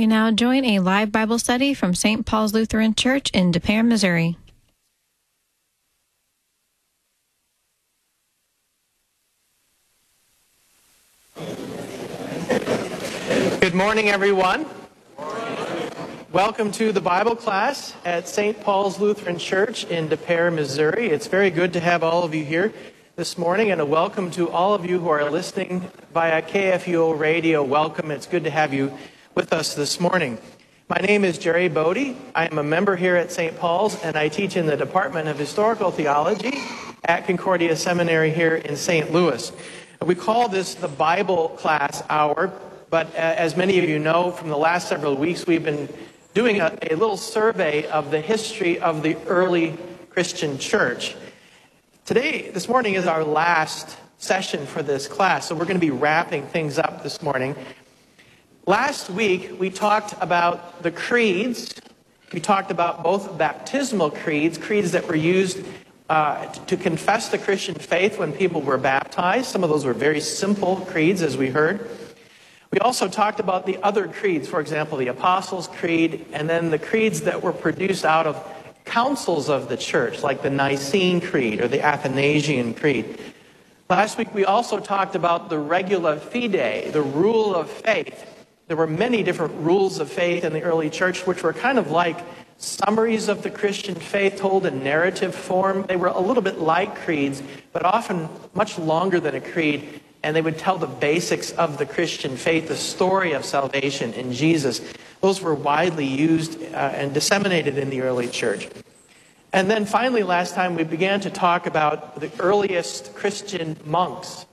We 0.00 0.06
now 0.06 0.30
join 0.30 0.64
a 0.64 0.78
live 0.78 1.12
Bible 1.12 1.38
study 1.38 1.74
from 1.74 1.94
St. 1.94 2.24
Paul's 2.24 2.54
Lutheran 2.54 2.94
Church 2.94 3.28
in 3.32 3.50
Des 3.50 3.60
Peres, 3.60 3.84
Missouri. 3.84 4.38
Good 13.60 13.74
morning, 13.74 14.08
everyone. 14.08 14.64
Welcome 16.32 16.72
to 16.72 16.92
the 16.92 17.02
Bible 17.02 17.36
class 17.36 17.92
at 18.06 18.26
St. 18.26 18.58
Paul's 18.58 18.98
Lutheran 18.98 19.38
Church 19.38 19.84
in 19.84 20.08
Des 20.08 20.16
Peres, 20.16 20.54
Missouri. 20.54 21.10
It's 21.10 21.26
very 21.26 21.50
good 21.50 21.74
to 21.74 21.80
have 21.80 22.02
all 22.02 22.22
of 22.22 22.34
you 22.34 22.46
here 22.46 22.72
this 23.16 23.36
morning, 23.36 23.70
and 23.70 23.82
a 23.82 23.84
welcome 23.84 24.30
to 24.30 24.48
all 24.48 24.72
of 24.72 24.86
you 24.86 24.98
who 24.98 25.10
are 25.10 25.30
listening 25.30 25.90
via 26.14 26.40
KFUO 26.40 27.18
radio. 27.18 27.62
Welcome. 27.62 28.10
It's 28.10 28.24
good 28.24 28.44
to 28.44 28.50
have 28.50 28.72
you 28.72 28.96
with 29.34 29.52
us 29.52 29.74
this 29.74 30.00
morning. 30.00 30.38
My 30.88 30.96
name 30.96 31.24
is 31.24 31.38
Jerry 31.38 31.68
Bodie. 31.68 32.16
I 32.34 32.46
am 32.46 32.58
a 32.58 32.64
member 32.64 32.96
here 32.96 33.14
at 33.14 33.30
St. 33.30 33.56
Paul's, 33.56 34.02
and 34.02 34.16
I 34.16 34.28
teach 34.28 34.56
in 34.56 34.66
the 34.66 34.76
Department 34.76 35.28
of 35.28 35.38
Historical 35.38 35.92
Theology 35.92 36.58
at 37.04 37.26
Concordia 37.26 37.76
Seminary 37.76 38.32
here 38.32 38.56
in 38.56 38.74
St. 38.74 39.12
Louis. 39.12 39.52
We 40.04 40.16
call 40.16 40.48
this 40.48 40.74
the 40.74 40.88
Bible 40.88 41.50
class 41.50 42.02
hour, 42.10 42.52
but 42.90 43.06
uh, 43.14 43.18
as 43.18 43.56
many 43.56 43.78
of 43.78 43.88
you 43.88 44.00
know, 44.00 44.32
from 44.32 44.48
the 44.48 44.56
last 44.56 44.88
several 44.88 45.14
weeks, 45.14 45.46
we've 45.46 45.64
been 45.64 45.88
doing 46.34 46.60
a, 46.60 46.76
a 46.90 46.96
little 46.96 47.16
survey 47.16 47.86
of 47.86 48.10
the 48.10 48.20
history 48.20 48.80
of 48.80 49.04
the 49.04 49.16
early 49.26 49.76
Christian 50.08 50.58
church. 50.58 51.14
Today, 52.04 52.50
this 52.50 52.68
morning, 52.68 52.94
is 52.94 53.06
our 53.06 53.22
last 53.22 53.96
session 54.18 54.66
for 54.66 54.82
this 54.82 55.06
class, 55.06 55.46
so 55.48 55.54
we're 55.54 55.66
going 55.66 55.76
to 55.76 55.80
be 55.80 55.90
wrapping 55.90 56.46
things 56.48 56.80
up 56.80 57.04
this 57.04 57.22
morning. 57.22 57.54
Last 58.70 59.10
week, 59.10 59.58
we 59.58 59.68
talked 59.68 60.14
about 60.20 60.84
the 60.84 60.92
creeds. 60.92 61.74
We 62.32 62.38
talked 62.38 62.70
about 62.70 63.02
both 63.02 63.36
baptismal 63.36 64.12
creeds, 64.12 64.58
creeds 64.58 64.92
that 64.92 65.08
were 65.08 65.16
used 65.16 65.64
uh, 66.08 66.46
to 66.46 66.76
confess 66.76 67.30
the 67.30 67.38
Christian 67.38 67.74
faith 67.74 68.16
when 68.16 68.32
people 68.32 68.60
were 68.60 68.78
baptized. 68.78 69.46
Some 69.46 69.64
of 69.64 69.70
those 69.70 69.84
were 69.84 69.92
very 69.92 70.20
simple 70.20 70.86
creeds, 70.86 71.20
as 71.20 71.36
we 71.36 71.48
heard. 71.48 71.90
We 72.70 72.78
also 72.78 73.08
talked 73.08 73.40
about 73.40 73.66
the 73.66 73.76
other 73.82 74.06
creeds, 74.06 74.46
for 74.46 74.60
example, 74.60 74.98
the 74.98 75.08
Apostles' 75.08 75.66
Creed, 75.66 76.26
and 76.32 76.48
then 76.48 76.70
the 76.70 76.78
creeds 76.78 77.22
that 77.22 77.42
were 77.42 77.52
produced 77.52 78.04
out 78.04 78.28
of 78.28 78.40
councils 78.84 79.48
of 79.48 79.68
the 79.68 79.76
church, 79.76 80.22
like 80.22 80.42
the 80.42 80.50
Nicene 80.50 81.20
Creed 81.20 81.60
or 81.60 81.66
the 81.66 81.84
Athanasian 81.84 82.74
Creed. 82.74 83.18
Last 83.88 84.16
week, 84.16 84.32
we 84.32 84.44
also 84.44 84.78
talked 84.78 85.16
about 85.16 85.48
the 85.48 85.58
regula 85.58 86.18
fidei, 86.18 86.92
the 86.92 87.02
rule 87.02 87.56
of 87.56 87.68
faith. 87.68 88.29
There 88.70 88.76
were 88.76 88.86
many 88.86 89.24
different 89.24 89.52
rules 89.64 89.98
of 89.98 90.08
faith 90.08 90.44
in 90.44 90.52
the 90.52 90.62
early 90.62 90.90
church, 90.90 91.26
which 91.26 91.42
were 91.42 91.52
kind 91.52 91.76
of 91.76 91.90
like 91.90 92.24
summaries 92.58 93.28
of 93.28 93.42
the 93.42 93.50
Christian 93.50 93.96
faith 93.96 94.36
told 94.36 94.64
in 94.64 94.84
narrative 94.84 95.34
form. 95.34 95.86
They 95.88 95.96
were 95.96 96.06
a 96.06 96.20
little 96.20 96.40
bit 96.40 96.60
like 96.60 96.94
creeds, 96.94 97.42
but 97.72 97.84
often 97.84 98.28
much 98.54 98.78
longer 98.78 99.18
than 99.18 99.34
a 99.34 99.40
creed. 99.40 100.00
And 100.22 100.36
they 100.36 100.40
would 100.40 100.56
tell 100.56 100.78
the 100.78 100.86
basics 100.86 101.50
of 101.50 101.78
the 101.78 101.84
Christian 101.84 102.36
faith, 102.36 102.68
the 102.68 102.76
story 102.76 103.32
of 103.32 103.44
salvation 103.44 104.12
in 104.12 104.32
Jesus. 104.32 104.80
Those 105.20 105.42
were 105.42 105.56
widely 105.56 106.06
used 106.06 106.62
uh, 106.62 106.92
and 106.94 107.12
disseminated 107.12 107.76
in 107.76 107.90
the 107.90 108.02
early 108.02 108.28
church. 108.28 108.68
And 109.52 109.68
then 109.68 109.84
finally, 109.84 110.22
last 110.22 110.54
time, 110.54 110.76
we 110.76 110.84
began 110.84 111.18
to 111.22 111.30
talk 111.30 111.66
about 111.66 112.20
the 112.20 112.30
earliest 112.38 113.16
Christian 113.16 113.76
monks, 113.84 114.46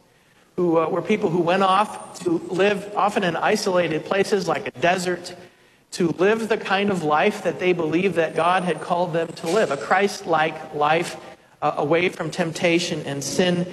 who 0.57 0.79
uh, 0.79 0.89
were 0.89 1.03
people 1.03 1.29
who 1.29 1.41
went 1.41 1.61
off 1.61 2.19
to 2.19 2.31
live 2.49 2.91
often 2.95 3.23
in 3.23 3.35
isolated 3.35 4.03
places 4.03 4.47
like 4.47 4.65
a 4.65 4.71
desert 4.79 5.35
to 5.91 6.07
live 6.17 6.49
the 6.49 6.57
kind 6.57 6.89
of 6.89 7.03
life 7.03 7.43
that 7.43 7.59
they 7.59 7.73
believed 7.73 8.15
that 8.15 8.35
God 8.35 8.63
had 8.63 8.81
called 8.81 9.13
them 9.13 9.27
to 9.27 9.47
live, 9.47 9.69
a 9.69 9.77
Christ-like 9.77 10.73
life 10.73 11.15
uh, 11.61 11.75
away 11.77 12.09
from 12.09 12.31
temptation 12.31 13.03
and 13.05 13.23
sin. 13.23 13.67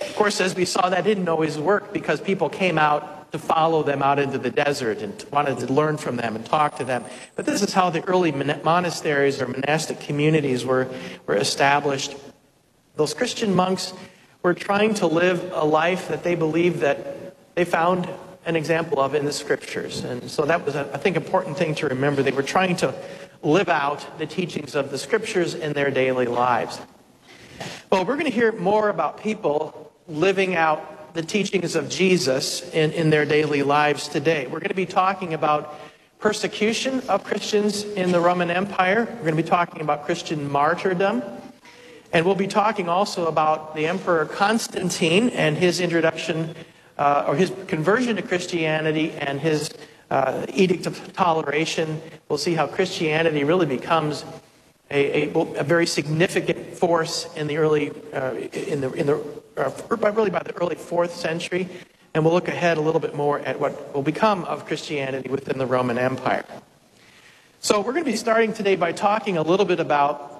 Of 0.00 0.14
course, 0.14 0.40
as 0.40 0.54
we 0.54 0.64
saw, 0.64 0.88
that 0.88 1.02
didn't 1.02 1.28
always 1.28 1.58
work 1.58 1.92
because 1.92 2.20
people 2.20 2.48
came 2.48 2.78
out 2.78 3.32
to 3.32 3.38
follow 3.40 3.82
them 3.82 4.04
out 4.04 4.20
into 4.20 4.38
the 4.38 4.50
desert 4.50 4.98
and 4.98 5.24
wanted 5.32 5.58
to 5.58 5.72
learn 5.72 5.96
from 5.96 6.14
them 6.14 6.36
and 6.36 6.46
talk 6.46 6.76
to 6.76 6.84
them. 6.84 7.04
But 7.34 7.44
this 7.44 7.60
is 7.60 7.72
how 7.72 7.90
the 7.90 8.04
early 8.04 8.30
monasteries 8.30 9.42
or 9.42 9.48
monastic 9.48 9.98
communities 9.98 10.64
were, 10.64 10.88
were 11.26 11.36
established. 11.36 12.14
Those 12.94 13.14
Christian 13.14 13.52
monks 13.52 13.94
were 14.42 14.54
trying 14.54 14.94
to 14.94 15.06
live 15.06 15.52
a 15.54 15.64
life 15.64 16.08
that 16.08 16.24
they 16.24 16.34
believed 16.34 16.80
that 16.80 17.54
they 17.54 17.64
found 17.64 18.08
an 18.44 18.56
example 18.56 18.98
of 19.00 19.14
in 19.14 19.24
the 19.24 19.32
scriptures. 19.32 20.02
And 20.02 20.28
so 20.28 20.44
that 20.44 20.64
was, 20.64 20.74
a, 20.74 20.90
I 20.92 20.98
think, 20.98 21.16
important 21.16 21.56
thing 21.56 21.74
to 21.76 21.86
remember. 21.88 22.22
They 22.22 22.32
were 22.32 22.42
trying 22.42 22.76
to 22.76 22.94
live 23.42 23.68
out 23.68 24.18
the 24.18 24.26
teachings 24.26 24.74
of 24.74 24.90
the 24.90 24.98
scriptures 24.98 25.54
in 25.54 25.72
their 25.72 25.90
daily 25.90 26.26
lives. 26.26 26.80
Well, 27.90 28.04
we're 28.04 28.14
going 28.14 28.26
to 28.26 28.32
hear 28.32 28.52
more 28.52 28.88
about 28.88 29.20
people 29.20 29.92
living 30.08 30.56
out 30.56 31.14
the 31.14 31.22
teachings 31.22 31.76
of 31.76 31.88
Jesus 31.88 32.68
in, 32.72 32.90
in 32.92 33.10
their 33.10 33.24
daily 33.24 33.62
lives 33.62 34.08
today. 34.08 34.46
We're 34.46 34.60
going 34.60 34.70
to 34.70 34.74
be 34.74 34.86
talking 34.86 35.34
about 35.34 35.78
persecution 36.18 37.00
of 37.08 37.22
Christians 37.22 37.84
in 37.84 38.12
the 38.12 38.20
Roman 38.20 38.50
Empire. 38.50 39.04
We're 39.04 39.30
going 39.30 39.36
to 39.36 39.42
be 39.42 39.48
talking 39.48 39.82
about 39.82 40.04
Christian 40.04 40.50
martyrdom. 40.50 41.22
And 42.12 42.26
we'll 42.26 42.34
be 42.34 42.46
talking 42.46 42.90
also 42.90 43.26
about 43.26 43.74
the 43.74 43.86
Emperor 43.86 44.26
Constantine 44.26 45.30
and 45.30 45.56
his 45.56 45.80
introduction 45.80 46.54
uh, 46.98 47.24
or 47.26 47.36
his 47.36 47.50
conversion 47.68 48.16
to 48.16 48.22
Christianity 48.22 49.12
and 49.12 49.40
his 49.40 49.70
uh, 50.10 50.44
edict 50.52 50.86
of 50.86 51.12
toleration. 51.14 52.02
We'll 52.28 52.38
see 52.38 52.52
how 52.52 52.66
Christianity 52.66 53.44
really 53.44 53.64
becomes 53.64 54.26
a, 54.90 55.30
a, 55.30 55.38
a 55.38 55.64
very 55.64 55.86
significant 55.86 56.74
force 56.74 57.32
in 57.34 57.46
the 57.46 57.56
early, 57.56 57.92
uh, 58.12 58.34
in 58.34 58.82
the, 58.82 58.92
in 58.92 59.06
the, 59.06 59.24
uh, 59.56 59.70
really 60.12 60.30
by 60.30 60.42
the 60.42 60.54
early 60.56 60.76
fourth 60.76 61.14
century. 61.14 61.66
And 62.12 62.26
we'll 62.26 62.34
look 62.34 62.48
ahead 62.48 62.76
a 62.76 62.82
little 62.82 63.00
bit 63.00 63.14
more 63.14 63.38
at 63.40 63.58
what 63.58 63.94
will 63.94 64.02
become 64.02 64.44
of 64.44 64.66
Christianity 64.66 65.30
within 65.30 65.56
the 65.56 65.64
Roman 65.64 65.96
Empire. 65.96 66.44
So 67.60 67.80
we're 67.80 67.92
going 67.92 68.04
to 68.04 68.10
be 68.10 68.16
starting 68.16 68.52
today 68.52 68.76
by 68.76 68.92
talking 68.92 69.38
a 69.38 69.42
little 69.42 69.64
bit 69.64 69.80
about 69.80 70.31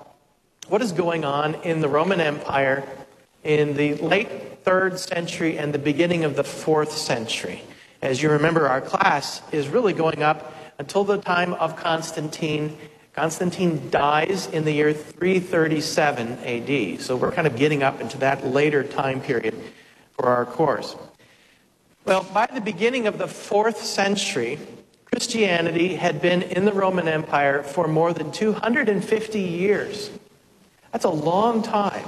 what 0.69 0.81
is 0.81 0.93
going 0.93 1.25
on 1.25 1.55
in 1.57 1.81
the 1.81 1.89
Roman 1.89 2.21
Empire 2.21 2.83
in 3.45 3.75
the 3.75 3.95
late 3.97 4.65
third 4.65 4.99
century 4.99 5.59
and 5.59 5.75
the 5.75 5.79
beginning 5.79 6.25
of 6.25 6.37
the 6.37 6.45
fourth 6.45 6.93
century. 6.93 7.63
As 8.01 8.23
you 8.23 8.31
remember, 8.31 8.69
our 8.69 8.81
class 8.81 9.43
is 9.53 9.69
really 9.69 9.93
going 9.93 10.23
up 10.23 10.55
until 10.79 11.05
the 11.05 11.19
time 11.19 11.53
of 11.55 11.77
Constantine. 11.77 12.77
Constantine 13.13 13.91
dies 13.91 14.47
in 14.47 14.65
the 14.65 14.73
year 14.73 14.93
337 14.93 16.39
AD. 16.39 17.01
So 17.01 17.17
we're 17.17 17.33
kind 17.33 17.47
of 17.47 17.57
getting 17.57 17.83
up 17.83 18.01
into 18.01 18.19
that 18.19 18.47
later 18.47 18.83
time 18.83 19.21
period 19.21 19.55
for 20.17 20.27
our 20.27 20.47
course. 20.47 20.97
Well, 22.05 22.25
by 22.33 22.47
the 22.47 22.61
beginning 22.61 23.07
of 23.07 23.19
the 23.19 23.29
fourth 23.29 23.85
century, 23.85 24.59
Christianity 25.05 25.97
had 25.97 26.23
been 26.23 26.43
in 26.43 26.65
the 26.65 26.73
Roman 26.73 27.07
Empire 27.07 27.63
for 27.63 27.87
more 27.87 28.13
than 28.13 28.33
250 28.33 29.39
years. 29.39 30.11
That's 30.93 31.05
a 31.05 31.11
long 31.11 31.63
time 31.63 32.05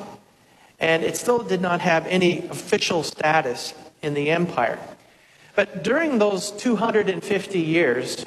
and 0.81 1.02
it 1.02 1.16
still 1.16 1.38
did 1.38 1.60
not 1.60 1.81
have 1.81 2.06
any 2.06 2.46
official 2.48 3.02
status 3.02 3.75
in 4.02 4.14
the 4.14 4.31
empire. 4.31 4.78
But 5.56 5.84
during 5.84 6.19
those 6.19 6.50
250 6.50 7.58
years, 7.58 8.26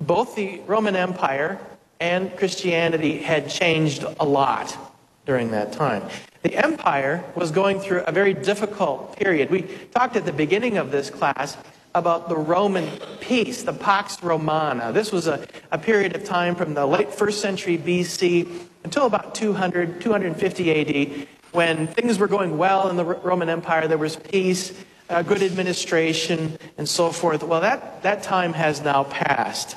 both 0.00 0.36
the 0.36 0.60
Roman 0.66 0.96
Empire 0.96 1.58
and 1.98 2.36
Christianity 2.36 3.18
had 3.18 3.48
changed 3.48 4.04
a 4.20 4.24
lot 4.24 4.76
during 5.24 5.50
that 5.52 5.72
time. 5.72 6.02
The 6.42 6.54
empire 6.56 7.24
was 7.34 7.50
going 7.50 7.80
through 7.80 8.02
a 8.02 8.12
very 8.12 8.34
difficult 8.34 9.16
period. 9.16 9.50
We 9.50 9.62
talked 9.94 10.16
at 10.16 10.24
the 10.24 10.32
beginning 10.32 10.76
of 10.76 10.90
this 10.90 11.10
class 11.10 11.56
about 11.94 12.28
the 12.28 12.36
Roman 12.36 12.88
peace, 13.20 13.62
the 13.62 13.72
Pax 13.72 14.22
Romana. 14.22 14.92
This 14.92 15.12
was 15.12 15.26
a, 15.26 15.46
a 15.70 15.78
period 15.78 16.16
of 16.16 16.24
time 16.24 16.54
from 16.54 16.74
the 16.74 16.86
late 16.86 17.12
first 17.12 17.40
century 17.40 17.78
BC 17.78 18.68
until 18.84 19.06
about 19.06 19.34
200, 19.34 20.00
250 20.00 21.20
AD, 21.20 21.28
when 21.52 21.86
things 21.86 22.18
were 22.18 22.28
going 22.28 22.56
well 22.56 22.88
in 22.88 22.96
the 22.96 23.04
Roman 23.04 23.48
Empire, 23.48 23.86
there 23.86 23.98
was 23.98 24.16
peace, 24.16 24.72
uh, 25.10 25.22
good 25.22 25.42
administration, 25.42 26.58
and 26.78 26.88
so 26.88 27.10
forth. 27.10 27.42
Well, 27.42 27.60
that, 27.60 28.02
that 28.02 28.22
time 28.22 28.54
has 28.54 28.80
now 28.80 29.04
passed. 29.04 29.76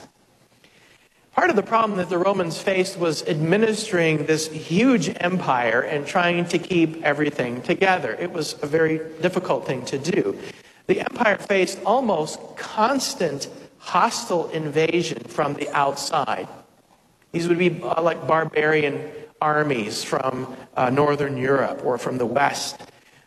Part 1.34 1.50
of 1.50 1.58
the 1.58 1.64
problem 1.64 1.98
that 1.98 2.10
the 2.10 2.18
Romans 2.18 2.62
faced 2.62 2.98
was 2.98 3.22
administering 3.24 4.26
this 4.26 4.48
huge 4.48 5.14
empire 5.20 5.82
and 5.82 6.08
trying 6.08 6.46
to 6.46 6.58
keep 6.58 7.04
everything 7.04 7.62
together. 7.62 8.14
It 8.18 8.32
was 8.32 8.56
a 8.62 8.66
very 8.66 9.02
difficult 9.22 9.68
thing 9.68 9.84
to 9.86 9.98
do. 9.98 10.40
The 10.88 11.02
empire 11.02 11.38
faced 11.38 11.82
almost 11.86 12.40
constant 12.56 13.50
hostile 13.80 14.50
invasion 14.52 15.20
from 15.28 15.56
the 15.56 15.70
outside. 15.72 16.48
These 17.36 17.50
would 17.50 17.60
be 17.60 17.82
uh, 17.84 18.02
like 18.02 18.26
barbarian 18.28 19.12
armies 19.42 20.06
from 20.06 20.56
uh, 20.78 20.90
Northern 20.90 21.36
Europe 21.36 21.82
or 21.84 21.98
from 21.98 22.18
the 22.18 22.26
West. 22.26 22.80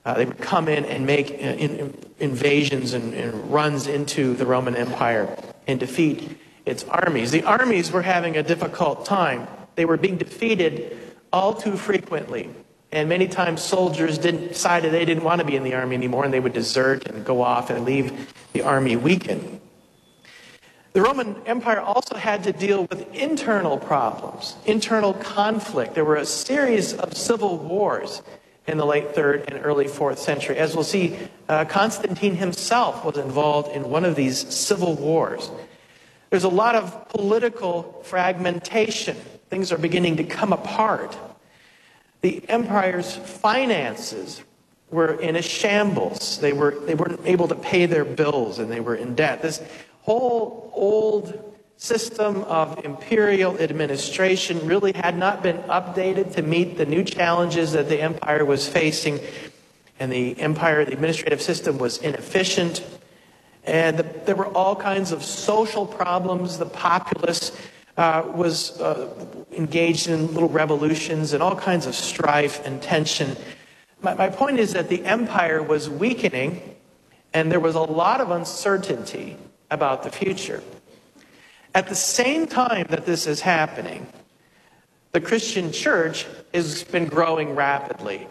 Uh, 0.02 0.14
they 0.14 0.24
would 0.24 0.38
come 0.38 0.66
in 0.66 0.86
and 0.86 1.04
make 1.04 1.30
uh, 1.30 1.34
in, 1.34 1.76
in, 1.76 1.94
invasions 2.18 2.94
and, 2.94 3.12
and, 3.12 3.52
runs 3.52 3.86
into 3.86 4.32
the 4.32 4.46
Roman 4.46 4.74
Empire 4.76 5.28
and 5.66 5.78
defeat 5.78 6.38
its 6.64 6.84
armies. 6.84 7.32
The 7.32 7.42
armies 7.42 7.92
were 7.92 8.00
having 8.00 8.38
a 8.38 8.42
difficult 8.42 9.04
time. 9.04 9.46
They 9.74 9.84
were 9.84 9.98
being 9.98 10.16
defeated 10.16 10.96
all 11.30 11.52
too 11.52 11.76
frequently. 11.76 12.48
And 12.90 13.10
many 13.10 13.28
times 13.28 13.62
soldiers 13.62 14.16
didn't, 14.16 14.48
decided 14.48 14.90
they 14.90 15.04
didn't 15.04 15.24
want 15.24 15.40
to 15.40 15.46
be 15.46 15.54
in 15.54 15.64
the 15.64 15.74
army 15.74 15.96
anymore 15.96 16.24
and 16.24 16.32
they 16.32 16.40
would 16.40 16.54
desert 16.54 17.06
and 17.06 17.26
go 17.26 17.42
off 17.42 17.68
and 17.68 17.84
leave 17.84 18.32
the 18.54 18.62
army 18.62 18.96
weakened. 18.96 19.60
The 20.92 21.02
Roman 21.02 21.36
Empire 21.46 21.80
also 21.80 22.16
had 22.16 22.44
to 22.44 22.52
deal 22.52 22.84
with 22.84 23.14
internal 23.14 23.76
problems, 23.76 24.56
internal 24.64 25.12
conflict. 25.14 25.94
There 25.94 26.04
were 26.04 26.16
a 26.16 26.26
series 26.26 26.94
of 26.94 27.16
civil 27.16 27.58
wars 27.58 28.22
in 28.66 28.78
the 28.78 28.86
late 28.86 29.14
third 29.14 29.50
and 29.50 29.64
early 29.64 29.86
fourth 29.86 30.18
century. 30.18 30.56
As 30.56 30.74
we'll 30.74 30.84
see, 30.84 31.16
uh, 31.48 31.66
Constantine 31.66 32.34
himself 32.36 33.04
was 33.04 33.18
involved 33.18 33.74
in 33.74 33.90
one 33.90 34.04
of 34.04 34.16
these 34.16 34.38
civil 34.54 34.94
wars. 34.94 35.50
There's 36.30 36.44
a 36.44 36.48
lot 36.48 36.74
of 36.74 37.08
political 37.08 38.02
fragmentation. 38.04 39.16
Things 39.48 39.72
are 39.72 39.78
beginning 39.78 40.16
to 40.16 40.24
come 40.24 40.52
apart. 40.52 41.16
The 42.20 42.42
empire's 42.48 43.14
finances 43.14 44.42
were 44.90 45.14
in 45.20 45.36
a 45.36 45.42
shambles. 45.42 46.38
They, 46.38 46.52
were, 46.52 46.72
they 46.72 46.94
weren't 46.94 47.20
able 47.24 47.48
to 47.48 47.54
pay 47.54 47.86
their 47.86 48.04
bills 48.04 48.58
and 48.58 48.70
they 48.70 48.80
were 48.80 48.94
in 48.94 49.14
debt. 49.14 49.40
This 49.42 49.62
whole 50.08 50.72
old 50.74 51.54
system 51.76 52.42
of 52.44 52.82
imperial 52.82 53.58
administration 53.58 54.58
really 54.66 54.92
had 54.92 55.14
not 55.18 55.42
been 55.42 55.58
updated 55.64 56.34
to 56.34 56.40
meet 56.40 56.78
the 56.78 56.86
new 56.86 57.04
challenges 57.04 57.72
that 57.72 57.90
the 57.90 58.00
empire 58.00 58.42
was 58.42 58.66
facing. 58.66 59.20
And 60.00 60.10
the 60.10 60.40
empire, 60.40 60.82
the 60.86 60.94
administrative 60.94 61.42
system 61.42 61.76
was 61.76 61.98
inefficient. 61.98 62.82
And 63.64 63.98
the, 63.98 64.02
there 64.24 64.34
were 64.34 64.46
all 64.46 64.74
kinds 64.74 65.12
of 65.12 65.22
social 65.22 65.84
problems. 65.84 66.56
The 66.56 66.64
populace 66.64 67.52
uh, 67.98 68.22
was 68.34 68.80
uh, 68.80 69.10
engaged 69.52 70.08
in 70.08 70.32
little 70.32 70.48
revolutions 70.48 71.34
and 71.34 71.42
all 71.42 71.54
kinds 71.54 71.84
of 71.84 71.94
strife 71.94 72.64
and 72.64 72.80
tension. 72.80 73.36
My, 74.00 74.14
my 74.14 74.30
point 74.30 74.58
is 74.58 74.72
that 74.72 74.88
the 74.88 75.04
empire 75.04 75.62
was 75.62 75.90
weakening, 75.90 76.76
and 77.34 77.52
there 77.52 77.60
was 77.60 77.74
a 77.74 77.82
lot 77.82 78.22
of 78.22 78.30
uncertainty 78.30 79.36
about 79.70 80.02
the 80.02 80.10
future. 80.10 80.62
At 81.74 81.88
the 81.88 81.94
same 81.94 82.46
time 82.46 82.86
that 82.90 83.06
this 83.06 83.26
is 83.26 83.40
happening, 83.40 84.06
the 85.12 85.20
Christian 85.20 85.72
church 85.72 86.26
has 86.52 86.84
been 86.84 87.06
growing 87.06 87.54
rapidly 87.54 88.26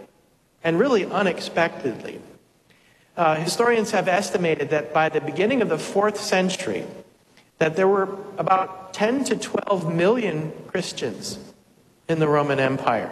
and 0.64 0.80
really 0.80 1.06
unexpectedly. 1.06 2.20
Uh, 3.16 3.36
historians 3.36 3.92
have 3.92 4.08
estimated 4.08 4.70
that 4.70 4.94
by 4.94 5.10
the 5.10 5.22
beginning 5.22 5.62
of 5.62 5.70
the 5.70 5.78
fourth 5.78 6.20
century, 6.20 6.86
that 7.58 7.76
there 7.76 7.88
were 7.88 8.18
about 8.38 8.94
10 8.94 9.24
to 9.26 9.36
12 9.36 9.94
million 9.94 10.52
Christians 10.68 11.40
in 12.08 12.20
the 12.20 12.28
Roman 12.28 12.60
Empire. 12.60 13.12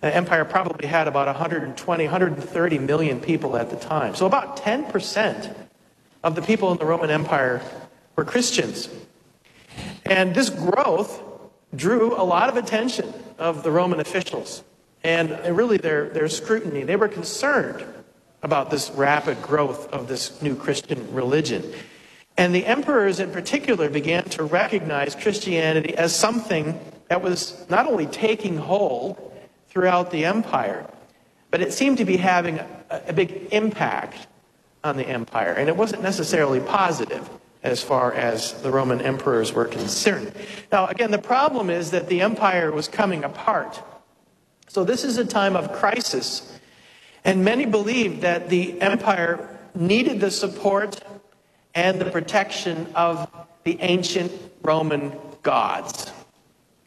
The 0.00 0.14
empire 0.14 0.44
probably 0.44 0.86
had 0.86 1.08
about 1.08 1.26
120, 1.26 2.04
130 2.04 2.78
million 2.78 3.20
people 3.20 3.56
at 3.56 3.68
the 3.70 3.76
time. 3.76 4.14
So 4.14 4.26
about 4.26 4.56
10% 4.56 5.54
of 6.22 6.34
the 6.34 6.42
people 6.42 6.72
in 6.72 6.78
the 6.78 6.84
Roman 6.84 7.10
Empire 7.10 7.62
were 8.16 8.24
Christians. 8.24 8.88
And 10.04 10.34
this 10.34 10.50
growth 10.50 11.22
drew 11.74 12.14
a 12.14 12.24
lot 12.24 12.48
of 12.48 12.56
attention 12.56 13.12
of 13.38 13.62
the 13.62 13.70
Roman 13.70 14.00
officials 14.00 14.64
and 15.04 15.30
really 15.56 15.76
their, 15.76 16.08
their 16.08 16.28
scrutiny. 16.28 16.82
They 16.82 16.96
were 16.96 17.08
concerned 17.08 17.84
about 18.42 18.70
this 18.70 18.90
rapid 18.90 19.40
growth 19.42 19.92
of 19.92 20.08
this 20.08 20.40
new 20.42 20.54
Christian 20.54 21.12
religion. 21.12 21.72
And 22.36 22.54
the 22.54 22.66
emperors 22.66 23.20
in 23.20 23.32
particular 23.32 23.88
began 23.88 24.24
to 24.24 24.44
recognize 24.44 25.14
Christianity 25.14 25.96
as 25.96 26.14
something 26.14 26.78
that 27.08 27.22
was 27.22 27.66
not 27.68 27.86
only 27.86 28.06
taking 28.06 28.56
hold 28.56 29.32
throughout 29.68 30.10
the 30.10 30.24
empire, 30.24 30.86
but 31.50 31.60
it 31.60 31.72
seemed 31.72 31.98
to 31.98 32.04
be 32.04 32.16
having 32.16 32.58
a, 32.58 32.66
a 33.08 33.12
big 33.12 33.48
impact 33.50 34.26
on 34.84 34.96
the 34.96 35.06
empire. 35.06 35.52
And 35.52 35.68
it 35.68 35.76
wasn't 35.76 36.02
necessarily 36.02 36.60
positive 36.60 37.28
as 37.62 37.82
far 37.82 38.12
as 38.12 38.54
the 38.62 38.70
Roman 38.70 39.00
emperors 39.00 39.52
were 39.52 39.64
concerned. 39.64 40.32
Now, 40.70 40.86
again, 40.86 41.10
the 41.10 41.18
problem 41.18 41.70
is 41.70 41.90
that 41.90 42.08
the 42.08 42.20
empire 42.20 42.70
was 42.70 42.88
coming 42.88 43.24
apart. 43.24 43.82
So 44.68 44.84
this 44.84 45.04
is 45.04 45.18
a 45.18 45.24
time 45.24 45.56
of 45.56 45.72
crisis. 45.72 46.58
And 47.24 47.44
many 47.44 47.66
believed 47.66 48.22
that 48.22 48.48
the 48.48 48.80
empire 48.80 49.58
needed 49.74 50.20
the 50.20 50.30
support 50.30 51.00
and 51.74 52.00
the 52.00 52.10
protection 52.10 52.86
of 52.94 53.28
the 53.64 53.78
ancient 53.80 54.32
Roman 54.62 55.12
gods. 55.42 56.12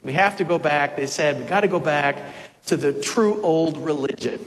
We 0.03 0.13
have 0.13 0.37
to 0.37 0.43
go 0.43 0.57
back, 0.57 0.95
they 0.95 1.05
said, 1.05 1.37
we've 1.37 1.47
got 1.47 1.61
to 1.61 1.67
go 1.67 1.79
back 1.79 2.17
to 2.67 2.77
the 2.77 2.93
true 2.93 3.41
old 3.41 3.77
religion. 3.77 4.43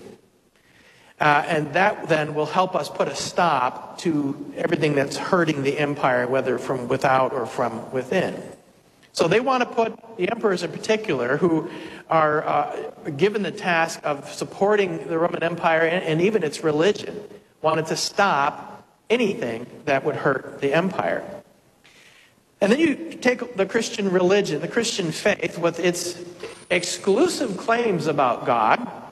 Uh, 1.24 1.42
and 1.48 1.72
that 1.72 2.06
then 2.06 2.34
will 2.34 2.44
help 2.44 2.76
us 2.76 2.90
put 2.90 3.08
a 3.08 3.16
stop 3.16 3.96
to 3.96 4.52
everything 4.58 4.94
that's 4.94 5.16
hurting 5.16 5.62
the 5.62 5.78
empire, 5.78 6.26
whether 6.26 6.58
from 6.58 6.86
without 6.86 7.32
or 7.32 7.46
from 7.46 7.90
within. 7.92 8.36
So 9.14 9.26
they 9.26 9.40
want 9.40 9.62
to 9.62 9.74
put 9.74 10.18
the 10.18 10.30
emperors 10.30 10.62
in 10.62 10.70
particular, 10.70 11.38
who 11.38 11.70
are 12.10 12.46
uh, 12.46 12.90
given 13.16 13.42
the 13.42 13.50
task 13.50 14.00
of 14.04 14.30
supporting 14.34 15.08
the 15.08 15.18
Roman 15.18 15.42
Empire 15.42 15.80
and, 15.80 16.04
and 16.04 16.20
even 16.20 16.44
its 16.44 16.62
religion, 16.62 17.18
wanted 17.62 17.86
to 17.86 17.96
stop 17.96 18.86
anything 19.08 19.66
that 19.86 20.04
would 20.04 20.16
hurt 20.16 20.60
the 20.60 20.74
empire. 20.74 21.24
And 22.60 22.70
then 22.70 22.78
you 22.78 23.14
take 23.14 23.56
the 23.56 23.64
Christian 23.64 24.10
religion, 24.10 24.60
the 24.60 24.68
Christian 24.68 25.10
faith, 25.10 25.56
with 25.56 25.80
its 25.80 26.22
exclusive 26.68 27.56
claims 27.56 28.08
about 28.08 28.44
God 28.44 29.03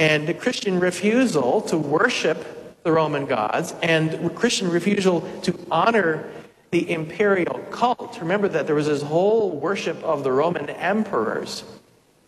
and 0.00 0.26
the 0.26 0.32
Christian 0.32 0.80
refusal 0.80 1.60
to 1.60 1.76
worship 1.76 2.82
the 2.84 2.90
Roman 2.90 3.26
gods 3.26 3.74
and 3.82 4.34
Christian 4.34 4.70
refusal 4.70 5.20
to 5.42 5.54
honor 5.70 6.26
the 6.70 6.90
imperial 6.90 7.58
cult. 7.70 8.18
Remember 8.18 8.48
that 8.48 8.66
there 8.66 8.74
was 8.74 8.86
this 8.86 9.02
whole 9.02 9.50
worship 9.50 10.02
of 10.02 10.24
the 10.24 10.32
Roman 10.32 10.70
emperors, 10.70 11.64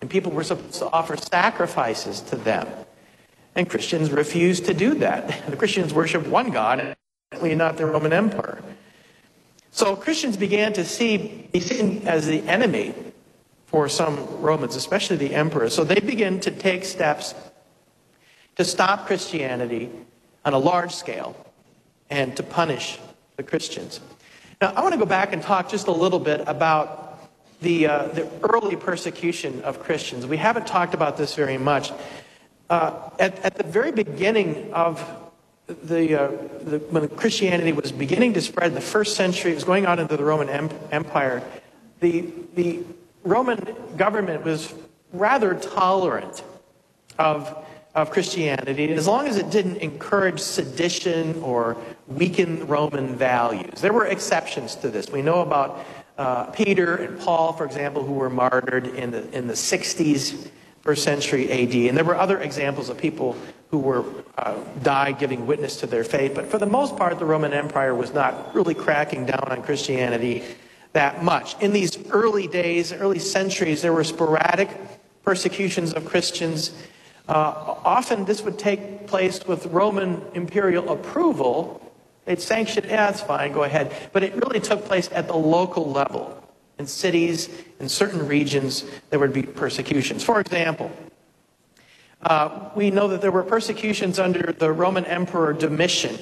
and 0.02 0.10
people 0.10 0.32
were 0.32 0.44
supposed 0.44 0.74
to 0.80 0.90
offer 0.90 1.16
sacrifices 1.16 2.20
to 2.20 2.36
them. 2.36 2.68
And 3.54 3.70
Christians 3.70 4.10
refused 4.10 4.66
to 4.66 4.74
do 4.74 4.96
that. 4.96 5.42
The 5.50 5.56
Christians 5.56 5.94
worship 5.94 6.26
one 6.26 6.50
God, 6.50 6.94
and 7.30 7.58
not 7.58 7.78
the 7.78 7.86
Roman 7.86 8.12
Empire. 8.12 8.62
So 9.70 9.96
Christians 9.96 10.36
began 10.36 10.74
to 10.74 10.84
see 10.84 11.48
Satan 11.54 12.06
as 12.06 12.26
the 12.26 12.46
enemy 12.46 12.92
for 13.64 13.88
some 13.88 14.42
Romans, 14.42 14.76
especially 14.76 15.16
the 15.16 15.34
emperor. 15.34 15.70
So 15.70 15.84
they 15.84 16.00
began 16.00 16.38
to 16.40 16.50
take 16.50 16.84
steps 16.84 17.34
to 18.56 18.64
stop 18.64 19.06
Christianity 19.06 19.90
on 20.44 20.52
a 20.52 20.58
large 20.58 20.94
scale 20.94 21.36
and 22.10 22.36
to 22.36 22.42
punish 22.42 22.98
the 23.36 23.42
Christians. 23.42 24.00
Now, 24.60 24.72
I 24.74 24.82
want 24.82 24.92
to 24.92 24.98
go 24.98 25.06
back 25.06 25.32
and 25.32 25.42
talk 25.42 25.68
just 25.68 25.88
a 25.88 25.92
little 25.92 26.20
bit 26.20 26.42
about 26.46 27.30
the, 27.60 27.86
uh, 27.86 28.06
the 28.08 28.28
early 28.42 28.76
persecution 28.76 29.62
of 29.62 29.80
Christians. 29.80 30.26
We 30.26 30.36
haven't 30.36 30.66
talked 30.66 30.94
about 30.94 31.16
this 31.16 31.34
very 31.34 31.58
much. 31.58 31.92
Uh, 32.68 33.10
at, 33.18 33.38
at 33.44 33.54
the 33.54 33.64
very 33.64 33.92
beginning 33.92 34.72
of 34.72 35.04
the, 35.66 36.14
uh, 36.14 36.28
the, 36.62 36.78
when 36.90 37.08
Christianity 37.08 37.72
was 37.72 37.92
beginning 37.92 38.34
to 38.34 38.40
spread 38.40 38.68
in 38.68 38.74
the 38.74 38.80
first 38.80 39.16
century, 39.16 39.52
it 39.52 39.54
was 39.54 39.64
going 39.64 39.86
on 39.86 39.98
into 39.98 40.16
the 40.16 40.24
Roman 40.24 40.48
Empire, 40.90 41.42
the, 42.00 42.32
the 42.54 42.82
Roman 43.22 43.76
government 43.96 44.44
was 44.44 44.74
rather 45.12 45.54
tolerant 45.54 46.42
of, 47.18 47.64
of 47.94 48.10
Christianity 48.10 48.92
as 48.92 49.06
long 49.06 49.26
as 49.26 49.36
it 49.36 49.50
didn't 49.50 49.76
encourage 49.78 50.40
sedition 50.40 51.40
or 51.42 51.76
weaken 52.06 52.66
Roman 52.66 53.14
values. 53.14 53.80
There 53.80 53.92
were 53.92 54.06
exceptions 54.06 54.76
to 54.76 54.88
this. 54.88 55.10
We 55.10 55.22
know 55.22 55.42
about 55.42 55.84
uh, 56.18 56.44
Peter 56.46 56.96
and 56.96 57.18
Paul, 57.20 57.52
for 57.52 57.64
example, 57.64 58.04
who 58.04 58.14
were 58.14 58.30
martyred 58.30 58.86
in 58.86 59.10
the, 59.10 59.30
in 59.36 59.46
the 59.46 59.54
60s 59.54 60.48
first 60.82 61.04
century 61.04 61.50
AD. 61.50 61.74
And 61.88 61.96
there 61.96 62.04
were 62.04 62.16
other 62.16 62.40
examples 62.40 62.88
of 62.88 62.98
people 62.98 63.36
who 63.70 63.78
were 63.78 64.04
uh, 64.36 64.58
died 64.82 65.18
giving 65.18 65.46
witness 65.46 65.76
to 65.80 65.86
their 65.86 66.04
faith. 66.04 66.34
But 66.34 66.46
for 66.46 66.58
the 66.58 66.66
most 66.66 66.96
part, 66.96 67.18
the 67.18 67.24
Roman 67.24 67.52
Empire 67.52 67.94
was 67.94 68.12
not 68.12 68.54
really 68.54 68.74
cracking 68.74 69.26
down 69.26 69.44
on 69.48 69.62
Christianity 69.62 70.42
that 70.92 71.22
much. 71.22 71.60
In 71.62 71.72
these 71.72 71.98
early 72.10 72.46
days, 72.46 72.92
early 72.92 73.18
centuries, 73.18 73.80
there 73.80 73.92
were 73.92 74.04
sporadic 74.04 74.68
persecutions 75.24 75.94
of 75.94 76.04
Christians. 76.04 76.72
Uh, 77.28 77.76
often 77.84 78.24
this 78.24 78.42
would 78.42 78.58
take 78.58 79.06
place 79.06 79.46
with 79.46 79.66
Roman 79.66 80.22
imperial 80.34 80.90
approval. 80.90 81.80
They'd 82.24 82.40
sanction, 82.40 82.84
yeah, 82.88 83.12
fine, 83.12 83.52
go 83.52 83.62
ahead. 83.62 83.92
But 84.12 84.22
it 84.22 84.34
really 84.34 84.60
took 84.60 84.84
place 84.84 85.08
at 85.12 85.26
the 85.28 85.36
local 85.36 85.90
level. 85.90 86.38
In 86.78 86.86
cities, 86.86 87.48
in 87.78 87.88
certain 87.88 88.26
regions, 88.26 88.84
there 89.10 89.18
would 89.18 89.32
be 89.32 89.42
persecutions. 89.42 90.24
For 90.24 90.40
example, 90.40 90.90
uh, 92.22 92.70
we 92.74 92.90
know 92.90 93.08
that 93.08 93.20
there 93.20 93.30
were 93.30 93.42
persecutions 93.42 94.18
under 94.18 94.52
the 94.52 94.72
Roman 94.72 95.04
Emperor 95.04 95.52
Domitian. 95.52 96.18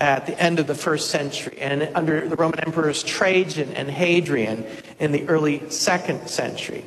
at 0.00 0.26
the 0.26 0.40
end 0.40 0.58
of 0.58 0.66
the 0.66 0.74
first 0.74 1.10
century, 1.10 1.58
and 1.60 1.90
under 1.94 2.28
the 2.28 2.36
Roman 2.36 2.60
emperors 2.60 3.02
Trajan 3.02 3.72
and 3.74 3.90
Hadrian 3.90 4.64
in 4.98 5.12
the 5.12 5.28
early 5.28 5.68
second 5.70 6.28
century. 6.28 6.84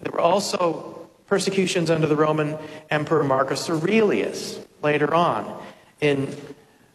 There 0.00 0.12
were 0.12 0.20
also 0.20 0.95
persecutions 1.26 1.90
under 1.90 2.06
the 2.06 2.16
Roman 2.16 2.56
Emperor 2.90 3.24
Marcus 3.24 3.68
Aurelius 3.68 4.60
later 4.82 5.14
on 5.14 5.62
in 6.00 6.34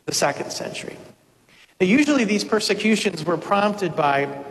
the 0.06 0.14
second 0.14 0.52
century. 0.52 0.98
Now, 1.80 1.88
usually, 1.88 2.26
these 2.26 2.44
persecutions 2.44 3.26
were 3.26 3.38
prompted 3.38 3.96
by 3.96 4.44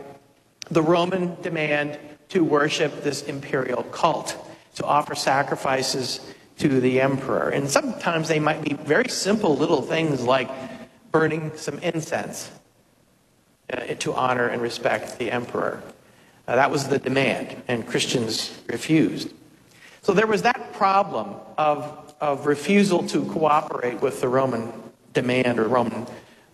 the 0.69 0.81
Roman 0.81 1.39
demand 1.41 1.97
to 2.29 2.43
worship 2.43 3.03
this 3.03 3.23
imperial 3.23 3.83
cult, 3.83 4.37
to 4.75 4.85
offer 4.85 5.15
sacrifices 5.15 6.21
to 6.59 6.79
the 6.79 7.01
emperor. 7.01 7.49
And 7.49 7.69
sometimes 7.69 8.27
they 8.27 8.39
might 8.39 8.61
be 8.61 8.73
very 8.73 9.09
simple 9.09 9.57
little 9.57 9.81
things 9.81 10.21
like 10.21 10.49
burning 11.11 11.51
some 11.55 11.79
incense 11.79 12.51
uh, 13.71 13.95
to 13.99 14.13
honor 14.13 14.47
and 14.47 14.61
respect 14.61 15.17
the 15.17 15.31
emperor. 15.31 15.81
Uh, 16.47 16.55
that 16.55 16.71
was 16.71 16.87
the 16.87 16.99
demand, 16.99 17.61
and 17.67 17.87
Christians 17.87 18.57
refused. 18.67 19.29
So 20.01 20.13
there 20.13 20.27
was 20.27 20.41
that 20.41 20.73
problem 20.73 21.35
of, 21.57 22.13
of 22.19 22.47
refusal 22.47 23.07
to 23.09 23.23
cooperate 23.25 24.01
with 24.01 24.19
the 24.19 24.27
Roman 24.27 24.73
demand 25.13 25.59
or 25.59 25.67
Roman 25.67 26.07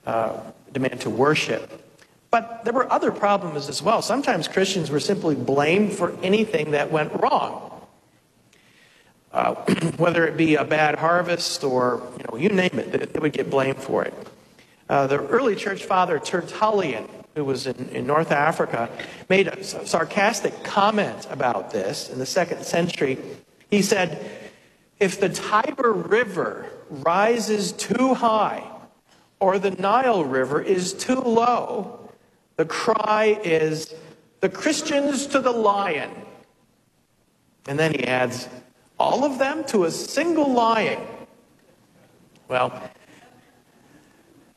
uh, 0.05 0.39
demand 0.73 1.01
to 1.01 1.09
worship. 1.09 1.83
But 2.29 2.65
there 2.65 2.73
were 2.73 2.91
other 2.91 3.11
problems 3.11 3.69
as 3.69 3.81
well. 3.81 4.01
Sometimes 4.01 4.49
Christians 4.49 4.91
were 4.91 4.99
simply 4.99 5.35
blamed 5.35 5.93
for 5.93 6.17
anything 6.21 6.71
that 6.71 6.91
went 6.91 7.13
wrong. 7.21 7.63
Uh, 9.31 9.53
whether 9.97 10.27
it 10.27 10.35
be 10.35 10.55
a 10.55 10.65
bad 10.65 10.95
harvest 10.95 11.63
or, 11.63 12.01
you 12.17 12.25
know, 12.29 12.37
you 12.37 12.49
name 12.49 12.77
it, 12.79 13.13
they 13.13 13.19
would 13.19 13.33
get 13.33 13.49
blamed 13.49 13.77
for 13.77 14.03
it. 14.03 14.13
Uh, 14.89 15.07
the 15.07 15.25
early 15.27 15.55
church 15.55 15.85
father 15.85 16.19
Tertullian, 16.19 17.07
who 17.37 17.45
was 17.45 17.67
in, 17.67 17.89
in 17.89 18.05
North 18.05 18.31
Africa, 18.31 18.89
made 19.29 19.47
a 19.47 19.63
sarcastic 19.63 20.63
comment 20.63 21.27
about 21.29 21.71
this 21.71 22.09
in 22.09 22.19
the 22.19 22.25
second 22.25 22.63
century. 22.63 23.17
He 23.69 23.81
said, 23.81 24.29
If 24.99 25.19
the 25.19 25.29
Tiber 25.29 25.93
River 25.93 26.69
rises 26.89 27.71
too 27.71 28.15
high 28.15 28.63
or 29.39 29.59
the 29.59 29.71
Nile 29.71 30.25
River 30.25 30.61
is 30.61 30.93
too 30.93 31.21
low, 31.21 32.09
the 32.55 32.65
cry 32.65 33.39
is, 33.43 33.93
The 34.41 34.49
Christians 34.49 35.27
to 35.27 35.39
the 35.39 35.51
lion. 35.51 36.11
And 37.67 37.77
then 37.77 37.91
he 37.93 38.03
adds, 38.05 38.49
All 38.99 39.23
of 39.23 39.37
them 39.37 39.63
to 39.65 39.85
a 39.85 39.91
single 39.91 40.51
lion. 40.51 40.99
Well, 42.47 42.81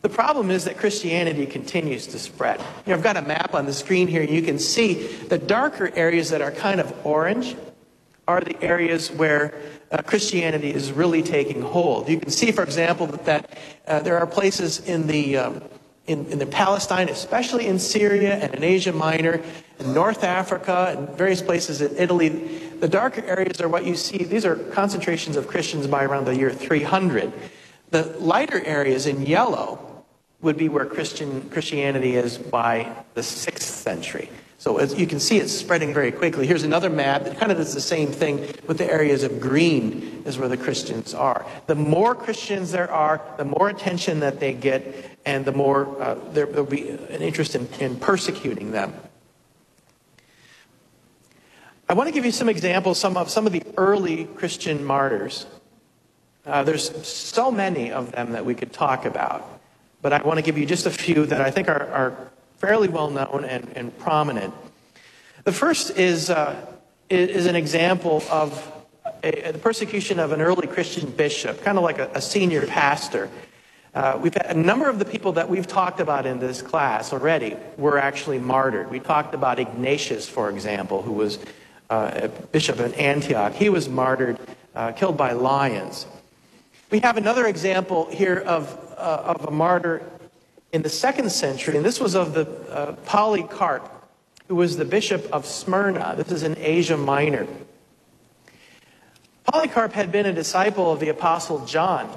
the 0.03 0.09
problem 0.09 0.51
is 0.51 0.65
that 0.65 0.79
Christianity 0.79 1.45
continues 1.45 2.07
to 2.09 2.19
spread. 2.19 2.59
You 2.59 2.93
know, 2.93 2.95
I've 2.95 3.03
got 3.03 3.19
a 3.19 3.23
map 3.23 3.55
on 3.55 3.67
the 3.67 3.73
screen 3.73 4.09
here, 4.09 4.23
and 4.23 4.31
you 4.31 4.43
can 4.43 4.59
see 4.59 4.95
the 4.95 5.37
darker 5.37 5.91
areas 5.95 6.31
that 6.31 6.41
are 6.41 6.51
kind 6.51 6.81
of 6.81 6.95
orange 7.05 7.55
are 8.27 8.41
the 8.41 8.63
areas 8.63 9.11
where 9.11 9.55
uh, 9.91 10.03
Christianity 10.03 10.73
is 10.73 10.93
really 10.93 11.23
taking 11.23 11.61
hold. 11.61 12.09
You 12.09 12.19
can 12.19 12.31
see, 12.31 12.53
for 12.53 12.63
example, 12.63 13.07
that, 13.09 13.25
that 13.27 13.59
uh, 13.87 14.01
there 14.01 14.19
are 14.19 14.27
places 14.27 14.79
in 14.89 15.07
the 15.07 15.37
um, 15.37 15.63
in, 16.07 16.27
in 16.27 16.39
the 16.39 16.47
Palestine, 16.47 17.09
especially 17.09 17.67
in 17.67 17.79
Syria 17.79 18.35
and 18.35 18.55
in 18.55 18.65
Asia 18.65 18.93
Minor, 18.93 19.41
in 19.79 19.95
North 19.95 20.25
Africa, 20.25 20.95
and 20.97 21.09
various 21.11 21.43
places 21.43 21.81
in 21.81 21.95
Italy. 21.97 22.29
The 22.81 22.89
darker 22.89 23.23
areas 23.25 23.61
are 23.61 23.69
what 23.69 23.85
you 23.85 23.95
see. 23.95 24.25
These 24.25 24.45
are 24.45 24.57
concentrations 24.57 25.37
of 25.37 25.47
Christians 25.47 25.87
by 25.87 26.05
around 26.05 26.25
the 26.25 26.35
year 26.35 26.51
300. 26.51 27.33
The 27.91 28.05
lighter 28.19 28.65
areas 28.65 29.07
in 29.07 29.27
yellow 29.27 29.90
would 30.43 30.57
be 30.57 30.69
where 30.69 30.87
Christian, 30.87 31.49
Christianity 31.51 32.17
is 32.17 32.39
by 32.39 33.05
the 33.15 33.21
6th 33.21 33.61
century. 33.61 34.31
So 34.61 34.77
as 34.77 34.95
you 34.95 35.07
can 35.07 35.21
see, 35.21 35.39
it's 35.39 35.53
spreading 35.53 35.95
very 35.95 36.13
quickly. 36.13 36.47
Here's 36.47 36.65
another 36.65 36.91
map 36.91 37.25
that 37.25 37.39
kind 37.39 37.51
of 37.51 37.59
does 37.59 37.73
the 37.73 37.81
same 37.81 38.13
thing 38.13 38.41
with 38.67 38.77
the 38.77 38.91
areas 38.91 39.23
of 39.23 39.41
green 39.41 40.23
is 40.27 40.39
where 40.39 40.49
the 40.49 40.57
Christians 40.57 41.15
are. 41.15 41.47
The 41.67 41.75
more 41.75 42.15
Christians 42.15 42.71
there 42.71 42.91
are, 42.91 43.23
the 43.39 43.45
more 43.45 43.71
attention 43.71 44.21
that 44.21 44.39
they 44.39 44.53
get, 44.53 45.17
and 45.25 45.47
the 45.47 45.53
more 45.53 46.01
uh, 46.03 46.15
there 46.33 46.47
will 46.47 46.65
be 46.65 46.91
an 46.91 47.23
interest 47.23 47.55
in, 47.55 47.69
in 47.81 47.97
persecuting 47.97 48.71
them. 48.71 48.93
I 51.89 51.95
want 51.95 52.09
to 52.09 52.13
give 52.13 52.25
you 52.25 52.33
some 52.33 52.49
examples 52.49 53.01
some 53.01 53.17
of 53.17 53.31
some 53.31 53.47
of 53.47 53.53
the 53.53 53.63
early 53.77 54.27
Christian 54.27 54.85
martyrs. 54.85 55.47
Uh, 56.47 56.63
there's 56.63 57.07
so 57.07 57.51
many 57.51 57.91
of 57.93 58.13
them 58.13 58.33
that 58.33 58.45
we 58.45 58.55
could 58.55 58.73
talk 58.73 59.07
about 59.07 59.60
but 60.03 60.13
I 60.13 60.23
want 60.23 60.39
to 60.39 60.43
give 60.43 60.57
you 60.57 60.67
just 60.67 60.87
a 60.87 60.91
few 60.91 61.27
that 61.27 61.41
I 61.41 61.51
think 61.51 61.69
are, 61.69 61.89
are 61.91 62.31
fairly 62.59 62.89
well 62.89 63.11
known 63.11 63.45
and, 63.45 63.69
and 63.75 63.97
prominent. 63.99 64.55
The 65.45 65.53
first 65.53 65.97
is, 65.99 66.31
uh, 66.31 66.55
is 67.09 67.47
an 67.47 67.57
example 67.57 68.23
of 68.31 68.73
a, 69.23 69.53
the 69.53 69.59
persecution 69.59 70.19
of 70.19 70.33
an 70.33 70.41
early 70.41 70.67
Christian 70.67 71.11
bishop, 71.11 71.63
kind 71.63 71.79
of 71.79 71.85
like 71.85 71.99
a, 71.99 72.11
a 72.15 72.21
senior 72.21 72.67
pastor. 72.67 73.31
Uh, 73.95 74.19
we've 74.23 74.35
had 74.35 74.55
a 74.57 74.59
number 74.59 74.89
of 74.89 74.99
the 74.99 75.05
people 75.05 75.33
that 75.33 75.49
we've 75.49 75.67
talked 75.67 76.01
about 76.01 76.25
in 76.25 76.39
this 76.39 76.63
class 76.63 77.13
already 77.13 77.57
were 77.77 77.99
actually 77.99 78.39
martyred. 78.39 78.91
We 78.91 79.01
talked 79.01 79.35
about 79.35 79.59
Ignatius, 79.59 80.29
for 80.29 80.49
example, 80.49 81.03
who 81.03 81.13
was 81.13 81.39
uh, 81.89 82.11
a 82.15 82.29
bishop 82.29 82.79
in 82.79 82.95
Antioch. 82.95 83.53
He 83.53 83.69
was 83.69 83.89
martyred, 83.89 84.39
uh, 84.75 84.93
killed 84.93 85.17
by 85.17 85.33
lions. 85.33 86.07
We 86.91 86.99
have 87.01 87.17
another 87.17 87.47
example 87.47 88.09
here 88.11 88.39
of 88.39 88.77
uh, 88.97 89.35
of 89.37 89.45
a 89.47 89.51
martyr 89.51 90.03
in 90.73 90.83
the 90.83 90.89
second 90.89 91.31
century, 91.31 91.77
and 91.77 91.85
this 91.85 92.01
was 92.01 92.17
of 92.17 92.35
the 92.35 92.47
uh, 92.69 92.93
Polycarp, 93.07 93.89
who 94.49 94.57
was 94.57 94.77
the 94.77 94.85
bishop 94.85 95.27
of 95.33 95.47
Smyrna. 95.47 96.15
This 96.17 96.33
is 96.33 96.43
in 96.43 96.57
Asia 96.59 96.97
Minor. 96.97 97.47
Polycarp 99.45 99.93
had 99.93 100.11
been 100.13 100.27
a 100.27 100.33
disciple 100.33 100.93
of 100.93 101.01
the 101.01 101.09
apostle 101.09 101.65
John, 101.65 102.11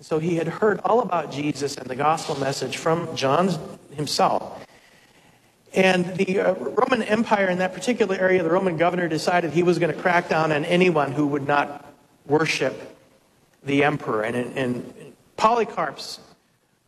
so 0.00 0.18
he 0.18 0.36
had 0.36 0.48
heard 0.48 0.80
all 0.84 1.00
about 1.00 1.32
Jesus 1.32 1.76
and 1.76 1.88
the 1.88 1.96
gospel 1.96 2.38
message 2.38 2.76
from 2.76 3.14
John 3.16 3.50
himself. 3.92 4.66
And 5.72 6.04
the 6.16 6.40
uh, 6.40 6.54
Roman 6.54 7.02
Empire 7.02 7.48
in 7.48 7.58
that 7.58 7.72
particular 7.72 8.16
area, 8.16 8.42
the 8.42 8.50
Roman 8.50 8.76
governor 8.76 9.08
decided 9.08 9.52
he 9.52 9.62
was 9.62 9.78
going 9.78 9.94
to 9.94 10.00
crack 10.00 10.28
down 10.28 10.52
on 10.52 10.64
anyone 10.64 11.12
who 11.12 11.26
would 11.28 11.46
not 11.46 11.86
worship 12.26 12.89
the 13.62 13.84
emperor. 13.84 14.22
And, 14.22 14.36
and 14.56 15.14
Polycarp's 15.36 16.20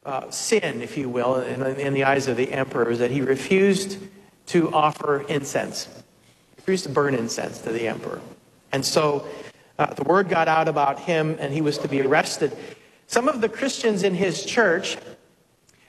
uh, 0.04 0.30
sin, 0.30 0.82
if 0.82 0.96
you 0.96 1.08
will, 1.08 1.36
in, 1.36 1.62
in, 1.78 1.94
the 1.94 2.04
eyes 2.04 2.28
of 2.28 2.36
the 2.36 2.52
emperor, 2.52 2.90
is 2.90 2.98
that 2.98 3.10
he 3.10 3.20
refused 3.20 3.98
to 4.46 4.72
offer 4.72 5.22
incense. 5.28 5.86
He 5.86 6.56
refused 6.58 6.84
to 6.84 6.90
burn 6.90 7.14
incense 7.14 7.58
to 7.60 7.72
the 7.72 7.86
emperor. 7.86 8.20
And 8.72 8.84
so 8.84 9.26
uh, 9.78 9.86
the 9.94 10.02
word 10.02 10.28
got 10.28 10.48
out 10.48 10.68
about 10.68 11.00
him, 11.00 11.36
and 11.38 11.52
he 11.52 11.60
was 11.60 11.78
to 11.78 11.88
be 11.88 12.00
arrested. 12.00 12.56
Some 13.06 13.28
of 13.28 13.40
the 13.40 13.48
Christians 13.48 14.02
in 14.02 14.14
his 14.14 14.44
church 14.44 14.96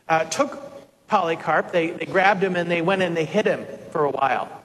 uh, 0.08 0.26
took 0.26 0.72
Polycarp, 1.08 1.72
they, 1.72 1.92
they 1.92 2.06
grabbed 2.06 2.44
him, 2.44 2.56
and 2.56 2.70
they 2.70 2.82
went 2.82 3.02
and 3.02 3.16
they 3.16 3.26
hid 3.26 3.46
him 3.46 3.66
for 3.92 4.06
a 4.06 4.10
while 4.10 4.64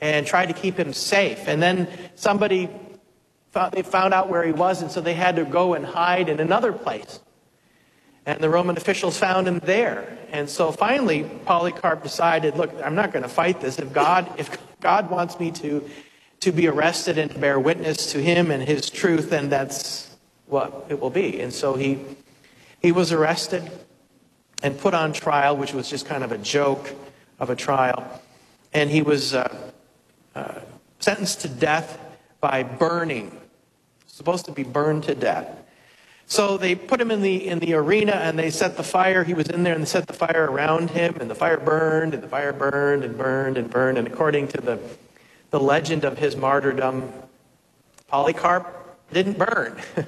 and 0.00 0.26
tried 0.26 0.46
to 0.46 0.52
keep 0.52 0.78
him 0.78 0.92
safe. 0.92 1.48
And 1.48 1.62
then 1.62 1.88
somebody 2.14 2.68
they 3.72 3.82
found 3.82 4.14
out 4.14 4.28
where 4.28 4.42
he 4.44 4.52
was, 4.52 4.82
and 4.82 4.90
so 4.90 5.00
they 5.00 5.14
had 5.14 5.36
to 5.36 5.44
go 5.44 5.74
and 5.74 5.84
hide 5.84 6.28
in 6.28 6.40
another 6.40 6.72
place. 6.72 7.20
And 8.26 8.40
the 8.40 8.48
Roman 8.48 8.76
officials 8.76 9.18
found 9.18 9.46
him 9.46 9.58
there. 9.60 10.18
And 10.30 10.48
so 10.48 10.72
finally, 10.72 11.24
Polycarp 11.44 12.02
decided, 12.02 12.56
look, 12.56 12.72
I'm 12.82 12.94
not 12.94 13.12
going 13.12 13.22
to 13.22 13.28
fight 13.28 13.60
this. 13.60 13.78
If 13.78 13.92
God, 13.92 14.30
if 14.38 14.56
God 14.80 15.10
wants 15.10 15.38
me 15.38 15.50
to, 15.52 15.88
to 16.40 16.52
be 16.52 16.66
arrested 16.66 17.18
and 17.18 17.30
to 17.30 17.38
bear 17.38 17.60
witness 17.60 18.12
to 18.12 18.22
him 18.22 18.50
and 18.50 18.62
his 18.62 18.88
truth, 18.88 19.30
then 19.30 19.50
that's 19.50 20.16
what 20.46 20.86
it 20.88 21.00
will 21.00 21.10
be. 21.10 21.40
And 21.40 21.52
so 21.52 21.74
he, 21.74 21.98
he 22.80 22.92
was 22.92 23.12
arrested 23.12 23.70
and 24.62 24.78
put 24.78 24.94
on 24.94 25.12
trial, 25.12 25.56
which 25.56 25.74
was 25.74 25.90
just 25.90 26.06
kind 26.06 26.24
of 26.24 26.32
a 26.32 26.38
joke 26.38 26.94
of 27.38 27.50
a 27.50 27.56
trial. 27.56 28.22
And 28.72 28.90
he 28.90 29.02
was 29.02 29.34
uh, 29.34 29.54
uh, 30.34 30.60
sentenced 30.98 31.42
to 31.42 31.48
death 31.48 31.98
by 32.40 32.62
burning 32.62 33.38
supposed 34.14 34.44
to 34.44 34.52
be 34.52 34.62
burned 34.62 35.02
to 35.02 35.14
death. 35.14 35.48
So 36.26 36.56
they 36.56 36.76
put 36.76 37.00
him 37.00 37.10
in 37.10 37.20
the, 37.20 37.48
in 37.48 37.58
the 37.58 37.74
arena 37.74 38.12
and 38.12 38.38
they 38.38 38.50
set 38.50 38.76
the 38.76 38.84
fire. 38.84 39.24
He 39.24 39.34
was 39.34 39.48
in 39.48 39.64
there 39.64 39.74
and 39.74 39.82
they 39.82 39.88
set 39.88 40.06
the 40.06 40.12
fire 40.12 40.46
around 40.48 40.90
him, 40.90 41.16
and 41.20 41.28
the 41.28 41.34
fire 41.34 41.58
burned, 41.58 42.14
and 42.14 42.22
the 42.22 42.28
fire 42.28 42.52
burned 42.52 43.02
and 43.02 43.18
burned 43.18 43.58
and 43.58 43.68
burned. 43.68 43.98
And 43.98 44.06
according 44.06 44.48
to 44.48 44.60
the, 44.60 44.78
the 45.50 45.58
legend 45.58 46.04
of 46.04 46.16
his 46.16 46.36
martyrdom, 46.36 47.12
Polycarp 48.06 48.66
didn't 49.12 49.36
burn. 49.36 49.80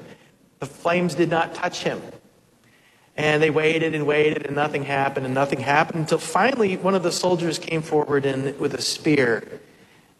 the 0.60 0.66
flames 0.66 1.16
did 1.16 1.28
not 1.28 1.54
touch 1.54 1.82
him. 1.82 2.00
And 3.16 3.42
they 3.42 3.50
waited 3.50 3.94
and 3.94 4.06
waited, 4.06 4.46
and 4.46 4.54
nothing 4.54 4.84
happened, 4.84 5.26
and 5.26 5.34
nothing 5.34 5.60
happened 5.60 6.00
until 6.00 6.18
finally 6.18 6.76
one 6.76 6.94
of 6.94 7.02
the 7.02 7.12
soldiers 7.12 7.58
came 7.58 7.82
forward 7.82 8.25
in, 8.25 8.56
with 8.58 8.75
a 8.75 8.82
spear, 8.82 9.60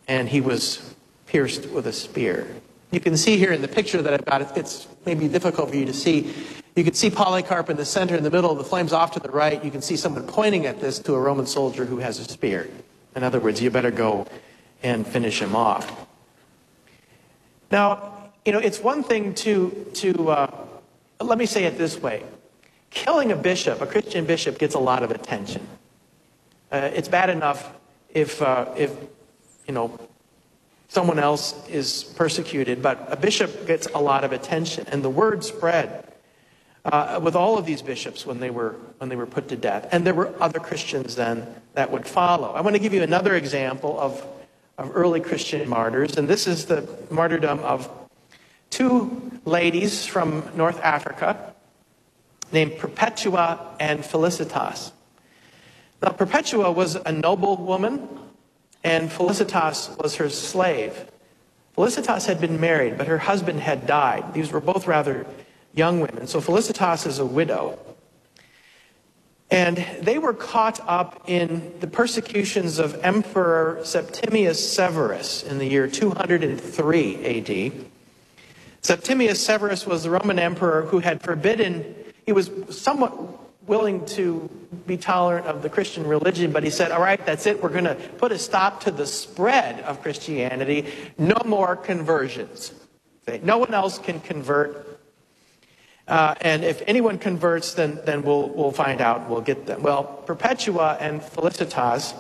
and 0.09 0.29
he 0.29 0.41
was 0.41 0.95
pierced 1.27 1.67
with 1.71 1.87
a 1.87 1.93
spear. 1.93 2.49
You 2.97 3.01
can 3.01 3.19
see 3.19 3.37
here 3.37 3.53
in 3.53 3.61
the 3.61 3.69
picture 3.69 4.01
that 4.01 4.15
I've 4.15 4.25
got, 4.25 4.57
it's 4.57 4.89
maybe 5.05 5.29
difficult 5.29 5.69
for 5.69 5.77
you 5.77 5.85
to 5.85 5.93
see. 5.93 6.33
You 6.77 6.83
can 6.83 6.95
see 6.95 7.11
Polycarp 7.11 7.69
in 7.69 7.77
the 7.77 7.85
center, 7.85 8.17
in 8.17 8.25
the 8.25 8.31
middle, 8.31 8.55
the 8.55 8.65
flames 8.65 8.95
off 8.95 9.11
to 9.11 9.21
the 9.21 9.31
right. 9.31 9.63
You 9.63 9.71
can 9.71 9.83
see 9.83 9.97
someone 9.97 10.27
pointing 10.27 10.65
at 10.65 10.81
this 10.81 10.99
to 11.01 11.13
a 11.13 11.21
Roman 11.21 11.45
soldier 11.45 11.85
who 11.85 11.99
has 11.99 12.19
a 12.19 12.25
spear. 12.25 12.71
In 13.15 13.23
other 13.23 13.39
words, 13.39 13.61
you 13.61 13.71
better 13.71 13.91
go 13.91 14.27
and 14.83 15.07
finish 15.07 15.43
him 15.43 15.55
off. 15.55 16.07
Now, 17.71 18.31
you 18.47 18.53
know, 18.53 18.61
it's 18.61 18.81
one 18.81 19.03
thing 19.03 19.35
to, 19.45 19.91
to 19.97 20.31
uh, 20.31 20.67
let 21.21 21.37
me 21.37 21.45
say 21.45 21.65
it 21.65 21.77
this 21.77 22.01
way 22.01 22.23
killing 22.89 23.31
a 23.31 23.37
bishop, 23.37 23.83
a 23.83 23.87
Christian 23.87 24.25
bishop, 24.25 24.59
gets 24.59 24.75
a 24.75 24.79
lot 24.79 25.03
of 25.03 25.11
attention. 25.11 25.69
Uh, 26.73 26.89
it's 26.95 27.09
bad 27.09 27.29
enough 27.29 27.75
if, 28.09 28.41
uh, 28.41 28.73
if, 28.75 28.91
you 29.69 29.75
know, 29.75 29.99
someone 30.89 31.19
else 31.19 31.55
is 31.69 32.05
persecuted, 32.05 32.83
but 32.83 33.07
a 33.09 33.17
bishop 33.17 33.67
gets 33.67 33.87
a 33.95 33.99
lot 33.99 34.25
of 34.25 34.33
attention, 34.33 34.87
and 34.91 35.03
the 35.03 35.11
word 35.11 35.45
spread. 35.45 36.03
Uh, 36.85 37.19
with 37.21 37.35
all 37.35 37.59
of 37.59 37.67
these 37.67 37.83
bishops 37.83 38.25
when 38.25 38.39
they 38.39 38.49
were 38.49 38.77
when 38.99 39.09
they 39.09 39.17
were 39.17 39.27
put 39.27 39.49
to 39.49 39.57
death, 39.57 39.89
and 39.91 40.07
there 40.07 40.15
were 40.15 40.33
other 40.41 40.61
Christians 40.61 41.17
then 41.17 41.45
that 41.75 41.91
would 41.91 42.07
follow. 42.07 42.53
I 42.53 42.61
want 42.61 42.77
to 42.77 42.79
give 42.79 42.95
you 42.95 43.03
another 43.03 43.35
example 43.35 43.99
of 43.99 44.25
of 44.79 44.93
early 44.95 45.21
Christian 45.21 45.69
martyrs, 45.69 46.17
and 46.17 46.29
this 46.29 46.47
is 46.47 46.67
the 46.67 46.89
martyrdom 47.11 47.59
of 47.61 47.91
two 48.71 49.33
ladies 49.45 50.07
from 50.07 50.49
North 50.55 50.81
Africa 50.81 51.55
named 52.53 52.79
Perpetua 52.79 53.75
and 53.81 54.05
Felicitas. 54.05 54.93
Now, 56.03 56.11
Perpetua 56.11 56.71
was 56.73 56.95
a 56.95 57.13
noble 57.13 57.57
woman, 57.57 58.09
and 58.87 59.11
Felicitas 59.11 59.91
was 59.99 60.15
her 60.15 60.31
slave. 60.31 61.11
Felicitas 61.75 62.27
had 62.27 62.41
been 62.41 62.61
married, 62.61 62.97
but 62.97 63.09
her 63.09 63.19
husband 63.19 63.59
had 63.59 63.85
died. 63.85 64.33
These 64.33 64.53
were 64.53 64.61
both 64.61 64.87
rather 64.87 65.27
young 65.75 65.99
women. 65.99 66.29
So 66.29 66.41
Felicitas 66.41 67.05
is 67.05 67.19
a 67.19 67.27
widow. 67.27 67.81
And 69.51 69.85
they 70.01 70.19
were 70.19 70.33
caught 70.33 70.79
up 70.87 71.25
in 71.27 71.75
the 71.81 71.89
persecutions 71.89 72.79
of 72.79 73.05
Emperor 73.05 73.81
Septimius 73.83 74.73
Severus 74.73 75.43
in 75.43 75.59
the 75.59 75.67
year 75.67 75.89
203 75.89 77.75
AD. 77.75 77.87
Septimius 78.83 79.45
Severus 79.45 79.85
was 79.85 80.05
the 80.05 80.11
Roman 80.11 80.39
emperor 80.39 80.83
who 80.83 81.01
had 81.01 81.23
forbidden, 81.23 81.93
he 82.25 82.33
was 82.33 82.53
somewhat 82.71 83.13
willing 83.67 84.05
to 84.07 84.49
be 84.87 84.97
tolerant 84.97 85.47
of 85.47 85.63
the 85.63 85.69
Christian 85.69 86.07
religion, 86.07 86.53
but 86.53 86.63
he 86.63 86.71
said, 86.71 86.93
All 86.93 87.01
right, 87.01 87.25
that's 87.25 87.47
it. 87.47 87.63
We're 87.63 87.71
going 87.71 87.85
to 87.85 87.97
put 88.19 88.33
a 88.33 88.39
stop 88.39 88.83
to 88.85 88.91
the 88.91 89.07
spread 89.07 89.81
of 89.81 90.03
Christianity. 90.03 90.87
No 91.19 91.37
more 91.45 91.77
conversions. 91.77 92.73
No 93.43 93.59
one 93.59 93.75
else 93.75 93.99
can 93.99 94.21
convert. 94.21 95.01
Uh, 96.07 96.35
and 96.41 96.65
if 96.65 96.83
anyone 96.87 97.19
converts, 97.19 97.75
then, 97.75 98.01
then 98.05 98.23
we'll, 98.23 98.49
we'll 98.51 98.71
find 98.71 99.01
out. 99.01 99.29
We'll 99.29 99.41
get 99.41 99.67
them. 99.67 99.83
Well, 99.83 100.05
Perpetua 100.05 100.99
and 101.01 101.21
Felicitas, 101.21 102.15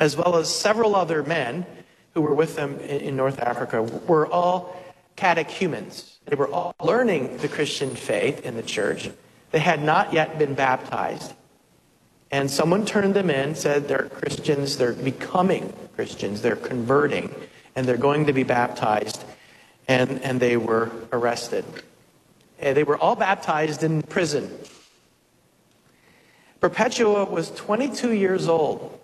as 0.00 0.16
well 0.16 0.36
as 0.36 0.54
several 0.54 0.96
other 0.96 1.22
men 1.22 1.66
who 2.14 2.22
were 2.22 2.34
with 2.34 2.56
them 2.56 2.78
in, 2.78 3.00
in 3.00 3.16
North 3.16 3.38
Africa, 3.40 3.82
were 3.82 4.26
all 4.26 4.74
catechumens. 5.16 6.18
They 6.24 6.36
were 6.36 6.48
all 6.48 6.74
learning 6.82 7.36
the 7.38 7.48
Christian 7.48 7.94
faith 7.94 8.46
in 8.46 8.56
the 8.56 8.62
church. 8.62 9.10
They 9.54 9.60
had 9.60 9.84
not 9.84 10.12
yet 10.12 10.36
been 10.36 10.54
baptized. 10.54 11.32
And 12.32 12.50
someone 12.50 12.84
turned 12.84 13.14
them 13.14 13.30
in, 13.30 13.54
said 13.54 13.86
they're 13.86 14.08
Christians, 14.08 14.78
they're 14.78 14.94
becoming 14.94 15.72
Christians, 15.94 16.42
they're 16.42 16.56
converting, 16.56 17.32
and 17.76 17.86
they're 17.86 17.96
going 17.96 18.26
to 18.26 18.32
be 18.32 18.42
baptized. 18.42 19.22
And, 19.86 20.20
and 20.22 20.40
they 20.40 20.56
were 20.56 20.90
arrested. 21.12 21.64
And 22.58 22.76
they 22.76 22.82
were 22.82 22.98
all 22.98 23.14
baptized 23.14 23.84
in 23.84 24.02
prison. 24.02 24.50
Perpetua 26.60 27.26
was 27.26 27.52
22 27.52 28.10
years 28.10 28.48
old 28.48 28.98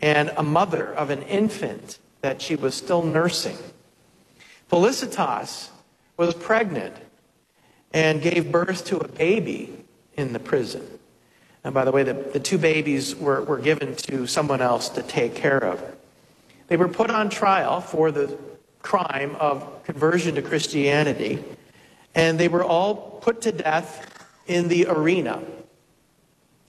and 0.00 0.32
a 0.38 0.42
mother 0.42 0.94
of 0.94 1.10
an 1.10 1.20
infant 1.24 1.98
that 2.22 2.40
she 2.40 2.56
was 2.56 2.74
still 2.74 3.02
nursing. 3.02 3.58
Felicitas 4.70 5.68
was 6.16 6.32
pregnant 6.32 6.96
and 7.96 8.20
gave 8.20 8.52
birth 8.52 8.84
to 8.84 8.98
a 8.98 9.08
baby 9.08 9.74
in 10.18 10.34
the 10.34 10.38
prison. 10.38 10.86
And 11.64 11.72
by 11.72 11.86
the 11.86 11.90
way, 11.90 12.02
the, 12.02 12.12
the 12.12 12.38
two 12.38 12.58
babies 12.58 13.16
were, 13.16 13.40
were 13.42 13.56
given 13.56 13.96
to 13.96 14.26
someone 14.26 14.60
else 14.60 14.90
to 14.90 15.02
take 15.02 15.34
care 15.34 15.64
of. 15.64 15.82
They 16.68 16.76
were 16.76 16.88
put 16.88 17.08
on 17.08 17.30
trial 17.30 17.80
for 17.80 18.12
the 18.12 18.36
crime 18.82 19.34
of 19.36 19.82
conversion 19.84 20.34
to 20.34 20.42
Christianity, 20.42 21.42
and 22.14 22.38
they 22.38 22.48
were 22.48 22.62
all 22.62 23.18
put 23.22 23.40
to 23.42 23.52
death 23.52 24.28
in 24.46 24.68
the 24.68 24.86
arena 24.88 25.42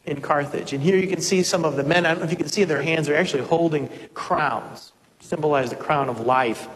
in 0.06 0.22
Carthage. 0.22 0.72
And 0.72 0.82
here 0.82 0.96
you 0.96 1.08
can 1.08 1.20
see 1.20 1.44
some 1.44 1.66
of 1.66 1.76
the 1.76 1.84
men, 1.84 2.06
I 2.06 2.12
don't 2.12 2.20
know 2.20 2.26
if 2.26 2.32
you 2.32 2.38
can 2.38 2.48
see 2.48 2.64
their 2.64 2.82
hands, 2.82 3.08
they're 3.08 3.18
actually 3.18 3.44
holding 3.44 3.90
crowns, 4.14 4.94
symbolize 5.20 5.72
the 5.72 5.76
crown 5.76 6.08
of 6.08 6.22
life 6.22 6.70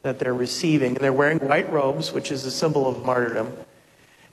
that 0.00 0.18
they're 0.18 0.32
receiving. 0.32 0.92
And 0.94 1.04
they're 1.04 1.12
wearing 1.12 1.40
white 1.40 1.70
robes, 1.70 2.10
which 2.10 2.32
is 2.32 2.46
a 2.46 2.50
symbol 2.50 2.88
of 2.88 3.04
martyrdom. 3.04 3.52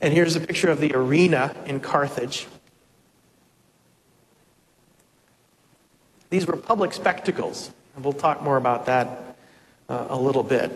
And 0.02 0.14
here's 0.14 0.36
a 0.36 0.42
picture 0.42 0.70
of 0.70 0.80
the 0.80 0.94
arena 0.94 1.56
in 1.66 1.80
Carthage. 1.80 2.48
These 6.30 6.48
were 6.48 6.58
public 6.58 6.94
spectacles, 6.94 7.72
and 7.96 8.04
we'll 8.04 8.14
talk 8.14 8.42
more 8.42 8.58
about 8.58 8.88
that 8.88 9.38
uh, 9.88 10.08
a 10.10 10.20
little 10.20 10.44
bit. 10.44 10.72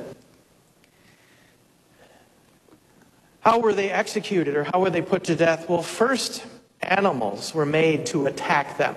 How 3.42 3.60
were 3.60 3.74
they 3.74 3.90
executed 3.90 4.56
or 4.56 4.64
how 4.66 4.80
were 4.80 4.90
they 4.90 5.02
put 5.02 5.24
to 5.26 5.36
death? 5.36 5.70
Well, 5.70 5.82
first, 5.82 6.46
animals 6.82 7.54
were 7.54 7.66
made 7.66 8.06
to 8.08 8.28
attack 8.28 8.78
them. 8.78 8.96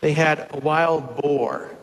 They 0.00 0.12
had 0.12 0.48
a 0.50 0.58
wild 0.58 1.16
boar 1.16 1.74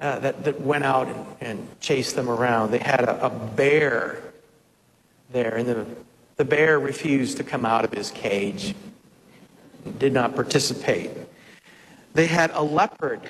uh, 0.00 0.18
that, 0.20 0.44
that 0.44 0.60
went 0.60 0.84
out 0.84 1.08
and, 1.08 1.26
and, 1.40 1.80
chased 1.80 2.16
them 2.16 2.28
around. 2.28 2.70
They 2.70 2.78
had 2.78 3.00
a, 3.00 3.26
a 3.26 3.30
bear 3.30 4.22
there, 5.36 5.56
and 5.56 5.68
the 5.68 5.86
the 6.36 6.44
bear 6.44 6.78
refused 6.78 7.38
to 7.38 7.44
come 7.44 7.64
out 7.64 7.84
of 7.84 7.92
his 7.92 8.10
cage, 8.10 8.74
did 9.98 10.12
not 10.12 10.34
participate. 10.34 11.10
They 12.12 12.26
had 12.26 12.50
a 12.52 12.62
leopard. 12.62 13.20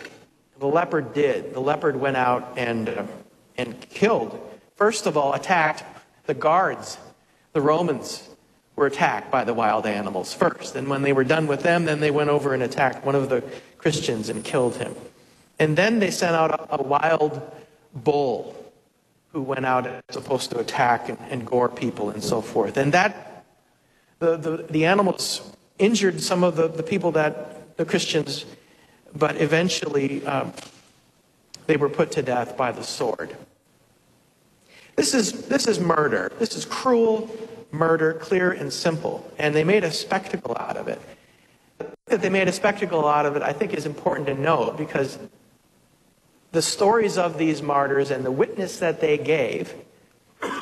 The 0.58 0.66
leopard 0.66 1.14
did. 1.14 1.54
The 1.54 1.60
leopard 1.60 1.96
went 1.96 2.16
out 2.16 2.54
and, 2.56 2.88
uh, 2.88 3.04
and 3.56 3.80
killed, 3.90 4.38
first 4.74 5.06
of 5.06 5.16
all, 5.16 5.34
attacked 5.34 5.84
the 6.26 6.34
guards. 6.34 6.98
The 7.52 7.60
Romans 7.60 8.28
were 8.74 8.86
attacked 8.86 9.30
by 9.30 9.44
the 9.44 9.54
wild 9.54 9.86
animals 9.86 10.34
first. 10.34 10.74
And 10.74 10.88
when 10.88 11.02
they 11.02 11.12
were 11.12 11.24
done 11.24 11.46
with 11.46 11.62
them, 11.62 11.84
then 11.84 12.00
they 12.00 12.10
went 12.10 12.30
over 12.30 12.54
and 12.54 12.62
attacked 12.62 13.06
one 13.06 13.14
of 13.14 13.28
the 13.28 13.42
Christians 13.78 14.28
and 14.28 14.44
killed 14.44 14.76
him. 14.76 14.94
And 15.60 15.78
then 15.78 16.00
they 16.00 16.10
sent 16.10 16.34
out 16.34 16.50
a, 16.50 16.80
a 16.80 16.82
wild 16.82 17.40
bull 17.94 18.55
who 19.36 19.42
went 19.42 19.66
out 19.66 19.86
and 19.86 20.02
supposed 20.08 20.50
to 20.50 20.58
attack 20.58 21.10
and, 21.10 21.18
and 21.28 21.46
gore 21.46 21.68
people 21.68 22.08
and 22.08 22.24
so 22.24 22.40
forth. 22.40 22.78
And 22.78 22.90
that, 22.94 23.44
the, 24.18 24.38
the, 24.38 24.66
the 24.70 24.86
animals 24.86 25.52
injured 25.78 26.22
some 26.22 26.42
of 26.42 26.56
the, 26.56 26.68
the 26.68 26.82
people 26.82 27.12
that, 27.12 27.76
the 27.76 27.84
Christians, 27.84 28.46
but 29.14 29.38
eventually 29.38 30.26
um, 30.26 30.54
they 31.66 31.76
were 31.76 31.90
put 31.90 32.12
to 32.12 32.22
death 32.22 32.56
by 32.56 32.72
the 32.72 32.82
sword. 32.82 33.36
This 34.94 35.12
is, 35.12 35.48
this 35.48 35.66
is 35.66 35.78
murder. 35.78 36.32
This 36.38 36.56
is 36.56 36.64
cruel 36.64 37.28
murder, 37.70 38.14
clear 38.14 38.52
and 38.52 38.72
simple. 38.72 39.30
And 39.38 39.54
they 39.54 39.64
made 39.64 39.84
a 39.84 39.92
spectacle 39.92 40.56
out 40.58 40.78
of 40.78 40.88
it. 40.88 41.02
That 42.06 42.22
they 42.22 42.30
made 42.30 42.48
a 42.48 42.52
spectacle 42.52 43.06
out 43.06 43.26
of 43.26 43.36
it, 43.36 43.42
I 43.42 43.52
think, 43.52 43.74
is 43.74 43.84
important 43.84 44.28
to 44.28 44.34
note 44.34 44.78
because 44.78 45.18
the 46.56 46.62
stories 46.62 47.18
of 47.18 47.36
these 47.36 47.60
martyrs 47.60 48.10
and 48.10 48.24
the 48.24 48.30
witness 48.30 48.78
that 48.78 48.98
they 48.98 49.18
gave 49.18 49.74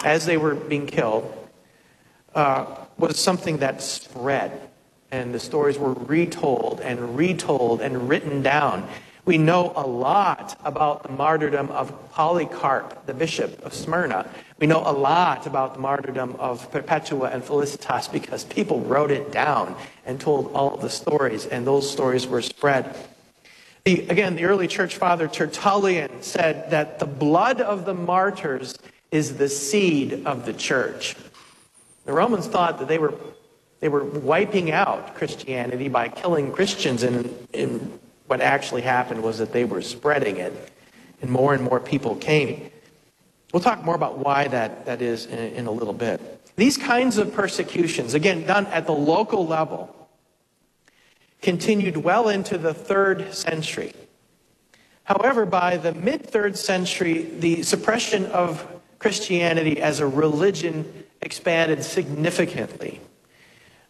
as 0.04 0.26
they 0.26 0.36
were 0.36 0.56
being 0.56 0.88
killed 0.88 1.32
uh, 2.34 2.66
was 2.98 3.16
something 3.16 3.58
that 3.58 3.80
spread. 3.80 4.70
And 5.12 5.32
the 5.32 5.38
stories 5.38 5.78
were 5.78 5.92
retold 5.92 6.80
and 6.80 7.16
retold 7.16 7.80
and 7.80 8.08
written 8.08 8.42
down. 8.42 8.88
We 9.24 9.38
know 9.38 9.72
a 9.76 9.86
lot 9.86 10.58
about 10.64 11.04
the 11.04 11.10
martyrdom 11.10 11.70
of 11.70 12.10
Polycarp, 12.10 13.06
the 13.06 13.14
bishop 13.14 13.64
of 13.64 13.72
Smyrna. 13.72 14.28
We 14.58 14.66
know 14.66 14.82
a 14.84 14.90
lot 14.90 15.46
about 15.46 15.74
the 15.74 15.80
martyrdom 15.80 16.34
of 16.40 16.72
Perpetua 16.72 17.30
and 17.30 17.44
Felicitas 17.44 18.08
because 18.08 18.42
people 18.42 18.80
wrote 18.80 19.12
it 19.12 19.30
down 19.30 19.76
and 20.04 20.20
told 20.20 20.52
all 20.54 20.76
the 20.76 20.90
stories, 20.90 21.46
and 21.46 21.64
those 21.64 21.88
stories 21.88 22.26
were 22.26 22.42
spread. 22.42 22.96
The, 23.84 24.08
again, 24.08 24.34
the 24.34 24.46
early 24.46 24.66
church 24.66 24.96
father 24.96 25.28
Tertullian 25.28 26.22
said 26.22 26.70
that 26.70 26.98
the 26.98 27.06
blood 27.06 27.60
of 27.60 27.84
the 27.84 27.92
martyrs 27.92 28.78
is 29.10 29.36
the 29.36 29.48
seed 29.50 30.26
of 30.26 30.46
the 30.46 30.54
church. 30.54 31.16
The 32.06 32.14
Romans 32.14 32.46
thought 32.46 32.78
that 32.78 32.88
they 32.88 32.96
were, 32.96 33.12
they 33.80 33.90
were 33.90 34.02
wiping 34.04 34.70
out 34.70 35.14
Christianity 35.14 35.88
by 35.88 36.08
killing 36.08 36.50
Christians, 36.50 37.02
and, 37.02 37.28
and 37.52 38.00
what 38.26 38.40
actually 38.40 38.80
happened 38.80 39.22
was 39.22 39.36
that 39.36 39.52
they 39.52 39.66
were 39.66 39.82
spreading 39.82 40.38
it, 40.38 40.72
and 41.20 41.30
more 41.30 41.52
and 41.52 41.62
more 41.62 41.78
people 41.78 42.16
came. 42.16 42.70
We'll 43.52 43.62
talk 43.62 43.84
more 43.84 43.94
about 43.94 44.16
why 44.16 44.48
that, 44.48 44.86
that 44.86 45.02
is 45.02 45.26
in, 45.26 45.38
in 45.38 45.66
a 45.66 45.70
little 45.70 45.92
bit. 45.92 46.40
These 46.56 46.78
kinds 46.78 47.18
of 47.18 47.34
persecutions, 47.34 48.14
again, 48.14 48.46
done 48.46 48.64
at 48.68 48.86
the 48.86 48.94
local 48.94 49.46
level, 49.46 50.03
continued 51.44 51.98
well 51.98 52.28
into 52.28 52.58
the 52.58 52.74
third 52.74 53.34
century. 53.34 53.92
However, 55.04 55.44
by 55.44 55.76
the 55.76 55.92
mid 55.92 56.26
third 56.26 56.56
century, 56.56 57.22
the 57.22 57.62
suppression 57.62 58.26
of 58.26 58.66
Christianity 58.98 59.80
as 59.80 60.00
a 60.00 60.06
religion 60.06 61.04
expanded 61.20 61.84
significantly. 61.84 63.00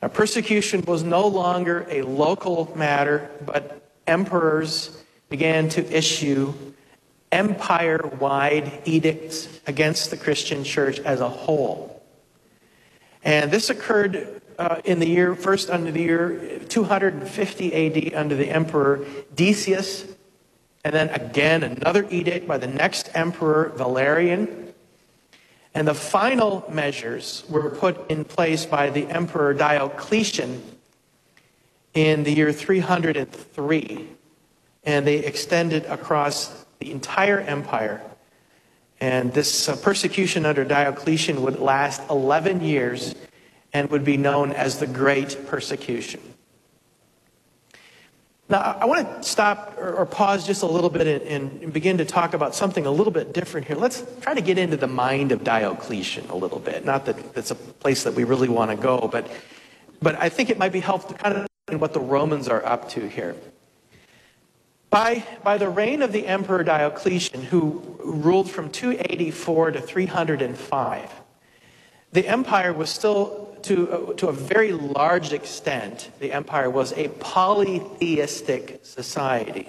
Now, 0.03 0.09
persecution 0.09 0.83
was 0.83 1.05
no 1.05 1.29
longer 1.29 1.87
a 1.89 2.03
local 2.03 2.73
matter, 2.77 3.31
but 3.47 3.89
emperors 4.07 5.01
began 5.29 5.69
to 5.71 5.97
issue 5.97 6.53
empire 7.31 8.01
wide 8.19 8.83
edicts 8.85 9.49
against 9.67 10.11
the 10.11 10.17
Christian 10.17 10.65
church 10.65 10.99
as 11.01 11.21
a 11.21 11.29
whole. 11.29 12.03
And 13.23 13.51
this 13.51 13.71
occurred 13.71 14.43
uh, 14.59 14.81
in 14.85 14.99
the 14.99 15.09
year, 15.09 15.35
first 15.35 15.71
under 15.71 15.91
the 15.91 16.01
year 16.01 16.61
250 16.69 18.11
AD 18.11 18.15
under 18.15 18.35
the 18.35 18.51
emperor 18.51 19.05
Decius, 19.35 20.07
and 20.85 20.95
then 20.95 21.09
again 21.11 21.63
another 21.63 22.07
edict 22.11 22.47
by 22.47 22.59
the 22.59 22.67
next 22.67 23.11
emperor 23.15 23.73
Valerian. 23.77 24.73
And 25.75 25.89
the 25.89 25.95
final 25.95 26.65
measures 26.71 27.45
were 27.49 27.71
put 27.71 28.11
in 28.11 28.25
place 28.25 28.65
by 28.65 28.91
the 28.91 29.09
emperor 29.09 29.55
Diocletian 29.55 30.63
in 31.95 32.23
the 32.23 32.33
year 32.33 32.53
303. 32.53 34.09
And 34.85 35.07
they 35.07 35.17
extended 35.17 35.85
across 35.87 36.65
the 36.79 36.93
entire 36.93 37.41
empire. 37.41 38.03
And 39.01 39.33
this 39.33 39.69
uh, 39.69 39.77
persecution 39.77 40.47
under 40.47 40.65
Diocletian 40.65 41.43
would 41.43 41.59
last 41.59 42.03
11 42.09 42.61
years 42.61 43.15
and 43.75 43.91
would 43.91 44.05
be 44.05 44.17
known 44.17 44.53
as 44.53 44.79
the 44.79 44.87
Great 44.87 45.47
Persecution. 45.49 46.21
Now, 48.49 48.77
I 48.81 48.85
want 48.85 49.23
to 49.23 49.29
stop 49.29 49.75
or, 49.79 50.07
pause 50.07 50.47
just 50.47 50.63
a 50.63 50.67
little 50.67 50.91
bit 50.91 51.23
and, 51.27 51.73
begin 51.73 51.99
to 51.99 52.05
talk 52.05 52.35
about 52.35 52.55
something 52.55 52.87
a 52.87 52.91
little 52.91 53.13
bit 53.13 53.33
different 53.33 53.67
here. 53.67 53.77
Let's 53.77 54.05
try 54.21 54.35
to 54.35 54.41
get 54.41 54.59
into 54.59 54.77
the 54.77 54.87
mind 54.87 55.33
of 55.33 55.43
Diocletian 55.43 56.29
a 56.29 56.37
little 56.37 56.61
bit. 56.61 56.85
Not 56.85 57.07
that 57.07 57.35
that's 57.35 57.51
a 57.51 57.55
place 57.55 58.05
that 58.05 58.15
we 58.15 58.25
really 58.25 58.49
want 58.49 58.71
to 58.71 58.77
go, 58.77 59.09
but, 59.11 59.29
but 60.01 60.15
I 60.17 60.29
think 60.29 60.51
it 60.51 60.59
might 60.59 60.73
be 60.73 60.81
helpful 60.81 61.17
to 61.17 61.23
kind 61.23 61.35
of 61.35 61.47
understand 61.69 61.81
what 61.81 61.95
the 61.95 62.01
Romans 62.01 62.47
are 62.49 62.65
up 62.65 62.91
to 62.91 63.09
here. 63.09 63.35
By, 64.91 65.25
by 65.43 65.59
the 65.59 65.69
reign 65.69 66.03
of 66.03 66.13
the 66.13 66.27
Emperor 66.27 66.63
Diocletian, 66.63 67.43
who 67.43 67.83
ruled 68.05 68.49
from 68.49 68.71
284 68.71 69.73
to 69.73 69.81
305, 69.81 71.11
the 72.13 72.29
empire 72.29 72.73
was 72.73 72.91
still 72.91 73.54
to, 73.65 73.91
uh, 73.91 74.13
to 74.15 74.29
a 74.29 74.33
very 74.33 74.73
large 74.73 75.33
extent, 75.33 76.11
the 76.21 76.33
empire 76.33 76.71
was 76.71 76.93
a 76.93 77.09
polytheistic 77.09 78.81
society. 78.83 79.69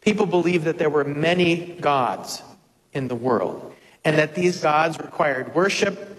People 0.00 0.26
believed 0.26 0.64
that 0.64 0.78
there 0.78 0.90
were 0.90 1.04
many 1.04 1.76
gods 1.80 2.42
in 2.92 3.08
the 3.08 3.14
world, 3.14 3.72
and 4.04 4.18
that 4.18 4.34
these 4.34 4.60
gods 4.60 4.98
required 4.98 5.54
worship 5.54 6.10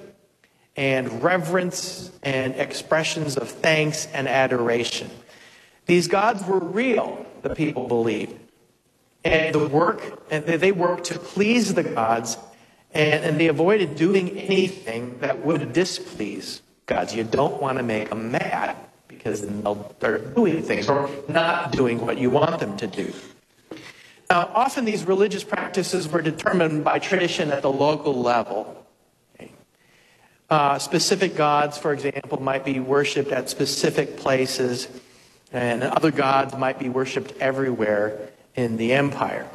and 0.76 1.22
reverence 1.24 2.12
and 2.24 2.56
expressions 2.56 3.38
of 3.38 3.50
thanks 3.50 4.08
and 4.14 4.28
adoration. 4.28 5.10
These 5.86 6.08
gods 6.08 6.44
were 6.46 6.60
real, 6.60 7.26
the 7.44 7.54
people 7.54 7.88
believed. 7.88 8.34
And 9.24 9.54
the 9.54 9.68
work, 9.68 10.24
and 10.30 10.46
they 10.46 10.72
worked 10.72 11.06
to 11.06 11.20
please 11.20 11.74
the 11.74 11.84
gods, 11.84 12.38
and, 12.94 13.24
and 13.24 13.40
they 13.40 13.48
avoided 13.48 13.96
doing 13.96 14.38
anything 14.38 15.20
that 15.20 15.46
would 15.46 15.74
displease 15.74 16.62
gods. 16.86 17.16
You 17.16 17.24
don't 17.24 17.62
want 17.62 17.78
to 17.78 17.84
make 17.84 18.10
them 18.10 18.32
mad 18.32 18.76
because 19.08 19.42
then 19.42 19.62
they'll 19.62 19.94
start 19.98 20.36
doing 20.36 20.62
things 20.62 20.90
or 20.90 21.10
not 21.28 21.72
doing 21.72 22.00
what 22.06 22.18
you 22.18 22.30
want 22.30 22.60
them 22.60 22.78
to 22.78 22.88
do. 22.88 23.14
Now, 24.30 24.50
often 24.54 24.86
these 24.86 25.06
religious 25.06 25.44
practices 25.44 26.08
were 26.08 26.22
determined 26.22 26.84
by 26.84 27.00
tradition 27.00 27.52
at 27.52 27.62
the 27.62 27.72
local 27.72 28.20
level. 28.20 28.86
Uh, 30.50 30.78
specific 30.78 31.36
gods, 31.36 31.78
for 31.78 31.92
example, 31.92 32.40
might 32.40 32.64
be 32.64 32.80
worshipped 32.80 33.32
at 33.32 33.50
specific 33.50 34.18
places, 34.18 34.88
and 35.52 35.84
other 35.84 36.12
gods 36.12 36.56
might 36.56 36.78
be 36.78 36.88
worshipped 36.88 37.34
everywhere 37.40 38.30
in 38.56 38.78
the 38.78 38.94
empire. 38.94 39.48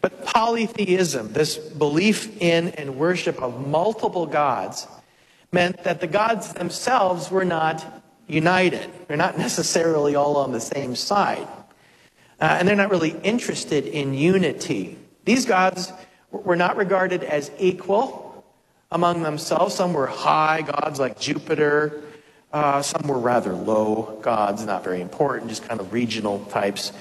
But 0.00 0.24
polytheism, 0.24 1.32
this 1.32 1.56
belief 1.56 2.40
in 2.40 2.68
and 2.70 2.96
worship 2.96 3.40
of 3.40 3.68
multiple 3.68 4.26
gods, 4.26 4.88
meant 5.52 5.84
that 5.84 6.00
the 6.00 6.06
gods 6.06 6.52
themselves 6.52 7.30
were 7.30 7.44
not 7.44 7.84
united. 8.26 8.90
They're 9.06 9.16
not 9.16 9.38
necessarily 9.38 10.14
all 10.14 10.36
on 10.36 10.52
the 10.52 10.60
same 10.60 10.94
side. 10.94 11.46
Uh, 12.40 12.56
and 12.58 12.68
they're 12.68 12.76
not 12.76 12.90
really 12.90 13.16
interested 13.22 13.86
in 13.86 14.14
unity. 14.14 14.98
These 15.24 15.46
gods 15.46 15.92
were 16.30 16.56
not 16.56 16.76
regarded 16.76 17.24
as 17.24 17.50
equal 17.58 18.44
among 18.90 19.22
themselves. 19.22 19.74
Some 19.74 19.92
were 19.92 20.06
high 20.06 20.62
gods 20.62 21.00
like 21.00 21.18
Jupiter. 21.18 22.02
Uh, 22.52 22.80
some 22.80 23.08
were 23.08 23.18
rather 23.18 23.54
low 23.54 24.18
gods, 24.22 24.64
not 24.64 24.84
very 24.84 25.00
important, 25.00 25.50
just 25.50 25.66
kind 25.66 25.80
of 25.80 25.92
regional 25.92 26.44
types. 26.46 26.92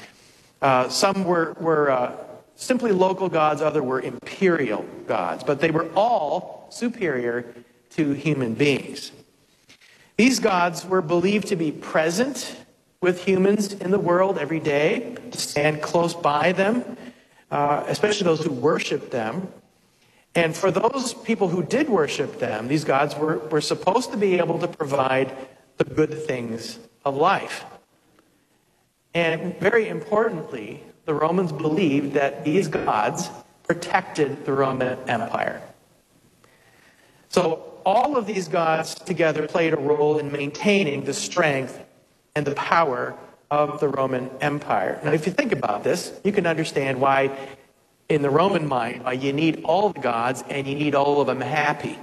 Uh, 0.61 0.89
some 0.89 1.23
were, 1.23 1.55
were 1.59 1.91
uh, 1.91 2.15
simply 2.55 2.91
local 2.91 3.29
gods, 3.29 3.61
other 3.61 3.83
were 3.83 4.01
imperial 4.01 4.83
gods, 5.05 5.43
but 5.43 5.59
they 5.61 5.71
were 5.71 5.89
all 5.95 6.67
superior 6.69 7.53
to 7.97 8.13
human 8.13 8.53
beings. 8.53 9.11
These 10.17 10.39
gods 10.39 10.85
were 10.85 11.01
believed 11.01 11.47
to 11.47 11.55
be 11.55 11.71
present 11.71 12.55
with 13.01 13.23
humans 13.23 13.73
in 13.73 13.91
the 13.91 13.99
world 13.99 14.37
every 14.37 14.59
day, 14.59 15.15
to 15.31 15.37
stand 15.37 15.81
close 15.81 16.13
by 16.13 16.51
them, 16.51 16.97
uh, 17.51 17.83
especially 17.87 18.25
those 18.25 18.43
who 18.43 18.51
worship 18.51 19.11
them. 19.11 19.47
And 20.35 20.55
for 20.55 20.71
those 20.71 21.13
people 21.13 21.47
who 21.47 21.63
did 21.63 21.89
worship 21.89 22.39
them, 22.39 22.67
these 22.67 22.83
gods 22.83 23.15
were, 23.15 23.39
were 23.49 23.61
supposed 23.61 24.11
to 24.11 24.17
be 24.17 24.37
able 24.37 24.59
to 24.59 24.67
provide 24.67 25.35
the 25.77 25.83
good 25.83 26.13
things 26.25 26.79
of 27.03 27.15
life. 27.15 27.65
And 29.13 29.59
very 29.59 29.89
importantly, 29.89 30.83
the 31.05 31.13
Romans 31.13 31.51
believed 31.51 32.13
that 32.13 32.43
these 32.43 32.67
gods 32.67 33.29
protected 33.63 34.45
the 34.45 34.53
Roman 34.53 34.97
Empire. 35.09 35.61
So 37.29 37.66
all 37.87 38.17
of 38.17 38.25
these 38.25 38.49
gods 38.49 38.95
together 38.95 39.47
played 39.47 39.71
a 39.71 39.77
role 39.77 40.17
in 40.17 40.29
maintaining 40.29 41.05
the 41.05 41.13
strength 41.13 41.81
and 42.35 42.45
the 42.45 42.53
power 42.53 43.15
of 43.49 43.79
the 43.79 43.87
Roman 43.87 44.29
Empire. 44.41 44.99
Now, 45.05 45.13
if 45.13 45.25
you 45.25 45.31
think 45.31 45.53
about 45.53 45.85
this, 45.85 46.11
you 46.25 46.33
can 46.33 46.45
understand 46.45 46.99
why, 46.99 47.31
in 48.09 48.23
the 48.23 48.29
Roman 48.29 48.67
mind, 48.67 49.05
why 49.05 49.13
you 49.13 49.31
need 49.31 49.63
all 49.63 49.91
the 49.91 50.01
gods 50.01 50.43
and 50.49 50.67
you 50.67 50.75
need 50.75 50.95
all 50.95 51.21
of 51.21 51.27
them 51.27 51.39
happy. 51.39 51.97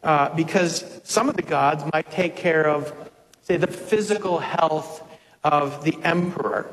Uh, 0.00 0.32
because 0.36 1.00
some 1.02 1.28
of 1.28 1.34
the 1.34 1.42
gods 1.42 1.82
might 1.92 2.08
take 2.12 2.36
care 2.36 2.68
of, 2.68 2.94
say, 3.42 3.56
the 3.56 3.66
physical 3.66 4.38
health 4.38 5.02
of 5.42 5.82
the 5.82 5.98
emperor. 6.04 6.70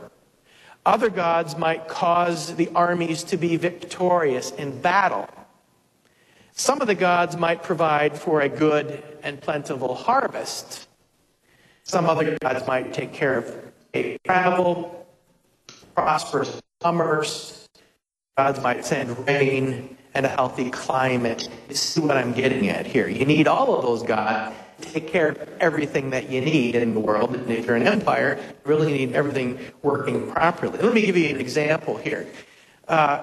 Other 0.86 1.10
gods 1.10 1.58
might 1.58 1.88
cause 1.88 2.54
the 2.56 2.70
armies 2.76 3.24
to 3.24 3.38
be 3.38 3.58
victorious 3.58 4.52
in 4.52 4.80
battle. 4.80 5.28
Some 6.56 6.82
of 6.82 6.88
the 6.88 6.96
gods 6.96 7.36
might 7.36 7.64
provide 7.64 8.16
for 8.16 8.42
a 8.42 8.48
good 8.48 9.04
and 9.24 9.42
plentiful 9.42 9.96
harvest. 9.96 10.88
Some 11.84 12.06
other 12.06 12.38
gods 12.40 12.68
might 12.68 12.94
take 12.94 13.12
care 13.12 13.40
of 13.40 13.74
travel, 14.24 15.08
prosperous 15.96 16.62
commerce. 16.80 17.68
Gods 18.38 18.62
might 18.62 18.86
send 18.86 19.28
rain 19.28 19.98
and 20.14 20.28
a 20.28 20.30
healthy 20.30 20.70
climate. 20.70 21.50
This 21.68 21.98
is 21.98 22.04
what 22.04 22.18
I'm 22.18 22.34
getting 22.34 22.70
at 22.70 22.86
here. 22.86 23.08
You 23.08 23.26
need 23.26 23.48
all 23.48 23.76
of 23.76 23.84
those 23.84 24.04
gods 24.04 24.56
to 24.82 24.92
take 24.92 25.08
care 25.08 25.30
of 25.30 25.50
everything 25.60 26.12
that 26.12 26.30
you 26.30 26.40
need 26.40 26.76
in 26.76 26.94
the 26.94 27.00
world. 27.00 27.36
And 27.36 27.50
if 27.50 27.66
you're 27.66 27.76
an 27.76 27.88
empire, 27.88 28.38
you 28.40 28.56
really 28.64 28.94
need 28.94 29.14
everything 29.14 29.58
working 29.82 30.32
properly. 30.32 30.78
Let 30.78 30.94
me 30.94 31.02
give 31.02 31.18
you 31.18 31.30
an 31.30 31.42
example 31.42 31.98
here. 31.98 32.28
Uh, 32.88 33.22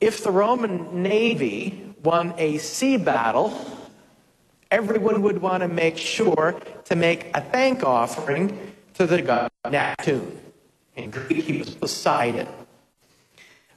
if 0.00 0.22
the 0.22 0.30
Roman 0.30 1.02
Navy 1.02 1.89
won 2.02 2.34
a 2.38 2.58
sea 2.58 2.96
battle, 2.96 3.52
everyone 4.70 5.22
would 5.22 5.40
want 5.40 5.62
to 5.62 5.68
make 5.68 5.96
sure 5.96 6.60
to 6.84 6.96
make 6.96 7.30
a 7.34 7.40
thank 7.40 7.84
offering 7.84 8.74
to 8.94 9.06
the 9.06 9.22
god 9.22 9.50
Neptune. 9.70 10.38
In 10.96 11.10
Greek, 11.10 11.44
he 11.44 11.58
was 11.58 11.74
Poseidon. 11.74 12.48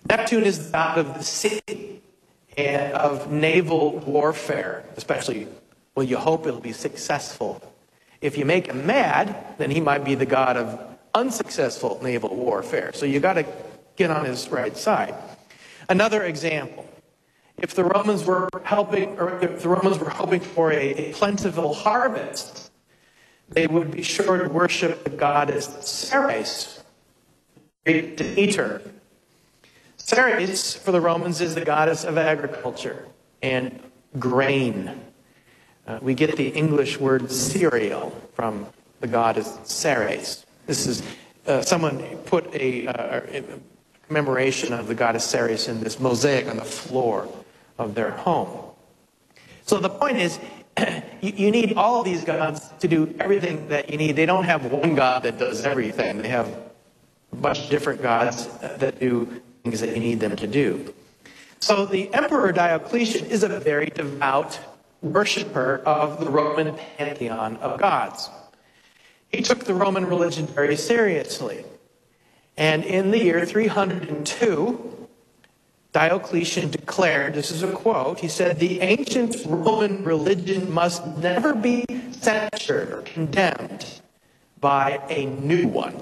Neptune 0.10 0.44
is 0.44 0.68
the 0.68 0.72
god 0.72 0.98
of 0.98 1.14
the 1.14 1.24
sea 1.24 2.02
and 2.58 2.94
of 2.94 3.32
naval 3.32 4.00
warfare, 4.00 4.84
especially, 4.98 5.48
well, 5.96 6.06
you 6.06 6.18
hope 6.18 6.46
it'll 6.46 6.60
be 6.60 6.74
successful. 6.74 7.62
If 8.22 8.38
you 8.38 8.46
make 8.46 8.68
him 8.68 8.86
mad, 8.86 9.36
then 9.58 9.72
he 9.72 9.82
might 9.82 10.04
be 10.04 10.16
the 10.16 10.26
god 10.26 10.58
of 10.58 10.80
unsuccessful 11.14 12.00
naval 12.02 12.36
warfare. 12.36 12.92
So 12.94 13.06
you 13.06 13.20
got 13.20 13.34
to 13.34 13.46
get 13.96 14.10
on 14.10 14.26
his 14.26 14.50
right 14.50 14.76
side. 14.76 15.14
Another 15.90 16.24
example 16.24 16.88
If 17.58 17.76
the 17.76 17.84
Romans 17.84 18.26
were 18.26 18.50
helping, 18.64 19.18
or 19.20 19.40
if 19.40 19.62
the 19.62 19.70
Romans 19.70 20.00
were 20.00 20.10
hoping 20.10 20.42
for 20.42 20.72
a, 20.72 20.94
a 20.96 21.14
plentiful 21.14 21.74
harvest, 21.74 22.72
they 23.50 23.68
would 23.68 23.92
be 23.92 24.02
sure 24.02 24.38
to 24.38 24.50
worship 24.50 25.04
the 25.04 25.12
goddess 25.12 25.66
Ceres, 25.82 26.84
great 27.86 28.18
Demeter. 28.18 28.82
Ceres, 29.98 30.76
for 30.76 30.92
the 30.92 31.00
Romans, 31.00 31.40
is 31.40 31.56
the 31.56 31.64
goddess 31.64 32.04
of 32.04 32.18
agriculture 32.18 33.08
and 33.42 33.80
grain. 34.20 35.00
Uh, 35.86 36.00
we 36.02 36.14
get 36.14 36.36
the 36.36 36.50
English 36.50 37.00
word 37.00 37.32
cereal 37.32 38.10
from 38.34 38.68
the 39.00 39.08
goddess 39.08 39.60
Ceres. 39.64 40.46
This 40.66 40.88
is 40.88 41.04
uh, 41.46 41.62
someone 41.62 42.00
put 42.26 42.54
a, 42.56 42.88
uh, 42.88 43.22
a, 43.32 43.44
commemoration 44.08 44.74
of 44.74 44.88
the 44.88 44.96
goddess 44.96 45.26
Ceres 45.26 45.68
in 45.68 45.82
this 45.82 46.00
mosaic 46.00 46.48
on 46.48 46.58
the 46.58 46.64
floor 46.64 47.28
of 47.78 47.96
their 47.96 48.12
home. 48.12 48.72
So 49.66 49.80
the 49.80 49.90
point 49.90 50.18
is, 50.18 50.40
you, 51.22 51.52
need 51.52 51.74
all 51.74 52.00
of 52.00 52.06
these 52.06 52.24
gods 52.24 52.70
to 52.80 52.88
do 52.88 53.14
everything 53.20 53.68
that 53.70 53.90
you 53.90 53.98
need. 53.98 54.16
They 54.16 54.26
don't 54.26 54.44
have 54.44 54.66
one 54.66 54.96
God 54.96 55.24
that 55.24 55.38
does 55.38 55.66
everything. 55.66 56.22
They 56.22 56.30
have 56.30 56.48
a 57.32 57.36
bunch 57.36 57.66
of 57.66 57.70
different 57.70 58.02
gods 58.02 58.48
that 58.58 59.00
do 59.00 59.42
things 59.64 59.80
that 59.82 59.90
you 59.96 60.00
need 60.00 60.20
them 60.20 60.36
to 60.36 60.48
do. 60.48 60.94
So 61.60 61.86
the 61.86 62.14
Emperor 62.14 62.52
Diocletian 62.52 63.26
is 63.28 63.44
a 63.44 63.60
very 63.60 63.88
devout 63.88 64.60
worshiper 65.02 65.82
of 65.86 66.20
the 66.20 66.30
Roman 66.30 66.76
pantheon 66.98 67.58
of 67.58 67.80
gods. 67.80 68.30
He 69.30 69.42
took 69.42 69.64
the 69.64 69.74
Roman 69.74 70.06
religion 70.06 70.46
very 70.46 70.76
seriously. 70.76 71.66
And 72.58 72.84
in 72.84 73.12
the 73.12 73.18
year 73.18 73.46
302, 73.46 74.93
Diocletian 75.94 76.72
declared 76.72 77.36
this 77.36 77.52
is 77.52 77.62
a 77.62 77.72
quote 77.72 78.20
he 78.20 78.28
said, 78.28 78.60
The 78.60 78.82
ancient 78.82 79.38
Roman 79.46 80.04
religion 80.04 80.72
must 80.72 81.06
never 81.18 81.54
be 81.54 81.86
censured 82.12 82.92
or 82.92 83.02
condemned 83.04 84.02
by 84.60 85.00
a 85.10 85.28
new 85.28 85.68
one. 85.68 85.96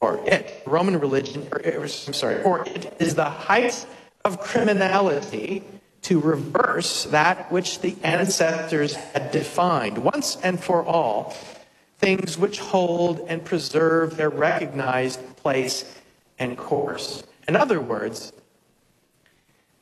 Or 0.00 0.20
it, 0.28 0.62
Roman 0.66 1.00
religion, 1.00 1.48
or, 1.50 1.62
I'm 1.64 1.88
sorry, 1.88 2.42
or 2.42 2.68
it 2.68 2.94
is 3.00 3.14
the 3.14 3.24
height 3.24 3.86
of 4.26 4.38
criminality 4.40 5.64
to 6.02 6.20
reverse 6.20 7.04
that 7.04 7.50
which 7.50 7.80
the 7.80 7.96
ancestors 8.02 8.94
had 8.94 9.30
defined 9.30 9.96
once 9.96 10.36
and 10.42 10.62
for 10.62 10.84
all, 10.84 11.34
things 11.98 12.36
which 12.36 12.58
hold 12.58 13.24
and 13.26 13.42
preserve 13.42 14.18
their 14.18 14.28
recognized 14.28 15.36
place 15.36 15.98
and 16.38 16.58
course. 16.58 17.22
In 17.46 17.56
other 17.56 17.80
words, 17.80 18.32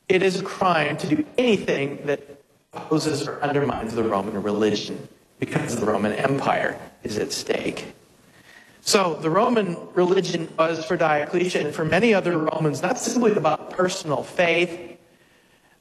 it 0.09 0.21
is 0.21 0.39
a 0.39 0.43
crime 0.43 0.97
to 0.97 1.07
do 1.07 1.25
anything 1.37 2.05
that 2.05 2.21
opposes 2.73 3.27
or 3.27 3.41
undermines 3.41 3.95
the 3.95 4.03
Roman 4.03 4.41
religion 4.41 5.07
because 5.39 5.79
the 5.79 5.85
Roman 5.85 6.13
Empire 6.13 6.79
is 7.03 7.17
at 7.17 7.31
stake. 7.31 7.93
So 8.81 9.15
the 9.15 9.29
Roman 9.29 9.77
religion 9.93 10.49
was 10.57 10.83
for 10.83 10.97
Diocletian 10.97 11.67
and 11.67 11.75
for 11.75 11.85
many 11.85 12.13
other 12.13 12.37
Romans 12.37 12.81
not 12.81 12.97
simply 12.97 13.31
about 13.31 13.69
personal 13.69 14.23
faith 14.23 14.97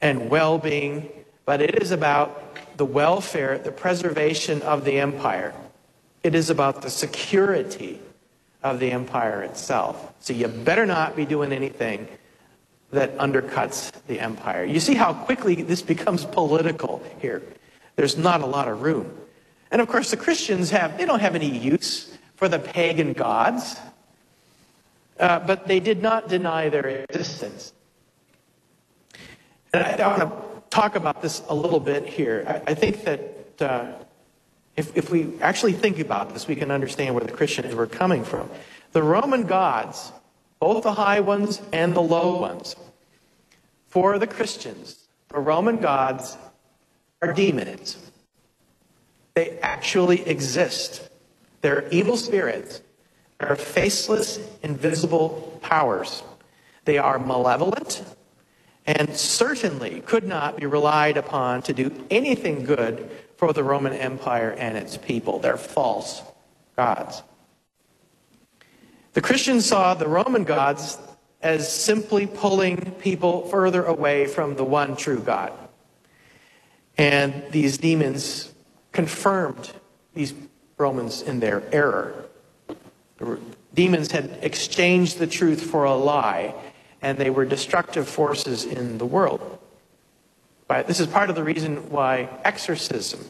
and 0.01 0.31
well 0.31 0.59
being, 0.59 1.09
but 1.45 1.61
it 1.61 1.83
is 1.83 1.91
about 1.91 2.57
the 2.77 2.85
welfare, 2.85 3.59
the 3.59 3.73
preservation 3.73 4.63
of 4.63 4.85
the 4.85 5.01
empire. 5.01 5.53
It 6.23 6.35
is 6.37 6.49
about 6.49 6.83
the 6.83 6.91
security 6.91 8.01
of 8.63 8.79
the 8.79 8.91
empire 8.91 9.43
itself. 9.43 10.15
So 10.21 10.33
you 10.33 10.49
better 10.49 10.87
not 10.87 11.17
be 11.17 11.25
doing 11.25 11.53
anything 11.53 12.09
that 12.91 13.17
undercuts 13.17 13.93
the 14.07 14.21
empire. 14.21 14.65
You 14.65 14.79
see 14.79 14.95
how 14.95 15.15
quickly 15.15 15.63
this 15.63 15.83
becomes 15.83 16.25
political 16.25 17.03
here. 17.21 17.43
There's 17.97 18.17
not 18.17 18.41
a 18.41 18.47
lot 18.47 18.69
of 18.69 18.83
room. 18.83 19.11
And 19.71 19.81
of 19.81 19.89
course, 19.89 20.11
the 20.11 20.17
Christians 20.17 20.71
have, 20.71 20.99
they 20.99 21.07
don't 21.07 21.21
have 21.21 21.35
any 21.35 21.49
use 21.49 22.17
for 22.37 22.49
the 22.49 22.59
pagan 22.59 23.15
gods, 23.15 23.81
uh, 25.19 25.41
but 25.41 25.67
they 25.67 25.81
did 25.81 26.03
not 26.03 26.29
deny 26.29 26.69
their 26.69 26.87
existence. 26.87 27.73
And 29.73 29.83
I, 29.83 29.93
I 29.93 30.19
want 30.19 30.21
to 30.21 30.63
talk 30.69 30.95
about 30.97 31.23
this 31.23 31.43
a 31.49 31.55
little 31.55 31.81
bit 31.81 32.07
here. 32.07 32.45
I, 32.47 32.73
I 32.73 32.75
think 32.75 33.05
that 33.05 33.63
uh, 33.63 33.93
if, 34.77 34.97
if 34.97 35.11
we 35.11 35.39
actually 35.41 35.73
think 35.73 35.99
about 35.99 36.33
this, 36.33 36.47
we 36.47 36.57
can 36.57 36.71
understand 36.71 37.15
where 37.15 37.25
the 37.25 37.33
Christians 37.33 37.75
were 37.75 37.87
coming 37.87 38.25
from. 38.25 38.49
The 38.93 39.03
Roman 39.03 39.45
gods, 39.45 40.13
both 40.61 40.83
the 40.83 40.95
high 40.95 41.21
ones 41.21 41.61
and 41.73 41.95
the 41.95 42.01
low 42.03 42.41
ones, 42.41 42.77
for 43.89 44.19
the 44.19 44.27
Christians, 44.27 45.09
the 45.29 45.39
Roman 45.39 45.77
gods 45.79 46.37
are 47.21 47.33
demons. 47.33 47.99
They 49.35 49.59
actually 49.61 50.27
exist. 50.27 51.09
They're 51.61 51.89
evil 51.91 52.17
spirits. 52.17 52.83
They're 53.39 53.57
faceless, 53.57 54.39
invisible 54.63 55.59
powers. 55.63 56.23
They 56.85 56.99
are 56.99 57.19
malevolent 57.19 58.05
and 58.87 59.15
certainly 59.17 60.01
could 60.01 60.25
not 60.25 60.57
be 60.57 60.67
relied 60.67 61.17
upon 61.17 61.63
to 61.63 61.73
do 61.73 62.05
anything 62.11 62.65
good 62.65 63.11
for 63.43 63.53
the 63.53 63.65
Roman 63.65 63.93
Empire 63.93 64.53
and 64.57 64.77
its 64.77 64.97
people. 64.97 65.41
They're 65.41 65.57
false 65.57 66.23
gods. 66.77 67.25
The 69.15 69.21
Christians 69.21 69.67
saw 69.67 69.95
the 69.95 70.07
Roman 70.07 70.45
gods 70.45 70.97
as 71.43 71.67
simply 71.69 72.29
pulling 72.29 72.93
people 73.01 73.49
further 73.49 73.85
away 73.85 74.29
from 74.29 74.55
the 74.55 74.63
one 74.63 74.95
true 74.95 75.19
God. 75.19 75.53
And 76.97 77.43
these 77.51 77.79
demons 77.79 78.55
confirmed 78.93 79.73
these 80.15 80.35
Romans 80.79 81.23
in 81.23 81.41
their 81.41 81.65
error. 81.75 82.27
The 83.19 83.41
demons 83.75 84.13
had 84.13 84.39
exchanged 84.43 85.19
the 85.19 85.27
truth 85.27 85.61
for 85.61 85.83
a 85.83 85.97
lie, 85.97 86.55
and 87.03 87.19
they 87.19 87.31
were 87.31 87.45
destructive 87.45 88.09
forces 88.09 88.65
in 88.65 88.99
the 88.99 89.07
world. 89.07 89.59
This 90.81 91.01
is 91.01 91.07
part 91.07 91.29
of 91.29 91.37
the 91.37 91.45
reason 91.45 91.91
why 91.91 92.31
exorcism 92.45 93.21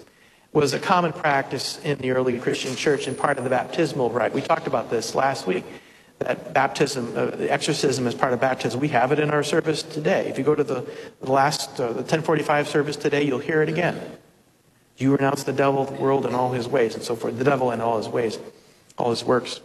was 0.52 0.74
a 0.74 0.78
common 0.78 1.12
practice 1.12 1.81
in 1.83 1.98
the 1.98 2.11
early 2.11 2.38
Christian 2.38 2.76
church 2.76 3.09
and 3.09 3.18
part 3.18 3.38
of 3.38 3.44
the 3.44 3.50
baptismal 3.50 4.11
rite. 4.11 4.33
We 4.33 4.42
talked 4.42 4.68
about 4.68 4.90
this 4.90 5.14
last 5.14 5.46
week. 5.46 5.64
That 6.18 6.55
baptism, 6.55 7.14
uh, 7.16 7.26
the 7.26 7.50
exorcism 7.50 8.07
is 8.07 8.14
part 8.14 8.33
of 8.33 8.40
baptism. 8.40 8.78
We 8.78 8.88
have 8.88 9.11
it 9.11 9.18
in 9.18 9.31
our 9.31 9.42
service 9.42 9.83
today. 9.83 10.28
If 10.28 10.38
you 10.38 10.44
go 10.44 10.55
to 10.55 10.62
the, 10.62 10.88
the 11.20 11.33
last, 11.33 11.81
uh, 11.81 11.88
the 11.88 12.05
1045 12.05 12.68
service 12.68 12.96
today, 12.96 13.24
you'll 13.24 13.40
hear 13.40 13.61
it 13.61 13.68
again. 13.68 14.00
You 14.98 15.16
renounce 15.16 15.42
the 15.42 15.52
devil, 15.52 15.85
the 15.85 15.94
world, 15.94 16.26
and 16.26 16.37
all 16.37 16.52
his 16.52 16.68
ways, 16.68 16.94
and 16.94 17.02
so 17.02 17.16
forth. 17.16 17.38
The 17.38 17.44
devil 17.44 17.70
and 17.72 17.83
all 17.83 17.96
his 17.96 18.09
ways, 18.09 18.38
all 18.98 19.11
his 19.11 19.24
works. 19.24 19.61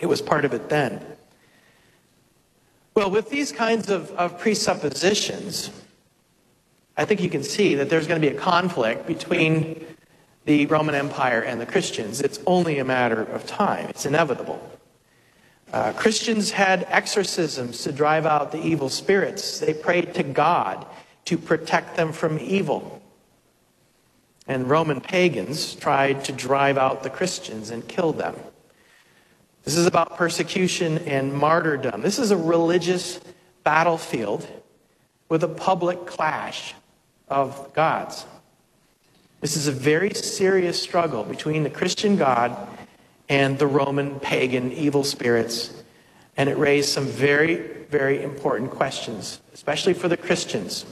It 0.00 0.06
was 0.06 0.20
part 0.20 0.44
of 0.44 0.52
it 0.52 0.68
then. 0.68 1.00
Well, 2.94 3.10
with 3.10 3.30
these 3.30 3.52
kinds 3.52 3.88
of, 3.88 4.10
of 4.12 4.38
presuppositions, 4.38 5.70
I 6.96 7.04
think 7.04 7.20
you 7.20 7.30
can 7.30 7.42
see 7.42 7.74
that 7.76 7.88
there's 7.88 8.06
going 8.06 8.20
to 8.20 8.28
be 8.30 8.34
a 8.34 8.38
conflict 8.38 9.06
between 9.06 9.84
the 10.44 10.66
Roman 10.66 10.94
Empire 10.94 11.40
and 11.40 11.60
the 11.60 11.66
Christians. 11.66 12.20
It's 12.20 12.40
only 12.46 12.78
a 12.78 12.84
matter 12.84 13.22
of 13.22 13.46
time, 13.46 13.88
it's 13.88 14.06
inevitable. 14.06 14.60
Uh, 15.72 15.92
Christians 15.94 16.50
had 16.50 16.86
exorcisms 16.90 17.82
to 17.84 17.92
drive 17.92 18.26
out 18.26 18.52
the 18.52 18.60
evil 18.60 18.90
spirits. 18.90 19.58
They 19.58 19.72
prayed 19.72 20.12
to 20.14 20.22
God 20.22 20.84
to 21.24 21.38
protect 21.38 21.96
them 21.96 22.12
from 22.12 22.38
evil 22.38 23.02
and 24.46 24.68
Roman 24.68 25.00
pagans 25.00 25.74
tried 25.74 26.24
to 26.24 26.32
drive 26.32 26.76
out 26.76 27.02
the 27.02 27.10
Christians 27.10 27.70
and 27.70 27.86
kill 27.86 28.12
them. 28.12 28.34
This 29.64 29.76
is 29.76 29.86
about 29.86 30.16
persecution 30.16 30.98
and 30.98 31.32
martyrdom. 31.32 32.02
This 32.02 32.18
is 32.18 32.32
a 32.32 32.36
religious 32.36 33.20
battlefield 33.62 34.46
with 35.28 35.44
a 35.44 35.48
public 35.48 36.06
clash 36.06 36.74
of 37.32 37.72
gods. 37.72 38.26
This 39.40 39.56
is 39.56 39.66
a 39.66 39.72
very 39.72 40.14
serious 40.14 40.80
struggle 40.80 41.24
between 41.24 41.64
the 41.64 41.70
Christian 41.70 42.16
God 42.16 42.56
and 43.28 43.58
the 43.58 43.66
Roman 43.66 44.20
pagan 44.20 44.70
evil 44.72 45.02
spirits. 45.02 45.72
And 46.36 46.48
it 46.48 46.56
raised 46.56 46.90
some 46.90 47.06
very, 47.06 47.56
very 47.90 48.22
important 48.22 48.70
questions, 48.70 49.40
especially 49.52 49.94
for 49.94 50.08
the 50.08 50.16
Christians. 50.16 50.86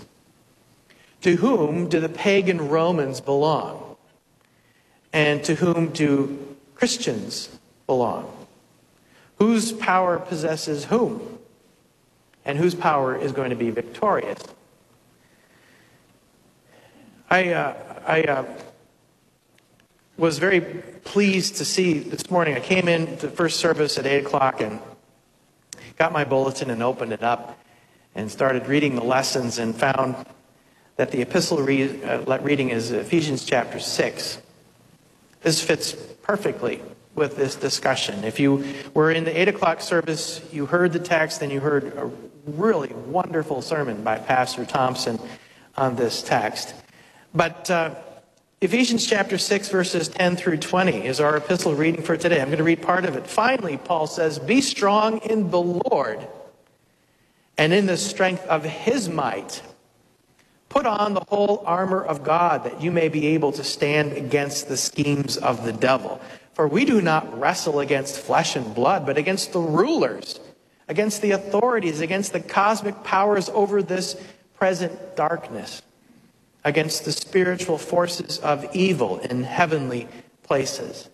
To 1.22 1.36
whom 1.36 1.88
do 1.88 2.00
the 2.00 2.08
pagan 2.08 2.68
Romans 2.68 3.20
belong? 3.20 3.96
And 5.12 5.44
to 5.44 5.54
whom 5.54 5.90
do 5.90 6.56
Christians 6.74 7.58
belong? 7.86 8.46
Whose 9.38 9.72
power 9.72 10.18
possesses 10.18 10.86
whom? 10.86 11.38
And 12.44 12.58
whose 12.58 12.74
power 12.74 13.16
is 13.16 13.32
going 13.32 13.50
to 13.50 13.56
be 13.56 13.70
victorious? 13.70 14.42
I, 17.30 17.52
uh, 17.52 17.74
I 18.06 18.22
uh, 18.22 18.44
was 20.16 20.38
very 20.38 20.60
pleased 20.60 21.56
to 21.56 21.64
see 21.64 22.00
this 22.00 22.30
morning. 22.30 22.56
I 22.56 22.60
came 22.60 22.88
in 22.88 23.16
to 23.18 23.28
first 23.28 23.60
service 23.60 23.98
at 23.98 24.06
8 24.06 24.26
o'clock 24.26 24.60
and 24.60 24.80
got 25.96 26.12
my 26.12 26.24
bulletin 26.24 26.70
and 26.70 26.82
opened 26.82 27.12
it 27.12 27.22
up. 27.22 27.56
and 28.14 28.30
started 28.30 28.66
reading 28.66 28.96
the 28.96 29.04
lessons 29.04 29.58
and 29.58 29.74
found 29.76 30.16
that 30.96 31.10
the 31.12 31.22
epistle 31.22 31.58
uh, 31.58 32.38
reading 32.42 32.70
is 32.70 32.90
Ephesians 32.90 33.44
chapter 33.44 33.78
6. 33.78 34.42
This 35.42 35.62
fits 35.62 35.92
perfectly 36.22 36.82
with 37.14 37.36
this 37.36 37.54
discussion. 37.54 38.24
If 38.24 38.40
you 38.40 38.64
were 38.94 39.10
in 39.10 39.24
the 39.24 39.40
8 39.40 39.48
o'clock 39.48 39.80
service, 39.80 40.40
you 40.52 40.66
heard 40.66 40.92
the 40.92 40.98
text 40.98 41.42
and 41.42 41.50
you 41.52 41.60
heard 41.60 41.84
a 41.96 42.10
really 42.46 42.92
wonderful 42.92 43.62
sermon 43.62 44.02
by 44.02 44.18
Pastor 44.18 44.64
Thompson 44.64 45.18
on 45.76 45.96
this 45.96 46.22
text. 46.22 46.74
But 47.34 47.70
uh, 47.70 47.94
Ephesians 48.60 49.06
chapter 49.06 49.38
6, 49.38 49.68
verses 49.68 50.08
10 50.08 50.36
through 50.36 50.58
20 50.58 51.06
is 51.06 51.20
our 51.20 51.36
epistle 51.36 51.74
reading 51.74 52.02
for 52.02 52.16
today. 52.16 52.40
I'm 52.40 52.48
going 52.48 52.58
to 52.58 52.64
read 52.64 52.82
part 52.82 53.04
of 53.04 53.16
it. 53.16 53.26
Finally, 53.26 53.76
Paul 53.78 54.06
says, 54.06 54.38
Be 54.38 54.60
strong 54.60 55.18
in 55.18 55.50
the 55.50 55.60
Lord 55.60 56.26
and 57.56 57.72
in 57.72 57.86
the 57.86 57.96
strength 57.96 58.44
of 58.46 58.64
his 58.64 59.08
might. 59.08 59.62
Put 60.68 60.86
on 60.86 61.14
the 61.14 61.24
whole 61.28 61.62
armor 61.66 62.02
of 62.02 62.22
God 62.22 62.64
that 62.64 62.80
you 62.82 62.90
may 62.90 63.08
be 63.08 63.28
able 63.28 63.52
to 63.52 63.64
stand 63.64 64.12
against 64.12 64.68
the 64.68 64.76
schemes 64.76 65.36
of 65.36 65.64
the 65.64 65.72
devil. 65.72 66.20
For 66.54 66.68
we 66.68 66.84
do 66.84 67.00
not 67.00 67.38
wrestle 67.38 67.80
against 67.80 68.18
flesh 68.18 68.56
and 68.56 68.74
blood, 68.74 69.06
but 69.06 69.18
against 69.18 69.52
the 69.52 69.60
rulers, 69.60 70.38
against 70.88 71.22
the 71.22 71.30
authorities, 71.30 72.00
against 72.00 72.32
the 72.32 72.40
cosmic 72.40 73.02
powers 73.04 73.48
over 73.48 73.82
this 73.82 74.20
present 74.54 75.16
darkness, 75.16 75.82
against 76.64 77.04
the 77.04 77.12
spiritual 77.12 77.78
forces 77.78 78.38
of 78.38 78.66
evil 78.74 79.18
in 79.18 79.44
heavenly 79.44 80.08
places. 80.42 81.08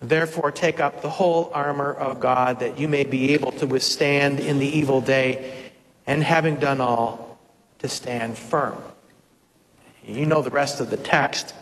Therefore, 0.00 0.50
take 0.50 0.80
up 0.80 1.02
the 1.02 1.08
whole 1.08 1.50
armor 1.54 1.92
of 1.92 2.20
God 2.20 2.60
that 2.60 2.78
you 2.78 2.88
may 2.88 3.04
be 3.04 3.32
able 3.32 3.52
to 3.52 3.66
withstand 3.66 4.40
in 4.40 4.58
the 4.58 4.66
evil 4.66 5.00
day, 5.00 5.70
and 6.06 6.22
having 6.22 6.56
done 6.56 6.80
all, 6.80 7.38
to 7.78 7.88
stand 7.88 8.36
firm. 8.36 8.76
You 10.06 10.26
know 10.26 10.42
the 10.42 10.50
rest 10.50 10.80
of 10.80 10.90
the 10.90 10.96
text. 10.96 11.54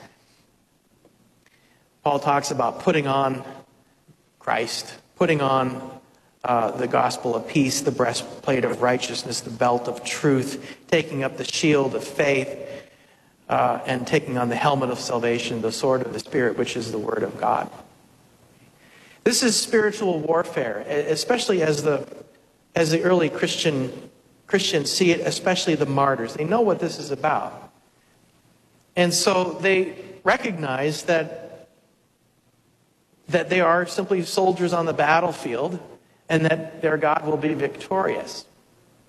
Paul 2.02 2.18
talks 2.18 2.50
about 2.50 2.80
putting 2.80 3.06
on 3.06 3.44
Christ, 4.40 4.92
putting 5.14 5.40
on 5.40 5.91
uh, 6.44 6.72
the 6.72 6.88
gospel 6.88 7.36
of 7.36 7.46
peace, 7.46 7.82
the 7.82 7.92
breastplate 7.92 8.64
of 8.64 8.82
righteousness, 8.82 9.40
the 9.40 9.50
belt 9.50 9.86
of 9.86 10.04
truth, 10.04 10.76
taking 10.90 11.22
up 11.22 11.36
the 11.36 11.44
shield 11.44 11.94
of 11.94 12.02
faith, 12.02 12.48
uh, 13.48 13.80
and 13.86 14.06
taking 14.06 14.38
on 14.38 14.48
the 14.48 14.56
helmet 14.56 14.90
of 14.90 14.98
salvation, 14.98 15.60
the 15.60 15.70
sword 15.70 16.02
of 16.02 16.12
the 16.12 16.18
Spirit, 16.18 16.56
which 16.56 16.76
is 16.76 16.90
the 16.90 16.98
word 16.98 17.22
of 17.22 17.38
God. 17.38 17.70
This 19.24 19.42
is 19.42 19.54
spiritual 19.54 20.18
warfare, 20.18 20.80
especially 20.80 21.62
as 21.62 21.82
the, 21.82 22.08
as 22.74 22.90
the 22.90 23.02
early 23.02 23.28
Christian 23.30 24.10
Christians 24.48 24.90
see 24.90 25.12
it, 25.12 25.20
especially 25.20 25.76
the 25.76 25.86
martyrs. 25.86 26.34
They 26.34 26.44
know 26.44 26.60
what 26.60 26.78
this 26.78 26.98
is 26.98 27.10
about. 27.10 27.72
And 28.96 29.14
so 29.14 29.52
they 29.62 29.94
recognize 30.24 31.04
that, 31.04 31.68
that 33.28 33.48
they 33.48 33.60
are 33.60 33.86
simply 33.86 34.22
soldiers 34.24 34.72
on 34.72 34.84
the 34.84 34.92
battlefield 34.92 35.80
and 36.28 36.44
that 36.46 36.82
their 36.82 36.96
God 36.96 37.26
will 37.26 37.36
be 37.36 37.54
victorious. 37.54 38.46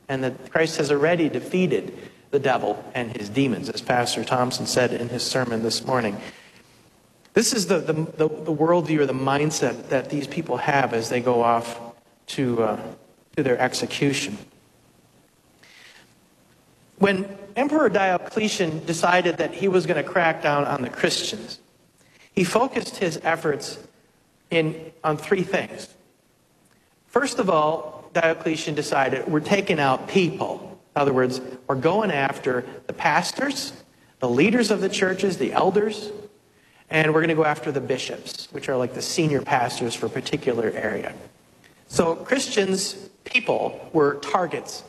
And 0.10 0.24
that 0.24 0.52
Christ 0.52 0.78
has 0.78 0.92
already 0.92 1.30
defeated 1.30 1.98
the 2.32 2.40
devil 2.40 2.84
and 2.94 3.16
his 3.16 3.30
demons, 3.30 3.70
as 3.70 3.82
Pastor 3.82 4.24
Thompson 4.24 4.66
said 4.66 4.92
in 4.92 5.10
his 5.10 5.24
sermon 5.24 5.64
this 5.64 5.86
morning. 5.86 6.18
This 7.34 7.54
is 7.54 7.68
the, 7.68 7.80
the, 7.80 7.94
the, 7.94 8.28
the 8.28 8.54
worldview 8.54 9.00
or 9.00 9.06
the 9.06 9.14
mindset 9.14 9.90
that 9.90 10.10
these 10.10 10.28
people 10.28 10.58
have 10.58 10.94
as 10.94 11.10
they 11.10 11.22
go 11.22 11.42
off 11.42 11.80
to, 12.28 12.64
uh, 12.64 12.80
to 13.36 13.44
their 13.44 13.58
execution. 13.58 14.38
When 16.98 17.38
Emperor 17.56 17.90
Diocletian 17.90 18.86
decided 18.86 19.38
that 19.38 19.54
he 19.54 19.68
was 19.68 19.86
going 19.86 20.04
to 20.04 20.10
crack 20.10 20.42
down 20.42 20.66
on 20.66 20.82
the 20.82 20.90
Christians, 20.90 21.60
he 22.34 22.44
focused 22.44 22.98
his 22.98 23.20
efforts 23.24 23.80
in, 24.50 24.92
on 25.04 25.18
three 25.18 25.44
things. 25.44 25.94
First 27.14 27.38
of 27.38 27.48
all, 27.48 28.10
Diocletian 28.14 28.74
decided 28.74 29.28
we're 29.28 29.40
taking 29.40 29.80
out 29.80 30.08
people. 30.08 30.80
In 30.96 31.02
other 31.04 31.14
words, 31.14 31.40
we're 31.68 31.76
going 31.76 32.10
after 32.10 32.66
the 32.88 32.94
pastors, 32.94 33.72
the 34.18 34.28
leaders 34.28 34.72
of 34.72 34.82
the 34.82 34.90
churches, 34.90 35.38
the 35.38 35.54
elders, 35.54 36.12
and 36.90 37.14
we're 37.14 37.20
going 37.20 37.30
to 37.30 37.36
go 37.36 37.46
after 37.46 37.72
the 37.72 37.80
bishops, 37.80 38.48
which 38.52 38.68
are 38.68 38.76
like 38.76 38.96
the 38.96 39.02
senior 39.02 39.44
pastors 39.44 39.94
for 39.94 40.08
a 40.08 40.10
particular 40.10 40.72
area. 40.72 41.14
So 41.88 42.16
Christians, 42.16 42.94
people, 43.26 43.92
were 43.94 44.16
targets 44.16 44.82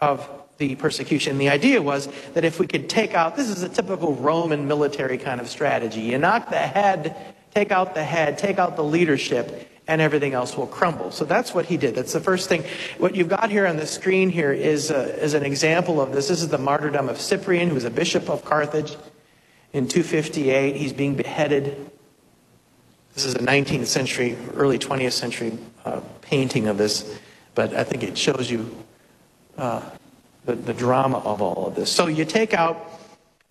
of 0.00 0.28
the 0.58 0.74
persecution. 0.74 1.38
The 1.38 1.50
idea 1.50 1.80
was 1.80 2.08
that 2.34 2.44
if 2.44 2.58
we 2.58 2.66
could 2.66 2.90
take 2.90 3.14
out, 3.14 3.36
this 3.36 3.50
is 3.50 3.62
a 3.62 3.68
typical 3.68 4.16
Roman 4.16 4.66
military 4.66 5.16
kind 5.16 5.40
of 5.40 5.48
strategy. 5.48 6.00
You 6.00 6.18
knock 6.18 6.50
the 6.50 6.56
head, 6.56 7.16
take 7.54 7.70
out 7.70 7.94
the 7.94 8.02
head, 8.02 8.36
take 8.36 8.58
out 8.58 8.74
the 8.74 8.82
leadership, 8.82 9.68
and 9.88 10.00
everything 10.00 10.34
else 10.34 10.56
will 10.56 10.66
crumble. 10.66 11.10
So 11.10 11.24
that's 11.24 11.54
what 11.54 11.66
he 11.66 11.76
did. 11.76 11.94
That's 11.94 12.12
the 12.12 12.20
first 12.20 12.48
thing. 12.48 12.64
What 12.98 13.14
you've 13.14 13.28
got 13.28 13.50
here 13.50 13.66
on 13.66 13.76
the 13.76 13.86
screen 13.86 14.30
here 14.30 14.52
is, 14.52 14.90
uh, 14.90 15.16
is 15.20 15.34
an 15.34 15.44
example 15.44 16.00
of 16.00 16.12
this. 16.12 16.28
This 16.28 16.42
is 16.42 16.48
the 16.48 16.58
martyrdom 16.58 17.08
of 17.08 17.20
Cyprian, 17.20 17.68
who 17.68 17.74
was 17.74 17.84
a 17.84 17.90
bishop 17.90 18.28
of 18.28 18.44
Carthage. 18.44 18.96
In 19.72 19.86
258, 19.86 20.76
he's 20.76 20.92
being 20.92 21.14
beheaded. 21.14 21.90
This 23.14 23.24
is 23.24 23.34
a 23.34 23.38
19th 23.38 23.86
century, 23.86 24.36
early 24.54 24.78
20th 24.78 25.12
century 25.12 25.56
uh, 25.84 26.00
painting 26.20 26.66
of 26.66 26.78
this, 26.78 27.18
but 27.54 27.74
I 27.74 27.84
think 27.84 28.02
it 28.02 28.18
shows 28.18 28.50
you 28.50 28.74
uh, 29.56 29.82
the, 30.44 30.54
the 30.54 30.74
drama 30.74 31.18
of 31.18 31.40
all 31.40 31.66
of 31.66 31.74
this. 31.74 31.90
So 31.90 32.08
you 32.08 32.24
take 32.24 32.54
out 32.54 33.00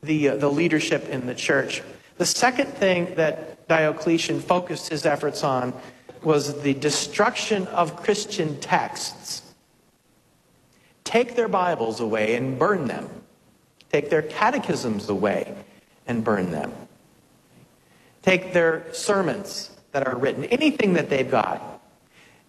the, 0.03 0.29
uh, 0.29 0.35
the 0.35 0.51
leadership 0.51 1.09
in 1.09 1.25
the 1.25 1.35
church. 1.35 1.81
The 2.17 2.25
second 2.25 2.67
thing 2.73 3.15
that 3.15 3.67
Diocletian 3.67 4.39
focused 4.39 4.89
his 4.89 5.05
efforts 5.05 5.43
on 5.43 5.73
was 6.25 6.61
the 6.61 6.73
destruction 6.73 7.67
of 7.67 7.95
Christian 7.95 8.59
texts. 8.59 9.41
Take 11.03 11.35
their 11.35 11.47
Bibles 11.47 11.99
away 11.99 12.35
and 12.35 12.57
burn 12.57 12.87
them. 12.87 13.09
Take 13.91 14.09
their 14.09 14.23
catechisms 14.23 15.07
away 15.07 15.55
and 16.07 16.23
burn 16.23 16.51
them. 16.51 16.73
Take 18.23 18.53
their 18.53 18.91
sermons 18.91 19.69
that 19.91 20.07
are 20.07 20.17
written, 20.17 20.45
anything 20.45 20.93
that 20.93 21.09
they've 21.09 21.29
got. 21.29 21.81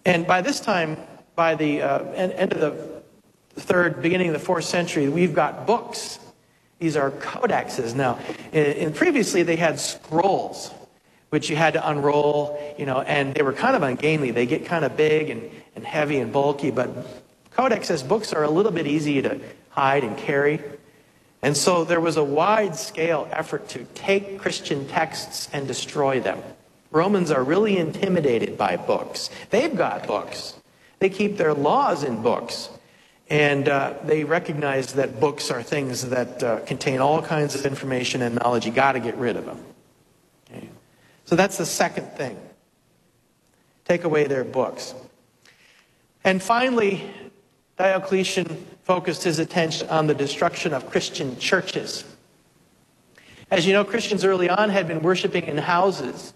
And 0.03 0.25
by 0.25 0.41
this 0.41 0.59
time, 0.59 0.97
by 1.35 1.55
the 1.55 1.83
uh, 1.83 2.03
end 2.11 2.51
of 2.51 2.59
the 2.59 3.61
third, 3.61 4.01
beginning 4.01 4.27
of 4.27 4.33
the 4.33 4.39
fourth 4.39 4.65
century, 4.65 5.07
we've 5.07 5.33
got 5.33 5.67
books. 5.67 6.19
These 6.79 6.97
are 6.97 7.11
codexes. 7.11 7.95
Now, 7.95 8.19
previously 8.93 9.43
they 9.43 9.55
had 9.55 9.79
scrolls, 9.79 10.71
which 11.29 11.49
you 11.49 11.55
had 11.55 11.73
to 11.73 11.89
unroll, 11.89 12.59
you 12.77 12.85
know, 12.85 13.01
and 13.01 13.33
they 13.33 13.41
were 13.41 13.53
kind 13.53 13.75
of 13.75 13.83
ungainly. 13.83 14.31
They 14.31 14.45
get 14.45 14.65
kind 14.65 14.85
of 14.85 14.95
big 14.95 15.29
and, 15.29 15.49
and 15.75 15.85
heavy 15.85 16.19
and 16.19 16.31
bulky, 16.31 16.71
but 16.71 16.89
codexes, 17.51 18.07
books 18.07 18.33
are 18.33 18.43
a 18.43 18.49
little 18.49 18.71
bit 18.71 18.87
easy 18.87 19.21
to 19.21 19.39
hide 19.69 20.03
and 20.03 20.17
carry. 20.17 20.61
And 21.41 21.55
so 21.55 21.83
there 21.83 21.99
was 21.99 22.17
a 22.17 22.23
wide 22.23 22.75
scale 22.75 23.27
effort 23.31 23.69
to 23.69 23.83
take 23.93 24.39
Christian 24.39 24.87
texts 24.87 25.49
and 25.53 25.67
destroy 25.67 26.19
them. 26.19 26.41
Romans 26.91 27.31
are 27.31 27.43
really 27.43 27.77
intimidated 27.77 28.57
by 28.57 28.77
books. 28.77 29.29
They've 29.49 29.75
got 29.75 30.07
books. 30.07 30.55
They 30.99 31.09
keep 31.09 31.37
their 31.37 31.53
laws 31.53 32.03
in 32.03 32.21
books. 32.21 32.69
And 33.29 33.67
uh, 33.67 33.95
they 34.05 34.23
recognize 34.23 34.93
that 34.93 35.19
books 35.19 35.51
are 35.51 35.61
things 35.61 36.09
that 36.09 36.41
uh, 36.41 36.59
contain 36.61 37.01
all 37.01 37.21
kinds 37.21 37.55
of 37.55 37.65
information 37.65 38.21
and 38.21 38.35
knowledge. 38.35 38.65
You 38.65 38.71
got 38.71 38.93
to 38.93 39.01
get 39.01 39.17
rid 39.17 39.35
of 39.35 39.45
them. 39.45 39.63
So 41.27 41.35
that's 41.35 41.57
the 41.57 41.65
second 41.65 42.05
thing. 42.13 42.39
Take 43.83 44.05
away 44.05 44.27
their 44.27 44.45
books. 44.45 44.95
And 46.23 46.41
finally, 46.41 47.03
Diocletian 47.77 48.65
focused 48.83 49.23
his 49.23 49.37
attention 49.37 49.89
on 49.89 50.07
the 50.07 50.15
destruction 50.15 50.73
of 50.73 50.89
Christian 50.89 51.37
churches. 51.37 52.05
As 53.51 53.67
you 53.67 53.73
know, 53.73 53.83
Christians 53.83 54.23
early 54.23 54.49
on 54.49 54.69
had 54.69 54.87
been 54.87 55.01
worshiping 55.01 55.47
in 55.47 55.57
houses 55.57 56.33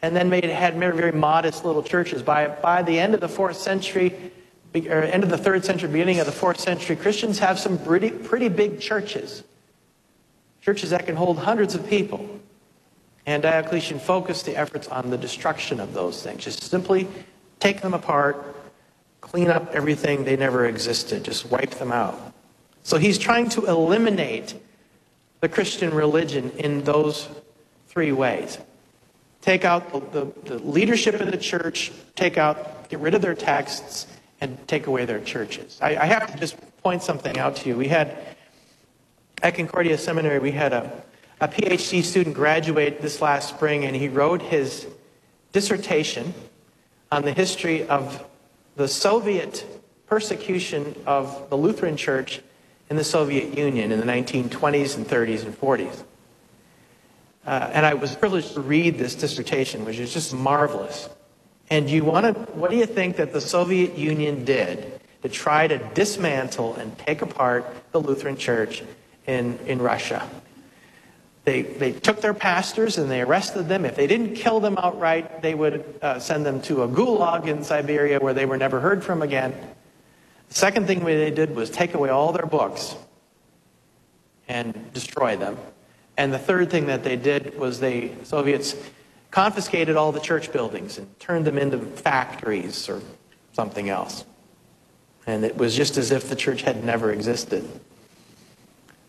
and 0.00 0.16
then 0.16 0.30
made, 0.30 0.44
had 0.44 0.78
very, 0.78 0.96
very 0.96 1.12
modest 1.12 1.66
little 1.66 1.82
churches. 1.82 2.22
By, 2.22 2.48
by 2.48 2.82
the 2.82 2.98
end 2.98 3.12
of 3.12 3.20
the 3.20 3.28
fourth 3.28 3.58
century, 3.58 4.32
or 4.74 5.02
end 5.02 5.24
of 5.24 5.28
the 5.28 5.36
third 5.36 5.62
century, 5.62 5.90
beginning 5.90 6.20
of 6.20 6.26
the 6.26 6.32
fourth 6.32 6.58
century, 6.58 6.96
Christians 6.96 7.38
have 7.38 7.58
some 7.58 7.76
pretty, 7.78 8.10
pretty 8.10 8.48
big 8.48 8.80
churches. 8.80 9.44
Churches 10.62 10.88
that 10.88 11.04
can 11.04 11.16
hold 11.16 11.38
hundreds 11.38 11.74
of 11.74 11.86
people. 11.86 12.40
And 13.26 13.42
Diocletian 13.42 13.98
focused 13.98 14.46
the 14.46 14.56
efforts 14.56 14.88
on 14.88 15.10
the 15.10 15.18
destruction 15.18 15.78
of 15.80 15.94
those 15.94 16.22
things. 16.22 16.44
Just 16.44 16.62
simply 16.64 17.06
take 17.60 17.80
them 17.80 17.94
apart, 17.94 18.56
clean 19.20 19.48
up 19.48 19.72
everything 19.74 20.24
they 20.24 20.36
never 20.36 20.66
existed, 20.66 21.24
just 21.24 21.48
wipe 21.50 21.70
them 21.70 21.92
out. 21.92 22.18
So 22.82 22.98
he's 22.98 23.18
trying 23.18 23.48
to 23.50 23.66
eliminate 23.66 24.54
the 25.40 25.48
Christian 25.48 25.94
religion 25.94 26.50
in 26.58 26.82
those 26.82 27.28
three 27.86 28.12
ways. 28.12 28.58
Take 29.40 29.64
out 29.64 29.92
the, 29.92 30.00
the, 30.24 30.56
the 30.56 30.58
leadership 30.58 31.20
of 31.20 31.30
the 31.30 31.36
church, 31.36 31.92
take 32.14 32.38
out, 32.38 32.88
get 32.88 33.00
rid 33.00 33.14
of 33.14 33.22
their 33.22 33.34
texts, 33.34 34.06
and 34.40 34.58
take 34.66 34.86
away 34.86 35.04
their 35.04 35.20
churches. 35.20 35.78
I, 35.80 35.96
I 35.96 36.04
have 36.06 36.32
to 36.32 36.38
just 36.38 36.56
point 36.82 37.02
something 37.02 37.38
out 37.38 37.56
to 37.56 37.68
you. 37.68 37.76
We 37.76 37.88
had, 37.88 38.16
at 39.42 39.54
Concordia 39.54 39.98
Seminary, 39.98 40.40
we 40.40 40.50
had 40.50 40.72
a, 40.72 41.02
a 41.42 41.48
PhD 41.48 42.04
student 42.04 42.36
graduate 42.36 43.02
this 43.02 43.20
last 43.20 43.48
spring, 43.48 43.84
and 43.84 43.96
he 43.96 44.08
wrote 44.08 44.40
his 44.40 44.86
dissertation 45.50 46.32
on 47.10 47.22
the 47.22 47.32
history 47.32 47.84
of 47.88 48.24
the 48.76 48.86
Soviet 48.86 49.66
persecution 50.06 50.94
of 51.04 51.50
the 51.50 51.56
Lutheran 51.56 51.96
Church 51.96 52.40
in 52.90 52.96
the 52.96 53.02
Soviet 53.02 53.58
Union 53.58 53.90
in 53.90 53.98
the 53.98 54.06
1920s 54.06 54.96
and 54.96 55.04
30s 55.04 55.44
and 55.44 55.60
40s. 55.60 56.04
Uh, 57.44 57.70
and 57.72 57.84
I 57.84 57.94
was 57.94 58.14
privileged 58.14 58.54
to 58.54 58.60
read 58.60 58.96
this 58.96 59.16
dissertation, 59.16 59.84
which 59.84 59.98
is 59.98 60.14
just 60.14 60.32
marvelous. 60.32 61.08
And 61.70 61.90
you 61.90 62.04
want 62.04 62.36
to, 62.36 62.40
what 62.52 62.70
do 62.70 62.76
you 62.76 62.86
think 62.86 63.16
that 63.16 63.32
the 63.32 63.40
Soviet 63.40 63.98
Union 63.98 64.44
did 64.44 65.00
to 65.22 65.28
try 65.28 65.66
to 65.66 65.78
dismantle 65.92 66.76
and 66.76 66.96
take 66.98 67.20
apart 67.20 67.66
the 67.90 68.00
Lutheran 68.00 68.36
Church 68.36 68.84
in, 69.26 69.58
in 69.66 69.82
Russia? 69.82 70.30
They, 71.44 71.62
they 71.62 71.92
took 71.92 72.20
their 72.20 72.34
pastors 72.34 72.98
and 72.98 73.10
they 73.10 73.20
arrested 73.20 73.68
them. 73.68 73.84
If 73.84 73.96
they 73.96 74.06
didn't 74.06 74.36
kill 74.36 74.60
them 74.60 74.78
outright, 74.78 75.42
they 75.42 75.54
would 75.54 75.98
uh, 76.00 76.20
send 76.20 76.46
them 76.46 76.62
to 76.62 76.82
a 76.82 76.88
gulag 76.88 77.48
in 77.48 77.64
Siberia 77.64 78.20
where 78.20 78.32
they 78.32 78.46
were 78.46 78.56
never 78.56 78.78
heard 78.78 79.02
from 79.02 79.22
again. 79.22 79.52
The 80.48 80.54
second 80.54 80.86
thing 80.86 81.04
they 81.04 81.30
did 81.30 81.56
was 81.56 81.68
take 81.68 81.94
away 81.94 82.10
all 82.10 82.32
their 82.32 82.46
books 82.46 82.94
and 84.46 84.92
destroy 84.92 85.36
them. 85.36 85.56
And 86.16 86.32
the 86.32 86.38
third 86.38 86.70
thing 86.70 86.86
that 86.86 87.02
they 87.02 87.16
did 87.16 87.58
was 87.58 87.80
they, 87.80 88.14
Soviets, 88.22 88.76
confiscated 89.30 89.96
all 89.96 90.12
the 90.12 90.20
church 90.20 90.52
buildings 90.52 90.98
and 90.98 91.18
turned 91.18 91.44
them 91.44 91.58
into 91.58 91.78
factories 91.78 92.88
or 92.88 93.00
something 93.52 93.88
else. 93.88 94.24
And 95.26 95.44
it 95.44 95.56
was 95.56 95.74
just 95.74 95.96
as 95.96 96.10
if 96.10 96.28
the 96.28 96.36
church 96.36 96.62
had 96.62 96.84
never 96.84 97.10
existed. 97.10 97.68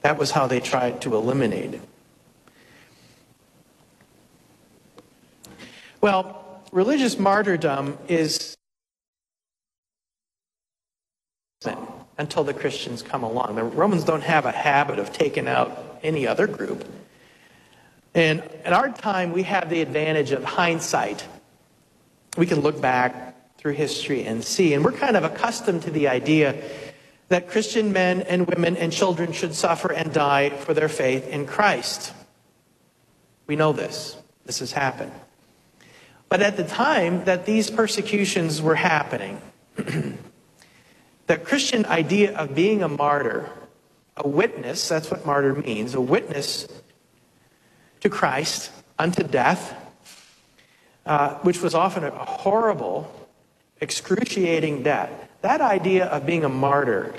That 0.02 0.18
was 0.18 0.32
how 0.32 0.48
they 0.48 0.60
tried 0.60 1.02
to 1.02 1.16
eliminate 1.16 1.76
it. 1.76 1.82
Well, 6.04 6.62
religious 6.74 7.18
martyrdom 7.18 7.98
is 8.10 8.58
until 12.18 12.44
the 12.44 12.54
Christians 12.54 13.02
come 13.02 13.24
along. 13.24 13.56
The 13.56 13.64
Romans 13.64 14.04
don't 14.04 14.22
have 14.22 14.46
a 14.46 14.52
habit 14.52 15.00
of 15.00 15.14
taking 15.14 15.48
out 15.48 16.02
any 16.04 16.28
other 16.28 16.46
group. 16.46 16.84
And 18.14 18.44
in 18.66 18.74
our 18.74 18.90
time, 18.90 19.32
we 19.32 19.44
have 19.44 19.70
the 19.70 19.82
advantage 19.82 20.32
of 20.32 20.44
hindsight. 20.44 21.26
We 22.38 22.48
can 22.48 22.60
look 22.60 22.82
back 22.82 23.58
through 23.58 23.76
history 23.76 24.26
and 24.26 24.44
see. 24.44 24.74
And 24.74 24.84
we're 24.84 24.92
kind 24.92 25.16
of 25.16 25.24
accustomed 25.24 25.84
to 25.84 25.92
the 25.92 26.10
idea 26.10 26.62
that 27.30 27.48
Christian 27.48 27.94
men 27.94 28.24
and 28.24 28.46
women 28.46 28.76
and 28.76 28.92
children 28.92 29.32
should 29.32 29.56
suffer 29.56 29.94
and 29.94 30.12
die 30.12 30.50
for 30.50 30.74
their 30.74 30.90
faith 30.90 31.30
in 31.30 31.46
Christ. 31.46 32.12
We 33.48 33.56
know 33.56 33.72
this. 33.72 34.18
This 34.46 34.60
has 34.60 34.74
happened. 34.74 35.14
But 36.34 36.42
at 36.42 36.58
the 36.58 36.64
time 36.64 37.26
that 37.26 37.46
these 37.46 37.70
persecutions 37.70 38.60
were 38.60 38.74
happening, 38.74 39.40
the 41.28 41.38
Christian 41.38 41.86
idea 41.86 42.36
of 42.36 42.56
being 42.56 42.82
a 42.82 42.88
martyr, 42.88 43.52
a 44.18 44.28
witness, 44.28 44.90
that's 44.90 45.12
what 45.12 45.28
martyr 45.28 45.54
means, 45.54 45.94
a 45.94 46.02
witness 46.02 46.68
to 48.00 48.10
Christ 48.10 48.72
unto 48.98 49.22
death, 49.22 49.76
uh, 51.06 51.36
which 51.44 51.62
was 51.62 51.76
often 51.76 52.04
a 52.04 52.10
horrible, 52.10 53.30
excruciating 53.80 54.82
death. 54.82 55.12
That 55.42 55.62
idea 55.62 56.08
of 56.08 56.26
being 56.26 56.44
a 56.44 56.50
martyr 56.50 57.14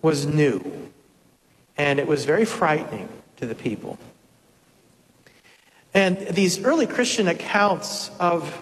was 0.00 0.24
new, 0.24 0.90
and 1.76 1.98
it 1.98 2.06
was 2.06 2.24
very 2.24 2.46
frightening 2.46 3.10
to 3.36 3.44
the 3.44 3.54
people. 3.54 3.98
And 5.94 6.18
these 6.28 6.64
early 6.64 6.86
Christian 6.86 7.28
accounts 7.28 8.10
of, 8.20 8.60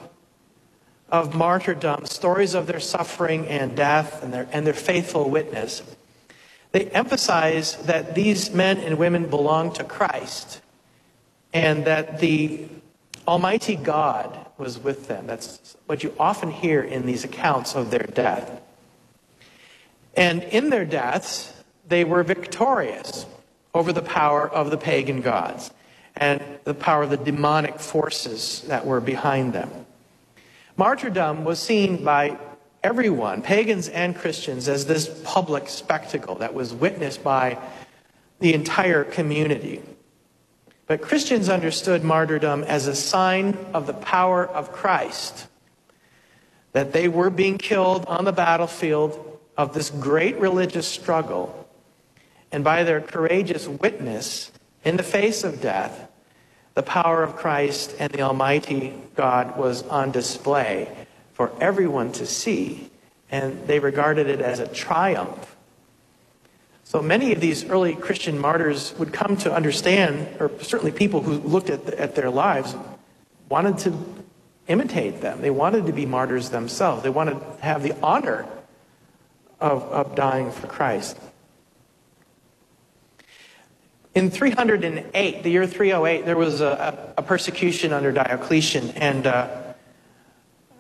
of 1.11 1.35
martyrdom, 1.35 2.07
stories 2.07 2.55
of 2.55 2.67
their 2.67 2.81
suffering 2.81 3.47
and 3.49 3.77
death 3.77 4.23
and 4.23 4.33
their, 4.33 4.49
and 4.53 4.67
their 4.67 4.75
faithful 4.75 5.29
witness, 5.29 5.83
they 6.73 6.87
emphasize 6.87 7.77
that 7.87 8.15
these 8.15 8.53
men 8.53 8.79
and 8.79 8.99
women 8.99 9.29
belong 9.29 9.73
to 9.75 9.85
Christ 9.85 10.61
and 11.53 11.85
that 11.87 12.21
the 12.21 12.69
Almighty 13.27 13.77
God 13.77 14.47
was 14.59 14.79
with 14.79 15.09
them. 15.09 15.27
That's 15.27 15.77
what 15.87 16.03
you 16.03 16.15
often 16.19 16.51
hear 16.51 16.83
in 16.83 17.07
these 17.07 17.25
accounts 17.25 17.75
of 17.75 17.91
their 17.91 18.07
death. 18.07 18.61
And 20.15 20.43
in 20.45 20.71
their 20.71 20.85
deaths, 20.85 21.53
they 21.89 22.05
were 22.05 22.23
victorious 22.23 23.27
over 23.75 23.93
the 23.93 24.03
power 24.03 24.49
of 24.49 24.71
the 24.71 24.79
pagan 24.79 25.21
gods 25.21 25.71
and 26.17 26.43
the 26.65 26.75
power 26.75 27.03
of 27.03 27.11
the 27.11 27.17
demonic 27.17 27.79
forces 27.79 28.63
that 28.63 28.87
were 28.87 29.01
behind 29.01 29.53
them. 29.53 29.71
Martyrdom 30.77 31.45
was 31.45 31.59
seen 31.59 32.05
by 32.05 32.39
everyone, 32.83 33.43
pagans 33.43 33.89
and 33.89 34.17
Christians, 34.17 34.69
as 34.69 34.87
this 34.87 35.09
public 35.25 35.69
spectacle 35.69 36.37
that 36.37 36.55
was 36.55 36.73
witnessed 36.73 37.23
by 37.25 37.59
the 38.41 38.55
entire 38.55 39.05
community. 39.05 39.83
But 40.87 41.03
Christians 41.03 41.49
understood 41.49 42.05
martyrdom 42.05 42.63
as 42.63 42.87
a 42.87 42.95
sign 42.95 43.57
of 43.75 43.87
the 43.87 43.95
power 43.95 44.47
of 44.47 44.73
Christ, 44.73 45.49
that 46.73 46.93
they 46.93 47.09
were 47.09 47.31
being 47.31 47.59
killed 47.59 48.05
on 48.07 48.25
the 48.25 48.33
battlefield 48.33 49.41
of 49.57 49.73
this 49.73 49.91
great 49.91 50.39
religious 50.39 50.87
struggle. 50.87 51.69
And 52.53 52.63
by 52.63 52.85
their 52.85 53.01
courageous 53.01 53.67
witness 53.67 54.53
in 54.87 54.97
the 54.97 55.03
face 55.03 55.45
of 55.45 55.61
death, 55.61 56.11
the 56.73 56.83
power 56.83 57.23
of 57.23 57.37
Christ 57.37 57.95
and 57.99 58.11
the 58.11 58.23
Almighty 58.23 58.95
God 59.15 59.59
was 59.59 59.83
on 59.83 60.13
display 60.13 60.89
for 61.35 61.53
everyone 61.61 62.13
to 62.13 62.25
see, 62.25 62.91
and 63.31 63.67
they 63.67 63.79
regarded 63.79 64.29
it 64.29 64.41
as 64.41 64.61
a 64.61 64.67
triumph 64.67 65.57
so 66.87 67.03
many 67.03 67.33
of 67.33 67.41
these 67.41 67.65
early 67.65 67.97
Christian 67.97 68.39
martyrs 68.39 68.95
would 68.97 69.13
come 69.13 69.37
to 69.39 69.53
understand, 69.53 70.29
or 70.39 70.53
certainly 70.63 70.93
people 70.93 71.21
who 71.21 71.33
looked 71.33 71.69
at, 71.69 71.85
the, 71.85 72.01
at 72.01 72.15
their 72.15 72.31
lives 72.31 72.77
wanted 73.49 73.79
to 73.79 74.25
imitate 74.69 75.21
them. 75.21 75.41
They 75.41 75.51
wanted 75.51 75.87
to 75.87 75.93
be 75.93 76.07
martyrs 76.07 76.51
themselves. 76.51 77.03
They 77.03 77.11
wanted 77.11 77.41
to 77.41 77.57
have 77.61 77.83
the 77.83 77.97
honor 78.05 78.47
of, 79.59 79.83
of 79.83 80.15
dying 80.15 80.53
for 80.53 80.69
Christ. 80.69 81.19
In 84.17 84.31
308, 84.31 85.43
the 85.43 85.51
year 85.51 85.67
308, 85.67 86.25
there 86.25 86.39
was 86.39 86.63
a, 86.63 87.13
a 87.19 87.23
persecution 87.23 87.93
under 87.93 88.13
Diocletian, 88.13 88.89
and 88.93 89.27
uh, 89.27 89.47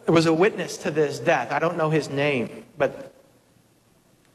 there 0.06 0.14
was 0.14 0.24
a 0.24 0.32
witness 0.32 0.78
to 0.78 0.90
this 0.90 1.18
death. 1.18 1.52
I 1.52 1.58
don't 1.58 1.76
know 1.76 1.90
his 1.90 2.08
name, 2.08 2.64
but 2.78 3.14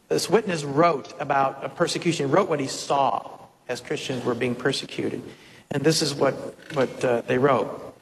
this 0.07 0.29
witness 0.29 0.63
wrote 0.63 1.19
about 1.19 1.65
a 1.65 1.69
persecution, 1.69 2.29
wrote 2.29 2.47
what 2.47 2.59
he 2.59 2.67
saw 2.67 3.39
as 3.67 3.81
Christians 3.81 4.23
were 4.23 4.35
being 4.35 4.53
persecuted. 4.53 5.23
And 5.71 5.83
this 5.83 6.03
is 6.03 6.13
what, 6.13 6.35
what 6.75 7.03
uh, 7.03 7.21
they 7.21 7.39
wrote. 7.39 7.95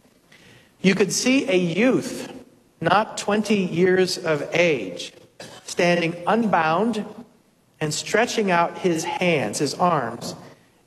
You 0.81 0.95
could 0.95 1.13
see 1.13 1.49
a 1.49 1.57
youth, 1.57 2.29
not 2.81 3.17
20 3.17 3.55
years 3.55 4.17
of 4.17 4.49
age, 4.51 5.13
standing 5.63 6.21
unbound 6.27 7.05
and 7.79 7.93
stretching 7.93 8.51
out 8.51 8.79
his 8.79 9.05
hands, 9.05 9.59
his 9.59 9.73
arms, 9.75 10.35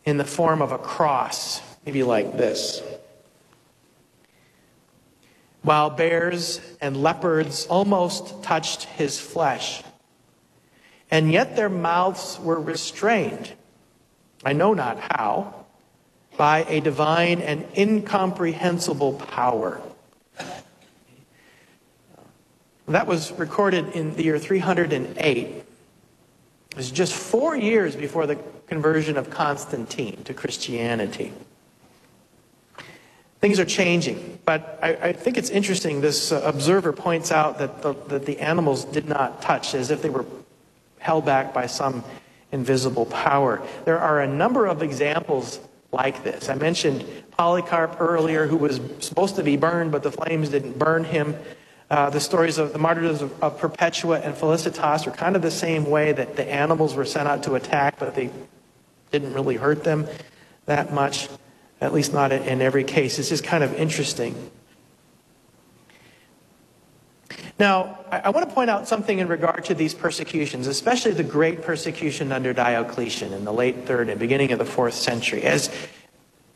in 0.05 0.17
the 0.17 0.25
form 0.25 0.61
of 0.63 0.73
a 0.73 0.79
cross, 0.79 1.61
maybe 1.87 2.03
like 2.03 2.37
this. 2.37 2.83
While 5.63 5.91
bears 5.91 6.61
and 6.81 6.97
leopards 6.97 7.67
almost 7.67 8.43
touched 8.43 8.85
his 8.85 9.21
flesh 9.21 9.83
and 11.13 11.31
yet 11.31 11.57
their 11.57 11.69
mouths 11.69 12.41
were 12.41 12.59
restrained, 12.59 13.53
I 14.47 14.55
know 14.55 14.73
not 14.73 14.99
how, 14.99 15.67
by 16.39 16.65
a 16.65 16.81
divine 16.81 17.43
and 17.43 17.67
incomprehensible 17.77 19.13
power. 19.13 19.83
That 22.89 23.07
was 23.07 23.31
recorded 23.33 23.91
in 23.91 24.17
the 24.17 24.25
year 24.25 24.39
308. 24.39 25.62
It 26.73 26.77
was 26.79 26.91
just 26.91 27.13
four 27.13 27.55
years 27.55 27.95
before 27.95 28.27
the 28.27 28.39
conversion 28.67 29.19
of 29.19 29.29
Constantine 29.29 30.25
to 30.25 30.33
Christianity. 30.33 31.35
Things 33.41 33.61
are 33.61 33.67
changing, 33.67 34.39
but 34.47 34.79
I, 34.83 34.95
I 34.95 35.13
think 35.13 35.37
it's 35.37 35.51
interesting. 35.51 36.01
This 36.01 36.33
uh, 36.33 36.41
observer 36.45 36.95
points 36.95 37.31
out 37.31 37.59
that 37.59 37.83
the, 37.83 37.93
that 38.09 38.25
the 38.25 38.39
animals 38.39 38.87
did 38.87 39.07
not 39.07 39.43
touch 39.43 39.75
as 39.75 39.91
if 39.91 40.01
they 40.01 40.09
were 40.09 40.25
held 40.99 41.27
back 41.27 41.53
by 41.53 41.67
some 41.67 42.03
invisible 42.53 43.05
power. 43.05 43.61
There 43.85 43.99
are 43.99 44.23
a 44.23 44.27
number 44.27 44.67
of 44.67 44.83
examples 44.83 45.61
like 45.91 46.25
this. 46.25 46.49
I 46.49 46.55
mentioned 46.55 47.05
Polycarp 47.33 48.01
earlier, 48.01 48.47
who 48.47 48.57
was 48.57 48.81
supposed 49.01 49.37
to 49.37 49.43
be 49.43 49.59
burned, 49.59 49.93
but 49.93 50.03
the 50.03 50.13
flames 50.13 50.49
didn't 50.49 50.79
burn 50.79 51.05
him. 51.05 51.37
Uh, 51.93 52.09
the 52.09 52.21
stories 52.21 52.57
of 52.57 52.73
the 52.73 52.79
martyrs 52.79 53.21
of, 53.21 53.43
of 53.43 53.59
Perpetua 53.59 54.21
and 54.21 54.35
Felicitas 54.35 55.07
are 55.07 55.11
kind 55.11 55.37
of 55.37 55.43
the 55.43 55.51
same 55.51 55.85
way 55.85 56.13
that 56.13 56.37
the 56.37 56.51
animals 56.51 56.95
were 56.95 57.05
sent 57.05 57.29
out 57.29 57.43
to 57.43 57.55
attack, 57.55 57.99
but 57.99 58.15
they 58.15 58.31
didn't 59.11 59.35
really 59.35 59.57
hurt 59.57 59.85
them 59.85 60.09
that 60.65 60.91
much, 60.91 61.29
at 61.83 61.93
least 61.93 62.15
not 62.15 62.33
in 62.33 62.63
every 62.63 62.83
case. 62.83 63.19
It's 63.19 63.29
just 63.29 63.45
kind 63.45 63.63
of 63.63 63.75
interesting. 63.75 64.51
Now, 67.59 67.99
I, 68.11 68.31
want 68.31 68.49
to 68.49 68.55
point 68.55 68.71
out 68.71 68.89
something 68.89 69.19
in 69.19 69.29
regard 69.29 69.67
to 69.67 69.75
these 69.75 69.93
persecutions, 69.93 70.69
especially 70.69 71.11
the 71.11 71.23
great 71.23 71.61
persecution 71.61 72.33
under 72.33 72.55
Diocletian 72.55 73.35
in 73.35 73.45
the 73.45 73.53
late 73.53 73.85
third 73.85 74.09
and 74.09 74.19
beginning 74.19 74.51
of 74.53 74.59
the 74.59 74.65
fourth 74.65 74.95
century. 74.95 75.43
As, 75.43 75.69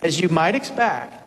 as 0.01 0.19
you 0.19 0.31
might 0.31 0.55
expect, 0.55 1.26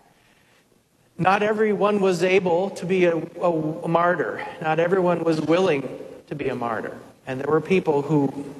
not 1.19 1.43
everyone 1.43 1.99
was 1.99 2.23
able 2.23 2.69
to 2.71 2.85
be 2.85 3.05
a, 3.05 3.17
a, 3.17 3.51
a 3.51 3.87
martyr. 3.87 4.45
Not 4.61 4.79
everyone 4.79 5.25
was 5.25 5.41
willing 5.41 5.87
to 6.27 6.35
be 6.35 6.47
a 6.47 6.55
martyr. 6.55 6.97
And 7.27 7.41
there 7.41 7.51
were 7.51 7.61
people 7.61 8.01
who 8.01 8.55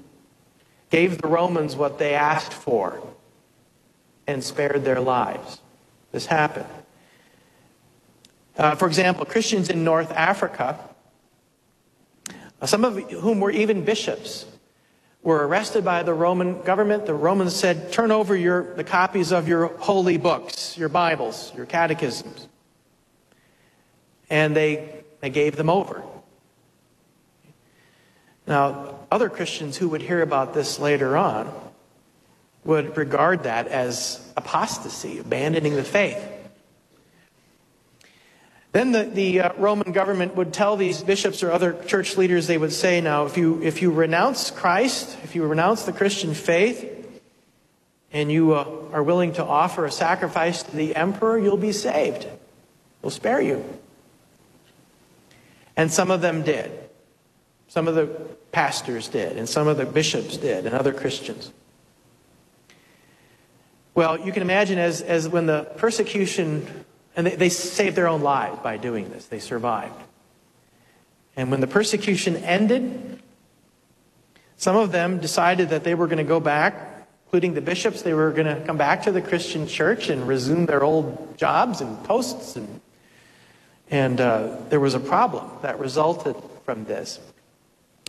gave 0.90 1.22
the 1.22 1.30
Romans 1.30 1.78
what 1.78 1.98
they 1.98 2.14
asked 2.14 2.52
for 2.54 3.02
and 4.28 4.44
spared 4.44 4.84
their 4.84 5.00
lives. 5.00 5.62
This 6.12 6.26
happened. 6.26 6.68
Uh, 8.58 8.76
for 8.76 8.88
example, 8.88 9.24
Christians 9.24 9.70
in 9.70 9.86
North 9.86 10.12
Africa, 10.12 10.78
some 12.66 12.84
of 12.84 12.98
whom 13.12 13.40
were 13.40 13.52
even 13.52 13.86
bishops, 13.86 14.46
were 15.24 15.48
arrested 15.48 15.86
by 15.86 16.04
the 16.04 16.14
Roman 16.14 16.62
government. 16.64 17.06
The 17.06 17.14
Romans 17.14 17.56
said, 17.56 17.94
turn 17.94 18.12
over 18.12 18.36
your, 18.36 18.74
the 18.76 18.84
copies 18.84 19.32
of 19.32 19.48
your 19.48 19.68
holy 19.78 20.18
books, 20.18 20.78
your 20.78 20.90
Bibles, 20.90 21.54
your 21.56 21.66
catechisms. 21.66 22.49
And 24.30 24.56
they, 24.56 25.04
they 25.22 25.30
gave 25.30 25.56
them 25.56 25.70
over. 25.70 26.04
Now, 28.48 28.96
other 29.12 29.30
Christians 29.30 29.78
who 29.78 29.90
would 29.90 30.02
hear 30.02 30.22
about 30.22 30.54
this 30.54 30.80
later 30.80 31.16
on 31.16 31.52
would 32.64 32.98
regard 32.98 33.44
that 33.44 33.68
as 33.68 34.20
apostasy, 34.36 35.20
abandoning 35.20 35.76
the 35.76 35.84
faith. 35.84 36.20
Then 38.72 38.92
the, 38.92 39.04
the 39.04 39.42
uh, 39.42 39.54
Roman 39.58 39.92
government 39.92 40.36
would 40.36 40.54
tell 40.54 40.78
these 40.78 41.02
bishops 41.02 41.42
or 41.42 41.52
other 41.52 41.74
church 41.86 42.18
leaders, 42.18 42.46
they 42.46 42.58
would 42.58 42.74
say, 42.74 43.02
now, 43.02 43.26
if 43.26 43.38
you, 43.38 43.62
if 43.64 43.82
you 43.82 43.92
renounce 43.92 44.52
Christ, 44.52 45.18
if 45.24 45.36
you 45.36 45.46
renounce 45.46 45.84
the 45.84 45.94
Christian 45.94 46.36
faith, 46.36 46.98
and 48.12 48.32
you 48.32 48.54
uh, 48.54 48.66
are 48.92 49.04
willing 49.04 49.34
to 49.34 49.44
offer 49.44 49.86
a 49.86 49.92
sacrifice 49.92 50.64
to 50.64 50.76
the 50.76 50.96
emperor, 50.96 51.38
you'll 51.38 51.58
be 51.58 51.72
saved. 51.72 52.28
We'll 53.02 53.12
spare 53.12 53.42
you. 53.42 53.64
And 55.80 55.90
some 55.90 56.12
of 56.12 56.20
them 56.20 56.44
did. 56.44 56.70
Some 57.70 57.88
of 57.88 57.96
the 57.96 58.08
pastors 58.52 59.08
did, 59.08 59.38
and 59.38 59.48
some 59.48 59.66
of 59.70 59.78
the 59.78 59.86
bishops 59.86 60.36
did, 60.36 60.66
and 60.66 60.76
other 60.76 60.92
Christians. 60.92 61.54
Well, 63.96 64.20
you 64.20 64.34
can 64.34 64.42
imagine 64.42 64.78
as, 64.78 65.02
as 65.02 65.30
when 65.30 65.46
the 65.46 65.72
persecution 65.78 66.68
and 67.16 67.26
they, 67.26 67.36
they 67.38 67.48
saved 67.48 67.96
their 67.96 68.10
own 68.10 68.24
lives 68.24 68.60
by 68.62 68.76
doing 68.76 69.10
this. 69.10 69.28
They 69.28 69.40
survived. 69.40 69.96
And 71.38 71.50
when 71.50 71.62
the 71.62 71.68
persecution 71.68 72.36
ended, 72.36 73.22
some 74.58 74.76
of 74.76 74.92
them 74.92 75.20
decided 75.20 75.70
that 75.70 75.86
they 75.86 75.96
were 75.96 76.08
going 76.08 76.18
to 76.18 76.26
go 76.26 76.42
back, 76.42 77.08
including 77.28 77.54
the 77.54 77.62
bishops. 77.62 78.02
They 78.02 78.14
were 78.14 78.32
going 78.32 78.54
to 78.54 78.62
come 78.66 78.76
back 78.76 79.04
to 79.04 79.14
the 79.14 79.22
Christian 79.22 79.66
church 79.66 80.10
and 80.10 80.28
resume 80.28 80.66
their 80.66 80.84
old 80.84 81.38
jobs 81.38 81.80
and 81.80 82.04
posts. 82.04 82.58
And, 82.58 82.82
and 83.92 84.22
uh, 84.22 84.56
there 84.70 84.80
was 84.80 84.94
a 84.94 85.00
problem 85.00 85.50
that 85.62 85.80
resulted 85.80 86.36
from 86.64 86.86
this. 86.86 87.20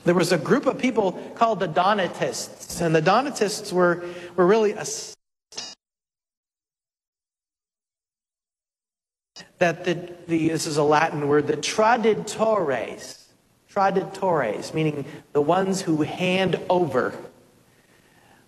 There 0.05 0.14
was 0.14 0.33
a 0.33 0.39
group 0.39 0.66
of 0.66 0.78
people 0.78 1.12
called 1.35 1.61
the 1.61 1.68
Donatists. 1.68 2.81
And 2.81 2.95
the 2.95 3.03
Donatists 3.03 3.72
were, 3.72 4.05
were 4.37 4.47
really 4.47 4.72
a 4.72 4.85
that 9.59 9.85
the, 9.85 10.11
the, 10.26 10.49
this 10.49 10.66
is 10.66 10.78
a 10.78 10.83
Latin 10.83 11.28
word, 11.28 11.47
the 11.47 11.57
traditores, 11.57 13.26
traditores, 13.70 14.72
meaning 14.72 15.05
the 15.33 15.43
ones 15.43 15.83
who 15.83 16.01
hand 16.01 16.59
over. 16.70 17.14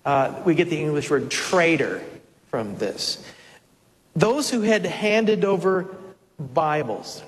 Uh, 0.07 0.41
we 0.47 0.55
get 0.55 0.70
the 0.70 0.80
English 0.80 1.11
word 1.11 1.30
traitor 1.30 2.03
from 2.49 2.76
this. 2.76 3.22
Those 4.16 4.51
who 4.51 4.62
had 4.62 4.87
handed 4.87 5.45
over 5.45 5.95
Bibles. 6.43 7.22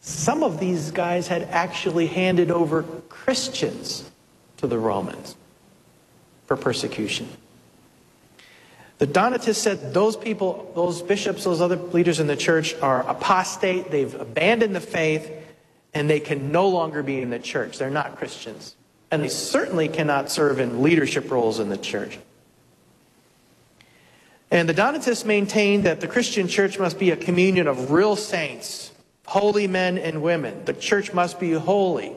Some 0.00 0.42
of 0.42 0.60
these 0.60 0.90
guys 0.90 1.28
had 1.28 1.42
actually 1.44 2.06
handed 2.06 2.50
over 2.50 2.82
Christians 3.08 4.10
to 4.58 4.66
the 4.66 4.78
Romans 4.78 5.34
for 6.46 6.56
persecution. 6.56 7.28
The 8.98 9.06
Donatists 9.06 9.62
said 9.62 9.92
those 9.92 10.16
people, 10.16 10.70
those 10.74 11.02
bishops, 11.02 11.44
those 11.44 11.60
other 11.60 11.76
leaders 11.76 12.20
in 12.20 12.26
the 12.26 12.36
church 12.36 12.74
are 12.76 13.00
apostate, 13.08 13.90
they've 13.90 14.14
abandoned 14.14 14.74
the 14.76 14.80
faith, 14.80 15.30
and 15.94 16.08
they 16.08 16.20
can 16.20 16.52
no 16.52 16.68
longer 16.68 17.02
be 17.02 17.20
in 17.20 17.30
the 17.30 17.38
church. 17.38 17.78
They're 17.78 17.90
not 17.90 18.16
Christians. 18.16 18.76
And 19.10 19.22
they 19.22 19.28
certainly 19.28 19.88
cannot 19.88 20.30
serve 20.30 20.60
in 20.60 20.82
leadership 20.82 21.30
roles 21.30 21.60
in 21.60 21.68
the 21.68 21.78
church. 21.78 22.18
And 24.54 24.68
the 24.68 24.72
Donatists 24.72 25.24
maintained 25.24 25.82
that 25.82 26.00
the 26.00 26.06
Christian 26.06 26.46
church 26.46 26.78
must 26.78 26.96
be 26.96 27.10
a 27.10 27.16
communion 27.16 27.66
of 27.66 27.90
real 27.90 28.14
saints, 28.14 28.92
holy 29.26 29.66
men 29.66 29.98
and 29.98 30.22
women. 30.22 30.64
The 30.64 30.72
church 30.72 31.12
must 31.12 31.40
be 31.40 31.50
holy. 31.54 32.12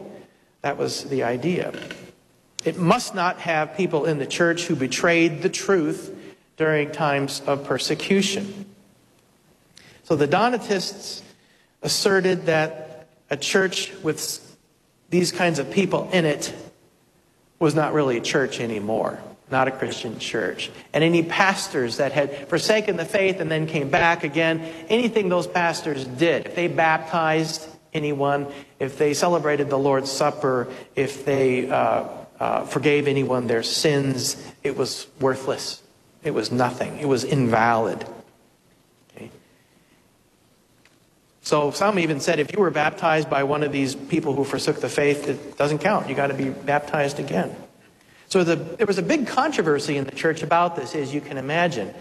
That 0.61 0.77
was 0.77 1.05
the 1.05 1.23
idea. 1.23 1.73
It 2.63 2.77
must 2.77 3.15
not 3.15 3.39
have 3.39 3.75
people 3.75 4.05
in 4.05 4.19
the 4.19 4.27
church 4.27 4.65
who 4.65 4.75
betrayed 4.75 5.41
the 5.41 5.49
truth 5.49 6.15
during 6.57 6.91
times 6.91 7.41
of 7.47 7.63
persecution. 7.63 8.67
So 10.03 10.15
the 10.15 10.27
Donatists 10.27 11.23
asserted 11.81 12.45
that 12.45 13.07
a 13.31 13.37
church 13.37 13.91
with 14.03 14.55
these 15.09 15.31
kinds 15.31 15.57
of 15.57 15.71
people 15.71 16.07
in 16.13 16.23
it 16.23 16.53
was 17.57 17.73
not 17.73 17.93
really 17.93 18.17
a 18.17 18.21
church 18.21 18.59
anymore, 18.59 19.19
not 19.49 19.67
a 19.67 19.71
Christian 19.71 20.19
church. 20.19 20.69
And 20.93 21.03
any 21.03 21.23
pastors 21.23 21.97
that 21.97 22.11
had 22.11 22.49
forsaken 22.49 22.97
the 22.97 23.05
faith 23.05 23.39
and 23.39 23.49
then 23.49 23.67
came 23.67 23.89
back 23.89 24.23
again, 24.23 24.61
anything 24.89 25.29
those 25.29 25.47
pastors 25.47 26.05
did, 26.05 26.47
if 26.47 26.55
they 26.55 26.67
baptized 26.67 27.67
anyone, 27.93 28.47
if 28.79 28.97
they 28.97 29.13
celebrated 29.13 29.69
the 29.69 29.77
Lord's 29.77 30.11
Supper, 30.11 30.67
if 30.95 31.25
they 31.25 31.69
uh, 31.69 32.07
uh, 32.39 32.65
forgave 32.65 33.07
anyone 33.07 33.47
their 33.47 33.63
sins, 33.63 34.35
it 34.63 34.77
was 34.77 35.07
worthless. 35.19 35.81
It 36.23 36.31
was 36.31 36.51
nothing. 36.51 36.99
It 36.99 37.07
was 37.07 37.23
invalid. 37.23 38.05
So 41.47 41.71
some 41.71 41.97
even 41.97 42.19
said 42.19 42.39
if 42.39 42.51
you 42.51 42.59
were 42.59 42.71
baptized 42.71 43.29
by 43.29 43.43
one 43.43 43.63
of 43.63 43.71
these 43.71 43.95
people 43.95 44.33
who 44.33 44.43
forsook 44.43 44.81
the 44.81 44.89
faith, 44.89 45.29
it 45.29 45.57
doesn't 45.57 45.77
count. 45.77 46.09
You 46.09 46.13
got 46.13 46.27
to 46.27 46.33
be 46.33 46.49
baptized 46.49 47.21
again. 47.21 47.55
So 48.27 48.43
the, 48.43 48.55
there 48.55 48.87
was 48.87 48.97
a 48.97 49.03
big 49.03 49.27
controversy 49.27 49.97
in 49.97 50.03
the 50.03 50.11
church 50.11 50.43
about 50.43 50.75
this, 50.75 50.95
as 50.95 51.13
you 51.13 51.21
can 51.21 51.37
imagine. 51.37 51.93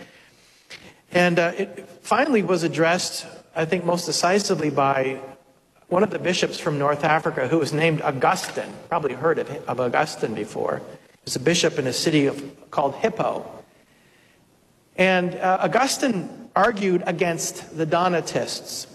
And 1.13 1.39
uh, 1.39 1.53
it 1.57 1.89
finally 2.03 2.43
was 2.43 2.63
addressed, 2.63 3.27
I 3.55 3.65
think, 3.65 3.85
most 3.85 4.07
decisively 4.07 4.71
by 4.71 5.21
one 5.89 6.03
of 6.03 6.11
the 6.11 6.19
bishops 6.19 6.59
from 6.59 6.79
North 6.79 7.05
Africa 7.05 7.47
who 7.47 7.59
was 7.59 7.73
named 7.73 8.03
Augustine. 8.03 8.73
Probably 8.89 9.15
heard 9.15 9.39
of, 9.39 9.49
of 9.69 9.81
Augustine 9.81 10.35
before. 10.35 10.79
He 10.79 11.19
was 11.25 11.37
a 11.37 11.41
bishop 11.41 11.79
in 11.79 11.87
a 11.87 11.93
city 11.93 12.27
of, 12.27 12.71
called 12.73 12.97
Hippo. 12.97 13.49
And 14.97 15.37
uh, 15.37 15.59
Augustine 15.61 16.51
argued 16.57 17.05
against 17.07 17.77
the 17.77 17.87
Donatists. 17.87 18.89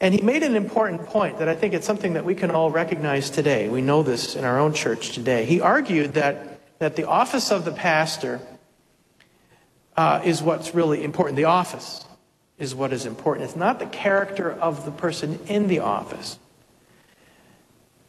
And 0.00 0.12
he 0.12 0.20
made 0.20 0.42
an 0.42 0.56
important 0.56 1.06
point 1.06 1.38
that 1.38 1.48
I 1.48 1.54
think 1.54 1.72
it's 1.72 1.86
something 1.86 2.14
that 2.14 2.24
we 2.24 2.34
can 2.34 2.50
all 2.50 2.70
recognize 2.70 3.30
today. 3.30 3.68
We 3.68 3.80
know 3.80 4.02
this 4.02 4.34
in 4.34 4.44
our 4.44 4.58
own 4.58 4.74
church 4.74 5.12
today. 5.12 5.44
He 5.44 5.60
argued 5.60 6.14
that, 6.14 6.60
that 6.78 6.96
the 6.96 7.06
office 7.08 7.50
of 7.52 7.64
the 7.64 7.72
pastor 7.72 8.40
uh, 9.96 10.20
is 10.24 10.42
what's 10.42 10.74
really 10.74 11.04
important. 11.04 11.36
The 11.36 11.44
office 11.44 12.04
is 12.58 12.74
what 12.74 12.92
is 12.92 13.06
important. 13.06 13.46
It's 13.46 13.56
not 13.56 13.78
the 13.78 13.86
character 13.86 14.52
of 14.52 14.84
the 14.84 14.90
person 14.90 15.38
in 15.46 15.68
the 15.68 15.78
office. 15.80 16.38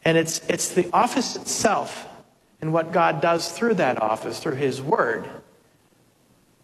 And 0.04 0.18
it's, 0.18 0.48
it's 0.50 0.70
the 0.70 0.90
office 0.92 1.36
itself 1.36 2.08
and 2.62 2.74
what 2.74 2.92
God 2.92 3.22
does 3.22 3.52
through 3.52 3.76
that 3.76 4.02
office, 4.02 4.40
through 4.40 4.56
His 4.56 4.82
Word, 4.82 5.28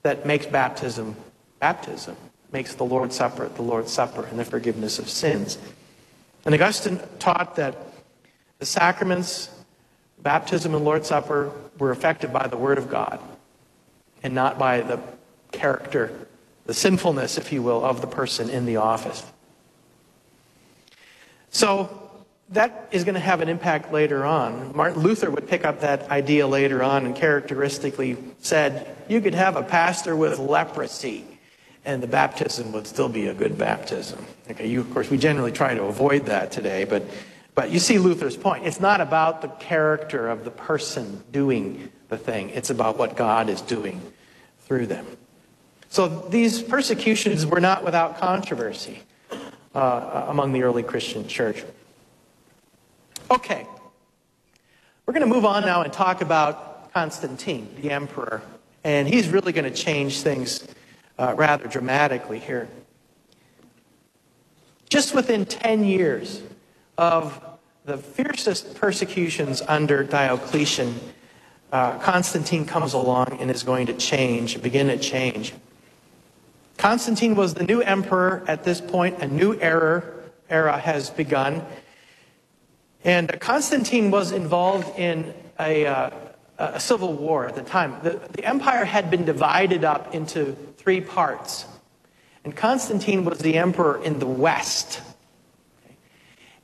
that 0.03 0.25
makes 0.25 0.47
baptism 0.47 1.15
baptism, 1.61 2.17
makes 2.51 2.75
the 2.75 2.83
Lord's 2.83 3.15
Supper 3.15 3.49
the 3.49 3.61
Lord's 3.61 3.91
Supper 3.91 4.25
and 4.25 4.39
the 4.39 4.45
forgiveness 4.45 4.99
of 4.99 5.09
sins. 5.09 5.57
And 6.45 6.53
Augustine 6.53 6.99
taught 7.19 7.55
that 7.57 7.75
the 8.59 8.65
sacraments, 8.65 9.49
baptism 10.21 10.75
and 10.75 10.83
Lord's 10.83 11.07
Supper, 11.07 11.51
were 11.77 11.91
affected 11.91 12.33
by 12.33 12.47
the 12.47 12.57
Word 12.57 12.77
of 12.77 12.89
God 12.89 13.19
and 14.23 14.33
not 14.33 14.59
by 14.59 14.81
the 14.81 14.99
character, 15.51 16.27
the 16.65 16.73
sinfulness, 16.73 17.37
if 17.37 17.51
you 17.51 17.61
will, 17.61 17.83
of 17.83 18.01
the 18.01 18.07
person 18.07 18.49
in 18.49 18.65
the 18.65 18.77
office. 18.77 19.25
So 21.49 22.09
that 22.49 22.87
is 22.91 23.03
going 23.03 23.15
to 23.15 23.21
have 23.21 23.41
an 23.41 23.49
impact 23.49 23.91
later 23.91 24.25
on. 24.25 24.75
Martin 24.75 25.01
Luther 25.01 25.29
would 25.29 25.47
pick 25.47 25.65
up 25.65 25.81
that 25.81 26.09
idea 26.09 26.47
later 26.47 26.83
on 26.83 27.05
and 27.05 27.15
characteristically 27.15 28.17
said, 28.39 28.95
you 29.07 29.21
could 29.21 29.35
have 29.35 29.55
a 29.55 29.63
pastor 29.63 30.15
with 30.15 30.39
leprosy 30.39 31.25
and 31.85 32.01
the 32.01 32.07
baptism 32.07 32.71
would 32.71 32.87
still 32.87 33.09
be 33.09 33.27
a 33.27 33.33
good 33.33 33.57
baptism. 33.57 34.25
Okay, 34.49 34.67
you, 34.67 34.81
of 34.81 34.93
course, 34.93 35.09
we 35.09 35.17
generally 35.17 35.51
try 35.51 35.73
to 35.73 35.83
avoid 35.83 36.25
that 36.27 36.51
today, 36.51 36.83
but, 36.83 37.03
but 37.55 37.71
you 37.71 37.79
see 37.79 37.97
Luther's 37.97 38.37
point. 38.37 38.65
It's 38.65 38.79
not 38.79 39.01
about 39.01 39.41
the 39.41 39.47
character 39.47 40.29
of 40.29 40.43
the 40.43 40.51
person 40.51 41.23
doing 41.31 41.91
the 42.09 42.17
thing, 42.17 42.49
it's 42.49 42.69
about 42.69 42.97
what 42.97 43.15
God 43.15 43.49
is 43.49 43.61
doing 43.61 44.01
through 44.59 44.87
them. 44.87 45.05
So 45.89 46.07
these 46.29 46.61
persecutions 46.61 47.45
were 47.45 47.61
not 47.61 47.83
without 47.83 48.17
controversy 48.17 48.99
uh, 49.73 50.25
among 50.27 50.53
the 50.53 50.63
early 50.63 50.83
Christian 50.83 51.27
church. 51.27 51.63
Okay. 53.29 53.65
We're 55.05 55.13
going 55.13 55.27
to 55.27 55.33
move 55.33 55.45
on 55.45 55.63
now 55.63 55.81
and 55.81 55.91
talk 55.91 56.21
about 56.21 56.93
Constantine, 56.93 57.73
the 57.81 57.91
emperor. 57.91 58.41
And 58.83 59.07
he's 59.07 59.29
really 59.29 59.51
going 59.51 59.71
to 59.71 59.77
change 59.77 60.21
things 60.21 60.67
uh, 61.21 61.35
rather 61.35 61.67
dramatically 61.67 62.39
here. 62.39 62.67
Just 64.89 65.13
within 65.13 65.45
10 65.45 65.83
years 65.83 66.41
of 66.97 67.39
the 67.85 67.97
fiercest 67.97 68.73
persecutions 68.75 69.61
under 69.67 70.03
Diocletian, 70.03 70.99
uh, 71.71 71.99
Constantine 71.99 72.65
comes 72.65 72.93
along 72.93 73.37
and 73.39 73.51
is 73.51 73.61
going 73.61 73.85
to 73.85 73.93
change, 73.93 74.59
begin 74.63 74.87
to 74.87 74.97
change. 74.97 75.53
Constantine 76.77 77.35
was 77.35 77.53
the 77.53 77.63
new 77.63 77.81
emperor 77.81 78.43
at 78.47 78.63
this 78.63 78.81
point. 78.81 79.21
A 79.21 79.27
new 79.27 79.53
era, 79.59 80.03
era 80.49 80.79
has 80.79 81.11
begun. 81.11 81.63
And 83.03 83.39
Constantine 83.39 84.09
was 84.09 84.31
involved 84.31 84.97
in 84.97 85.35
a, 85.59 85.85
uh, 85.85 86.09
a 86.57 86.79
civil 86.79 87.13
war 87.13 87.45
at 87.45 87.55
the 87.55 87.61
time. 87.61 87.97
The, 88.01 88.19
the 88.31 88.43
empire 88.43 88.85
had 88.85 89.11
been 89.11 89.23
divided 89.23 89.83
up 89.83 90.15
into 90.15 90.57
three 90.81 91.01
parts. 91.01 91.65
And 92.43 92.55
Constantine 92.55 93.25
was 93.25 93.39
the 93.39 93.57
emperor 93.57 94.03
in 94.03 94.19
the 94.19 94.27
west. 94.27 95.01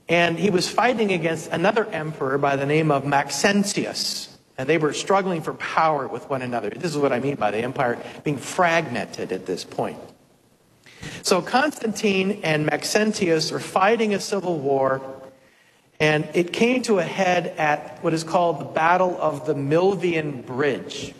And 0.09 0.39
he 0.39 0.49
was 0.49 0.69
fighting 0.69 1.11
against 1.11 1.51
another 1.51 1.85
emperor 1.85 2.37
by 2.37 2.55
the 2.55 2.65
name 2.65 2.91
of 2.91 3.05
Maxentius. 3.05 4.35
And 4.57 4.67
they 4.67 4.77
were 4.77 4.93
struggling 4.93 5.41
for 5.41 5.53
power 5.53 6.07
with 6.07 6.29
one 6.29 6.41
another. 6.41 6.69
This 6.69 6.91
is 6.91 6.97
what 6.97 7.13
I 7.13 7.19
mean 7.19 7.35
by 7.35 7.51
the 7.51 7.59
empire 7.59 8.01
being 8.23 8.37
fragmented 8.37 9.31
at 9.31 9.45
this 9.45 9.63
point. 9.63 9.99
So 11.21 11.41
Constantine 11.41 12.39
and 12.43 12.65
Maxentius 12.65 13.51
are 13.51 13.59
fighting 13.59 14.15
a 14.15 14.19
civil 14.19 14.57
war 14.57 15.01
and 15.99 16.29
it 16.33 16.53
came 16.53 16.83
to 16.83 16.99
a 16.99 17.03
head 17.03 17.47
at 17.57 18.03
what 18.03 18.13
is 18.13 18.23
called 18.23 18.59
the 18.59 18.65
Battle 18.65 19.17
of 19.19 19.45
the 19.47 19.55
Milvian 19.55 20.45
Bridge. 20.45 21.13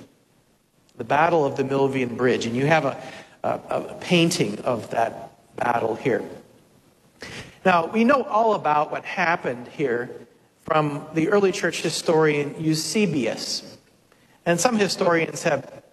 The 0.98 1.04
Battle 1.04 1.46
of 1.46 1.56
the 1.56 1.64
Milvian 1.64 2.18
Bridge. 2.18 2.46
And 2.46 2.56
you 2.56 2.66
have 2.66 2.86
a, 2.86 3.02
a, 3.44 3.50
a 3.70 3.98
painting 4.02 4.60
of 4.60 4.90
that 4.92 5.56
battle 5.56 5.96
here. 5.96 6.24
Now, 7.66 7.88
we 7.88 8.04
know 8.04 8.24
all 8.24 8.54
about 8.54 8.92
what 8.92 9.04
happened 9.04 9.68
here 9.68 10.10
from 10.62 11.06
the 11.14 11.30
early 11.30 11.52
church 11.52 11.82
historian 11.82 12.56
Eusebius. 12.60 13.78
And 14.46 14.60
some 14.60 14.78
historians 14.78 15.44
have 15.44 15.84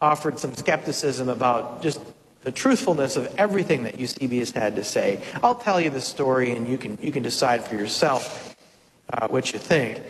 offered 0.00 0.38
some 0.38 0.54
skepticism 0.54 1.28
about 1.28 1.82
just 1.82 2.00
the 2.42 2.52
truthfulness 2.52 3.16
of 3.16 3.32
everything 3.38 3.84
that 3.84 3.98
Eusebius 3.98 4.50
had 4.50 4.76
to 4.76 4.84
say. 4.84 5.22
I'll 5.42 5.54
tell 5.54 5.80
you 5.80 5.90
the 5.90 6.00
story 6.00 6.52
and 6.52 6.68
you 6.68 6.76
can, 6.76 6.98
you 7.00 7.10
can 7.10 7.22
decide 7.22 7.64
for 7.64 7.74
yourself 7.74 8.54
uh, 9.12 9.28
what 9.28 9.52
you 9.52 9.58
think. 9.58 10.02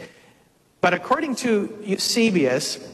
But 0.81 0.95
according 0.95 1.37
to 1.37 1.79
Eusebius, 1.83 2.94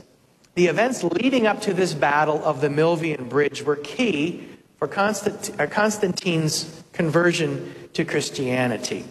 the 0.55 0.67
events 0.67 1.05
leading 1.05 1.47
up 1.47 1.61
to 1.63 1.75
this 1.75 1.95
battle 1.95 2.43
of 2.45 2.61
the 2.61 2.69
Milvian 2.69 3.29
Bridge 3.29 3.63
were 3.63 3.77
key 3.77 4.49
for 4.79 4.87
uh, 4.87 5.67
Constantine's 5.67 6.83
conversion 6.93 7.75
to 7.93 8.05
Christianity. 8.05 9.05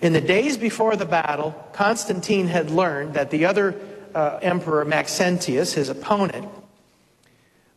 In 0.00 0.12
the 0.12 0.20
days 0.20 0.56
before 0.56 0.96
the 0.96 1.04
battle, 1.04 1.52
Constantine 1.72 2.46
had 2.46 2.70
learned 2.70 3.14
that 3.14 3.30
the 3.30 3.44
other 3.44 3.74
uh, 4.14 4.38
emperor, 4.42 4.84
Maxentius, 4.84 5.74
his 5.74 5.88
opponent, 5.88 6.48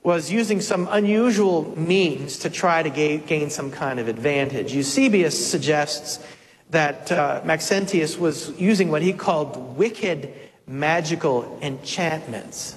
was 0.04 0.32
using 0.32 0.62
some 0.62 0.88
unusual 0.92 1.78
means 1.78 2.40
to 2.40 2.50
try 2.50 2.82
to 2.82 2.90
gain, 2.90 3.24
gain 3.26 3.50
some 3.50 3.70
kind 3.70 4.00
of 4.00 4.08
advantage. 4.08 4.74
Eusebius 4.74 5.50
suggests 5.50 6.26
that 6.72 7.12
uh, 7.12 7.42
Maxentius 7.44 8.18
was 8.18 8.50
using 8.60 8.90
what 8.90 9.02
he 9.02 9.14
called 9.14 9.78
wicked 9.78 10.34
magical 10.68 11.60
enchantments, 11.62 12.76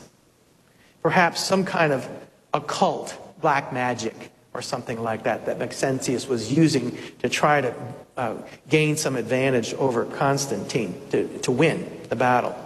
perhaps 1.03 1.45
some 1.45 1.65
kind 1.65 1.93
of 1.93 2.09
occult 2.53 3.17
black 3.41 3.73
magic 3.73 4.31
or 4.55 4.63
something 4.63 5.03
like 5.03 5.25
that 5.25 5.47
that 5.47 5.59
Maxentius 5.59 6.29
was 6.29 6.53
using 6.53 6.97
to 7.19 7.29
try 7.29 7.61
to 7.61 7.75
uh, 8.17 8.37
gain 8.69 8.97
some 8.97 9.17
advantage 9.17 9.75
over 9.75 10.05
Constantine 10.05 11.01
to, 11.11 11.39
to 11.39 11.51
win 11.51 12.01
the 12.09 12.17
battle. 12.17 12.57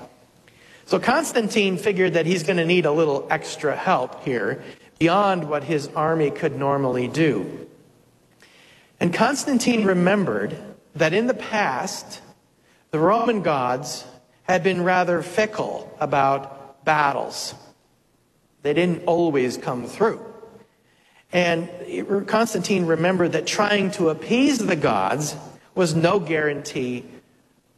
So 0.85 0.99
Constantine 0.99 1.77
figured 1.77 2.15
that 2.15 2.27
he's 2.27 2.43
going 2.43 2.59
to 2.59 2.65
need 2.65 2.87
a 2.87 2.93
little 2.93 3.27
extra 3.31 3.75
help 3.77 4.25
here 4.25 4.63
beyond 4.99 5.49
what 5.49 5.65
his 5.65 5.89
army 5.89 6.31
could 6.31 6.59
normally 6.59 7.09
do. 7.09 7.67
And 9.01 9.13
Constantine 9.13 9.85
remembered 9.85 10.57
that 10.95 11.13
in 11.13 11.27
the 11.27 11.35
past, 11.35 12.21
the 12.91 12.99
Roman 12.99 13.43
gods 13.43 14.05
had 14.49 14.63
been 14.63 14.83
rather 14.83 15.23
fickle 15.23 15.95
about 16.01 16.85
battles. 16.85 17.55
They 18.63 18.73
didn't 18.73 19.05
always 19.05 19.57
come 19.57 19.87
through. 19.87 20.25
And 21.33 21.69
Constantine 22.27 22.87
remembered 22.87 23.33
that 23.33 23.47
trying 23.47 23.91
to 23.93 24.09
appease 24.09 24.59
the 24.59 24.77
gods 24.77 25.37
was 25.75 25.95
no 25.95 26.19
guarantee 26.19 27.05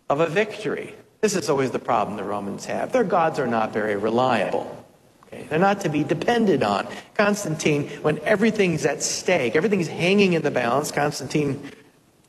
of 0.08 0.20
a 0.20 0.26
victory. 0.26 0.94
This 1.20 1.34
is 1.34 1.50
always 1.50 1.72
the 1.72 1.80
problem 1.80 2.16
the 2.16 2.24
Romans 2.24 2.64
have. 2.66 2.92
Their 2.92 3.04
gods 3.04 3.38
are 3.38 3.46
not 3.46 3.72
very 3.72 3.96
reliable. 3.96 4.84
Okay? 5.26 5.46
They're 5.48 5.58
not 5.58 5.80
to 5.80 5.88
be 5.88 6.04
depended 6.04 6.62
on. 6.62 6.86
Constantine, 7.14 7.88
when 8.02 8.20
everything's 8.20 8.86
at 8.86 9.02
stake, 9.02 9.56
everything's 9.56 9.88
hanging 9.88 10.32
in 10.34 10.42
the 10.42 10.50
balance, 10.50 10.92
Constantine 10.92 11.70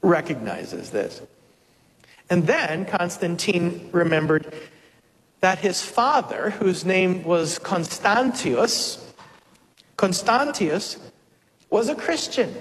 recognizes 0.01 0.89
this. 0.89 1.21
And 2.31 2.47
then 2.47 2.85
Constantine 2.85 3.89
remembered 3.91 4.55
that 5.41 5.59
his 5.59 5.81
father, 5.81 6.51
whose 6.51 6.85
name 6.85 7.25
was 7.25 7.59
Constantius, 7.59 9.13
Constantius 9.97 10.97
was 11.69 11.89
a 11.89 11.95
Christian. 11.95 12.55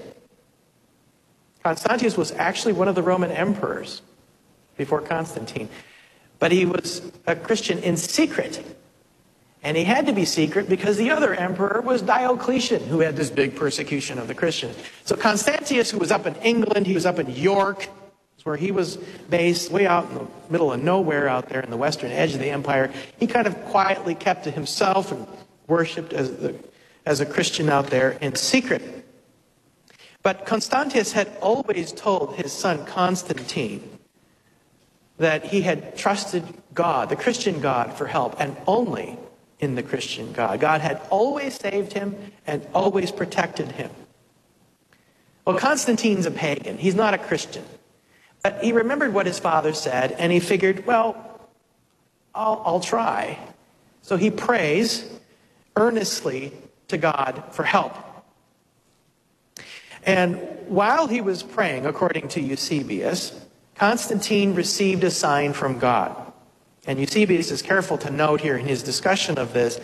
Constantius 1.62 2.16
was 2.16 2.32
actually 2.32 2.72
one 2.72 2.88
of 2.88 2.96
the 2.96 3.02
Roman 3.02 3.30
emperors 3.30 4.02
before 4.76 5.00
Constantine. 5.00 5.68
But 6.40 6.50
he 6.50 6.66
was 6.66 7.12
a 7.28 7.36
Christian 7.36 7.78
in 7.78 7.96
secret. 7.96 8.64
And 9.62 9.76
he 9.76 9.84
had 9.84 10.06
to 10.06 10.12
be 10.12 10.24
secret 10.24 10.68
because 10.68 10.96
the 10.96 11.10
other 11.12 11.32
emperor 11.32 11.80
was 11.80 12.02
Diocletian, 12.02 12.82
who 12.88 13.00
had 13.00 13.14
this 13.14 13.30
big 13.30 13.54
persecution 13.54 14.18
of 14.18 14.26
the 14.26 14.34
Christians. 14.34 14.76
So 15.04 15.14
Constantius, 15.14 15.92
who 15.92 15.98
was 15.98 16.10
up 16.10 16.26
in 16.26 16.34
England, 16.36 16.88
he 16.88 16.94
was 16.94 17.06
up 17.06 17.20
in 17.20 17.30
York, 17.30 17.88
where 18.44 18.56
he 18.56 18.70
was 18.70 18.96
based, 19.28 19.70
way 19.70 19.86
out 19.86 20.08
in 20.08 20.14
the 20.14 20.26
middle 20.48 20.72
of 20.72 20.82
nowhere 20.82 21.28
out 21.28 21.48
there 21.48 21.60
in 21.60 21.70
the 21.70 21.76
western 21.76 22.10
edge 22.10 22.34
of 22.34 22.40
the 22.40 22.50
empire. 22.50 22.92
He 23.18 23.26
kind 23.26 23.46
of 23.46 23.64
quietly 23.66 24.14
kept 24.14 24.44
to 24.44 24.50
himself 24.50 25.12
and 25.12 25.26
worshipped 25.66 26.12
as, 26.12 26.54
as 27.06 27.20
a 27.20 27.26
Christian 27.26 27.68
out 27.68 27.88
there 27.88 28.12
in 28.20 28.34
secret. 28.34 28.82
But 30.22 30.44
Constantius 30.44 31.12
had 31.12 31.30
always 31.40 31.92
told 31.92 32.36
his 32.36 32.52
son 32.52 32.84
Constantine 32.84 33.98
that 35.18 35.44
he 35.44 35.62
had 35.62 35.96
trusted 35.96 36.44
God, 36.74 37.08
the 37.08 37.16
Christian 37.16 37.60
God, 37.60 37.92
for 37.94 38.06
help, 38.06 38.40
and 38.40 38.56
only 38.66 39.18
in 39.58 39.74
the 39.74 39.82
Christian 39.82 40.32
God. 40.32 40.60
God 40.60 40.80
had 40.80 41.00
always 41.10 41.54
saved 41.54 41.92
him 41.92 42.16
and 42.46 42.66
always 42.74 43.12
protected 43.12 43.72
him. 43.72 43.90
Well, 45.44 45.58
Constantine's 45.58 46.26
a 46.26 46.30
pagan. 46.30 46.78
He's 46.78 46.94
not 46.94 47.14
a 47.14 47.18
Christian. 47.18 47.64
But 48.42 48.62
he 48.62 48.72
remembered 48.72 49.12
what 49.12 49.26
his 49.26 49.38
father 49.38 49.74
said, 49.74 50.12
and 50.12 50.32
he 50.32 50.40
figured, 50.40 50.86
well, 50.86 51.40
I'll, 52.34 52.62
I'll 52.64 52.80
try. 52.80 53.38
So 54.02 54.16
he 54.16 54.30
prays 54.30 55.04
earnestly 55.76 56.52
to 56.88 56.98
God 56.98 57.44
for 57.52 57.64
help. 57.64 57.94
And 60.04 60.36
while 60.66 61.06
he 61.06 61.20
was 61.20 61.42
praying, 61.42 61.84
according 61.86 62.28
to 62.28 62.40
Eusebius, 62.40 63.38
Constantine 63.74 64.54
received 64.54 65.04
a 65.04 65.10
sign 65.10 65.52
from 65.52 65.78
God. 65.78 66.16
And 66.86 66.98
Eusebius 66.98 67.50
is 67.50 67.62
careful 67.62 67.98
to 67.98 68.10
note 68.10 68.40
here 68.40 68.56
in 68.56 68.66
his 68.66 68.82
discussion 68.82 69.38
of 69.38 69.52
this 69.52 69.80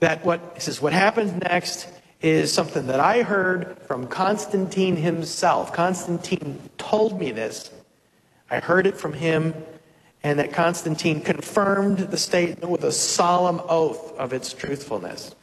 that 0.00 0.24
what 0.24 0.40
he 0.54 0.60
says 0.60 0.80
what 0.80 0.92
happens 0.92 1.32
next 1.32 1.88
is 2.20 2.52
something 2.52 2.86
that 2.88 3.00
I 3.00 3.22
heard 3.22 3.78
from 3.86 4.06
Constantine 4.08 4.96
himself. 4.96 5.72
Constantine 5.72 6.60
told 6.76 7.18
me 7.18 7.30
this. 7.30 7.70
I 8.50 8.58
heard 8.58 8.86
it 8.86 8.96
from 8.96 9.12
him, 9.12 9.54
and 10.22 10.38
that 10.38 10.52
Constantine 10.52 11.20
confirmed 11.20 11.98
the 11.98 12.16
statement 12.16 12.70
with 12.70 12.84
a 12.84 12.92
solemn 12.92 13.60
oath 13.68 14.12
of 14.18 14.32
its 14.32 14.52
truthfulness. 14.52 15.34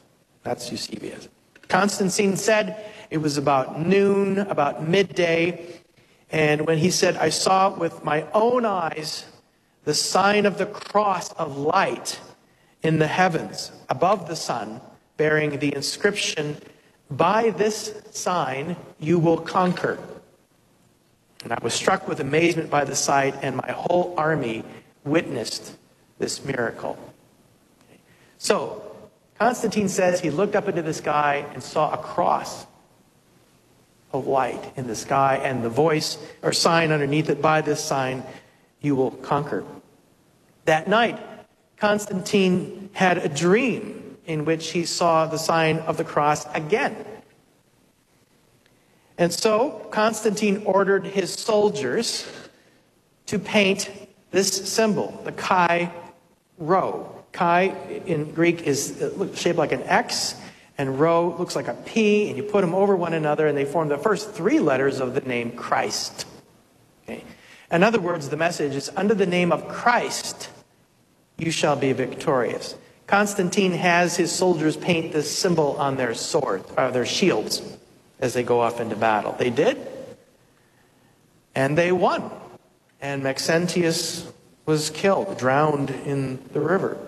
That's 0.42 0.70
Eusebius. 0.70 1.28
Constantine 1.68 2.36
said 2.36 2.84
it 3.10 3.18
was 3.18 3.38
about 3.38 3.80
noon, 3.80 4.38
about 4.38 4.86
midday, 4.86 5.80
and 6.30 6.66
when 6.66 6.78
he 6.78 6.90
said, 6.90 7.16
I 7.16 7.30
saw 7.30 7.76
with 7.76 8.04
my 8.04 8.26
own 8.32 8.64
eyes 8.64 9.24
the 9.84 9.94
sign 9.94 10.44
of 10.44 10.58
the 10.58 10.66
cross 10.66 11.32
of 11.32 11.56
light 11.56 12.20
in 12.82 12.98
the 12.98 13.06
heavens 13.06 13.72
above 13.88 14.28
the 14.28 14.36
sun, 14.36 14.80
bearing 15.16 15.58
the 15.58 15.74
inscription, 15.74 16.56
By 17.10 17.50
this 17.50 17.94
sign 18.10 18.76
you 18.98 19.18
will 19.18 19.38
conquer. 19.38 19.98
And 21.44 21.52
I 21.52 21.58
was 21.62 21.74
struck 21.74 22.08
with 22.08 22.20
amazement 22.20 22.70
by 22.70 22.84
the 22.84 22.96
sight, 22.96 23.36
and 23.42 23.56
my 23.56 23.70
whole 23.70 24.14
army 24.16 24.64
witnessed 25.04 25.76
this 26.18 26.44
miracle. 26.44 26.98
So, 28.38 28.82
Constantine 29.38 29.88
says 29.88 30.20
he 30.20 30.30
looked 30.30 30.56
up 30.56 30.68
into 30.68 30.82
the 30.82 30.94
sky 30.94 31.44
and 31.52 31.62
saw 31.62 31.92
a 31.92 31.98
cross 31.98 32.66
of 34.12 34.26
light 34.26 34.72
in 34.76 34.86
the 34.86 34.96
sky 34.96 35.40
and 35.42 35.62
the 35.62 35.68
voice 35.68 36.18
or 36.42 36.52
sign 36.52 36.90
underneath 36.90 37.28
it 37.28 37.42
by 37.42 37.60
this 37.60 37.82
sign 37.82 38.24
you 38.80 38.96
will 38.96 39.10
conquer. 39.10 39.64
That 40.64 40.88
night, 40.88 41.18
Constantine 41.76 42.90
had 42.92 43.18
a 43.18 43.28
dream 43.28 43.95
in 44.26 44.44
which 44.44 44.72
he 44.72 44.84
saw 44.84 45.26
the 45.26 45.38
sign 45.38 45.78
of 45.78 45.96
the 45.96 46.04
cross 46.04 46.46
again. 46.54 46.96
And 49.18 49.32
so 49.32 49.86
Constantine 49.90 50.62
ordered 50.66 51.06
his 51.06 51.32
soldiers 51.32 52.30
to 53.26 53.38
paint 53.38 53.90
this 54.30 54.48
symbol, 54.70 55.18
the 55.24 55.32
Chi 55.32 55.90
Rho. 56.58 57.12
Chi 57.32 57.74
in 58.06 58.32
Greek 58.32 58.62
is 58.62 59.02
shaped 59.34 59.58
like 59.58 59.72
an 59.72 59.82
X, 59.84 60.34
and 60.78 61.00
Rho 61.00 61.34
looks 61.38 61.56
like 61.56 61.68
a 61.68 61.74
P, 61.74 62.28
and 62.28 62.36
you 62.36 62.42
put 62.42 62.60
them 62.60 62.74
over 62.74 62.94
one 62.94 63.14
another, 63.14 63.46
and 63.46 63.56
they 63.56 63.64
form 63.64 63.88
the 63.88 63.98
first 63.98 64.32
three 64.32 64.58
letters 64.58 65.00
of 65.00 65.14
the 65.14 65.22
name 65.22 65.52
Christ. 65.52 66.26
Okay? 67.04 67.24
In 67.70 67.82
other 67.82 68.00
words, 68.00 68.28
the 68.28 68.36
message 68.36 68.74
is 68.74 68.90
under 68.96 69.14
the 69.14 69.26
name 69.26 69.52
of 69.52 69.68
Christ, 69.68 70.50
you 71.38 71.50
shall 71.50 71.76
be 71.76 71.92
victorious. 71.92 72.76
Constantine 73.06 73.72
has 73.72 74.16
his 74.16 74.32
soldiers 74.32 74.76
paint 74.76 75.12
this 75.12 75.30
symbol 75.36 75.76
on 75.78 75.96
their 75.96 76.14
swords, 76.14 76.68
or 76.72 76.80
uh, 76.80 76.90
their 76.90 77.06
shields, 77.06 77.62
as 78.18 78.34
they 78.34 78.42
go 78.42 78.60
off 78.60 78.80
into 78.80 78.96
battle. 78.96 79.34
They 79.38 79.50
did, 79.50 79.78
and 81.54 81.78
they 81.78 81.92
won. 81.92 82.30
And 83.00 83.22
Maxentius 83.22 84.30
was 84.64 84.90
killed, 84.90 85.38
drowned 85.38 85.90
in 85.90 86.42
the 86.52 86.60
river. 86.60 86.98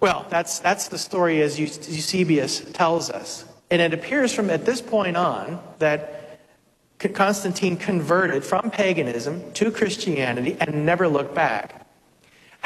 Well, 0.00 0.26
that's, 0.28 0.58
that's 0.58 0.88
the 0.88 0.98
story 0.98 1.42
as 1.42 1.58
Eusebius 1.58 2.60
tells 2.72 3.10
us. 3.10 3.44
And 3.70 3.82
it 3.82 3.94
appears 3.94 4.32
from 4.32 4.50
at 4.50 4.64
this 4.64 4.80
point 4.80 5.16
on 5.16 5.60
that 5.78 6.40
Constantine 7.14 7.76
converted 7.76 8.44
from 8.44 8.70
paganism 8.70 9.52
to 9.54 9.70
Christianity 9.70 10.56
and 10.60 10.84
never 10.84 11.08
looked 11.08 11.34
back. 11.34 11.87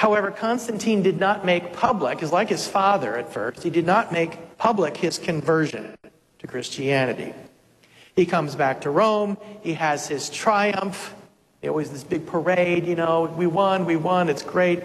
However, 0.03 0.33
Constantine 0.33 1.05
did 1.05 1.21
not 1.21 1.45
make 1.45 1.75
public, 1.75 2.25
is 2.25 2.33
like 2.33 2.49
his 2.49 2.67
father 2.67 3.17
at 3.17 3.33
first, 3.33 3.63
he 3.63 3.71
did 3.71 3.87
not 3.87 4.11
make 4.13 4.59
public 4.59 4.97
his 4.97 5.17
conversion 5.17 5.95
to 6.41 6.47
Christianity. 6.49 7.33
He 8.17 8.27
comes 8.27 8.57
back 8.57 8.81
to 8.81 8.91
Rome, 8.91 9.39
he 9.61 9.75
has 9.75 10.09
his 10.09 10.29
triumph, 10.29 11.15
always 11.63 11.93
this 11.93 12.03
big 12.03 12.27
parade, 12.27 12.85
you 12.85 12.97
know, 12.97 13.33
we 13.37 13.47
won, 13.47 13.85
we 13.85 13.95
won, 13.95 14.29
it's 14.29 14.43
great. 14.43 14.83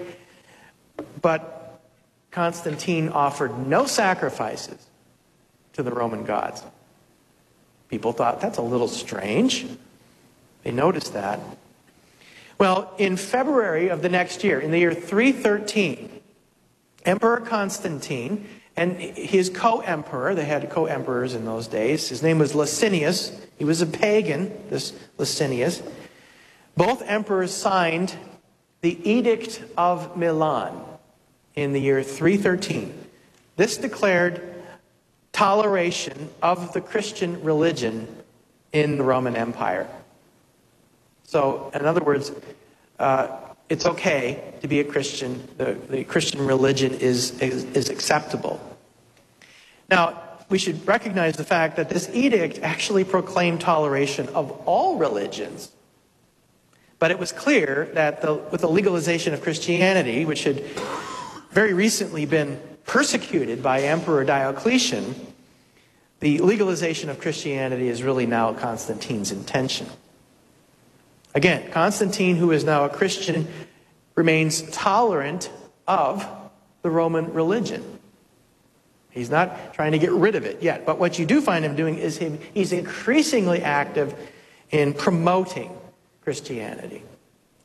But 1.19 1.81
Constantine 2.29 3.09
offered 3.09 3.67
no 3.67 3.87
sacrifices 3.87 4.85
to 5.73 5.81
the 5.81 5.89
Roman 5.89 6.25
gods. 6.25 6.61
People 7.89 8.11
thought 8.11 8.39
that's 8.39 8.59
a 8.59 8.61
little 8.61 8.87
strange. 8.87 9.65
They 10.61 10.69
noticed 10.69 11.13
that. 11.13 11.39
Well, 12.57 12.91
in 12.97 13.17
February 13.17 13.89
of 13.89 14.01
the 14.01 14.09
next 14.09 14.43
year, 14.43 14.59
in 14.59 14.71
the 14.71 14.79
year 14.79 14.93
313, 14.93 16.21
Emperor 17.05 17.39
Constantine 17.39 18.47
and 18.75 18.93
his 18.99 19.49
co 19.49 19.79
emperor, 19.81 20.35
they 20.35 20.45
had 20.45 20.69
co 20.69 20.85
emperors 20.85 21.33
in 21.33 21.45
those 21.45 21.67
days, 21.67 22.09
his 22.09 22.21
name 22.21 22.39
was 22.39 22.53
Licinius. 22.53 23.31
He 23.57 23.65
was 23.65 23.81
a 23.81 23.87
pagan, 23.87 24.51
this 24.69 24.93
Licinius. 25.17 25.81
Both 26.75 27.01
emperors 27.03 27.51
signed 27.51 28.15
the 28.81 29.09
Edict 29.09 29.63
of 29.75 30.15
Milan 30.15 30.79
in 31.55 31.73
the 31.73 31.81
year 31.81 32.03
313. 32.03 32.93
This 33.55 33.77
declared 33.77 34.55
toleration 35.31 36.29
of 36.43 36.73
the 36.73 36.81
Christian 36.81 37.43
religion 37.43 38.07
in 38.71 38.97
the 38.97 39.03
Roman 39.03 39.35
Empire. 39.35 39.87
So, 41.27 41.69
in 41.73 41.85
other 41.85 42.01
words, 42.01 42.31
uh, 42.99 43.27
it's 43.67 43.85
okay 43.85 44.53
to 44.61 44.67
be 44.67 44.79
a 44.79 44.83
Christian. 44.85 45.45
The, 45.57 45.73
the 45.89 46.03
Christian 46.05 46.45
religion 46.45 46.93
is, 46.93 47.37
is, 47.41 47.65
is 47.65 47.89
acceptable. 47.89 48.61
Now, 49.89 50.23
we 50.47 50.57
should 50.57 50.87
recognize 50.87 51.35
the 51.35 51.43
fact 51.43 51.75
that 51.75 51.89
this 51.89 52.09
edict 52.13 52.59
actually 52.63 53.03
proclaimed 53.03 53.59
toleration 53.59 54.29
of 54.29 54.51
all 54.65 54.95
religions. 54.95 55.69
But 56.97 57.11
it 57.11 57.19
was 57.19 57.33
clear 57.33 57.89
that 57.93 58.21
the, 58.21 58.35
with 58.35 58.61
the 58.61 58.69
legalization 58.69 59.33
of 59.33 59.41
Christianity, 59.41 60.23
which 60.23 60.45
had 60.45 60.63
very 61.51 61.73
recently 61.73 62.25
been 62.25 62.59
persecuted 62.85 63.61
by 63.61 63.81
Emperor 63.81 64.23
Diocletian, 64.23 65.13
the 66.21 66.39
legalization 66.39 67.09
of 67.09 67.19
Christianity 67.19 67.89
is 67.89 68.01
really 68.01 68.25
now 68.25 68.53
Constantine's 68.53 69.33
intention. 69.33 69.87
Again, 71.37 71.69
Constantine, 71.69 72.35
who 72.35 72.51
is 72.51 72.63
now 72.63 72.85
a 72.85 72.89
Christian, 72.89 73.47
remains 74.15 74.63
tolerant 74.71 75.51
of 75.87 76.27
the 76.81 76.89
Roman 76.89 77.31
religion. 77.31 77.99
He's 79.11 79.29
not 79.29 79.75
trying 79.75 79.91
to 79.91 79.99
get 79.99 80.11
rid 80.11 80.33
of 80.33 80.45
it 80.45 80.63
yet. 80.63 80.83
But 80.83 80.97
what 80.97 81.19
you 81.19 81.27
do 81.27 81.39
find 81.39 81.63
him 81.63 81.75
doing 81.75 81.99
is 81.99 82.17
him, 82.17 82.39
he's 82.55 82.71
increasingly 82.73 83.61
active 83.61 84.15
in 84.71 84.95
promoting 84.95 85.77
Christianity. 86.23 87.03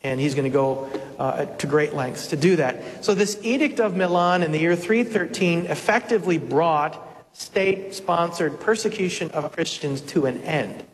And 0.02 0.20
he's 0.20 0.34
going 0.34 0.44
to 0.44 0.50
go 0.50 0.90
uh, 1.18 1.46
to 1.46 1.66
great 1.66 1.94
lengths 1.94 2.26
to 2.26 2.36
do 2.36 2.56
that. 2.56 3.02
So, 3.02 3.14
this 3.14 3.38
Edict 3.40 3.80
of 3.80 3.96
Milan 3.96 4.42
in 4.42 4.52
the 4.52 4.58
year 4.58 4.76
313 4.76 5.64
effectively 5.64 6.36
brought 6.36 7.00
state 7.32 7.94
sponsored 7.94 8.60
persecution 8.60 9.30
of 9.30 9.50
Christians 9.52 10.02
to 10.02 10.26
an 10.26 10.42
end. 10.42 10.84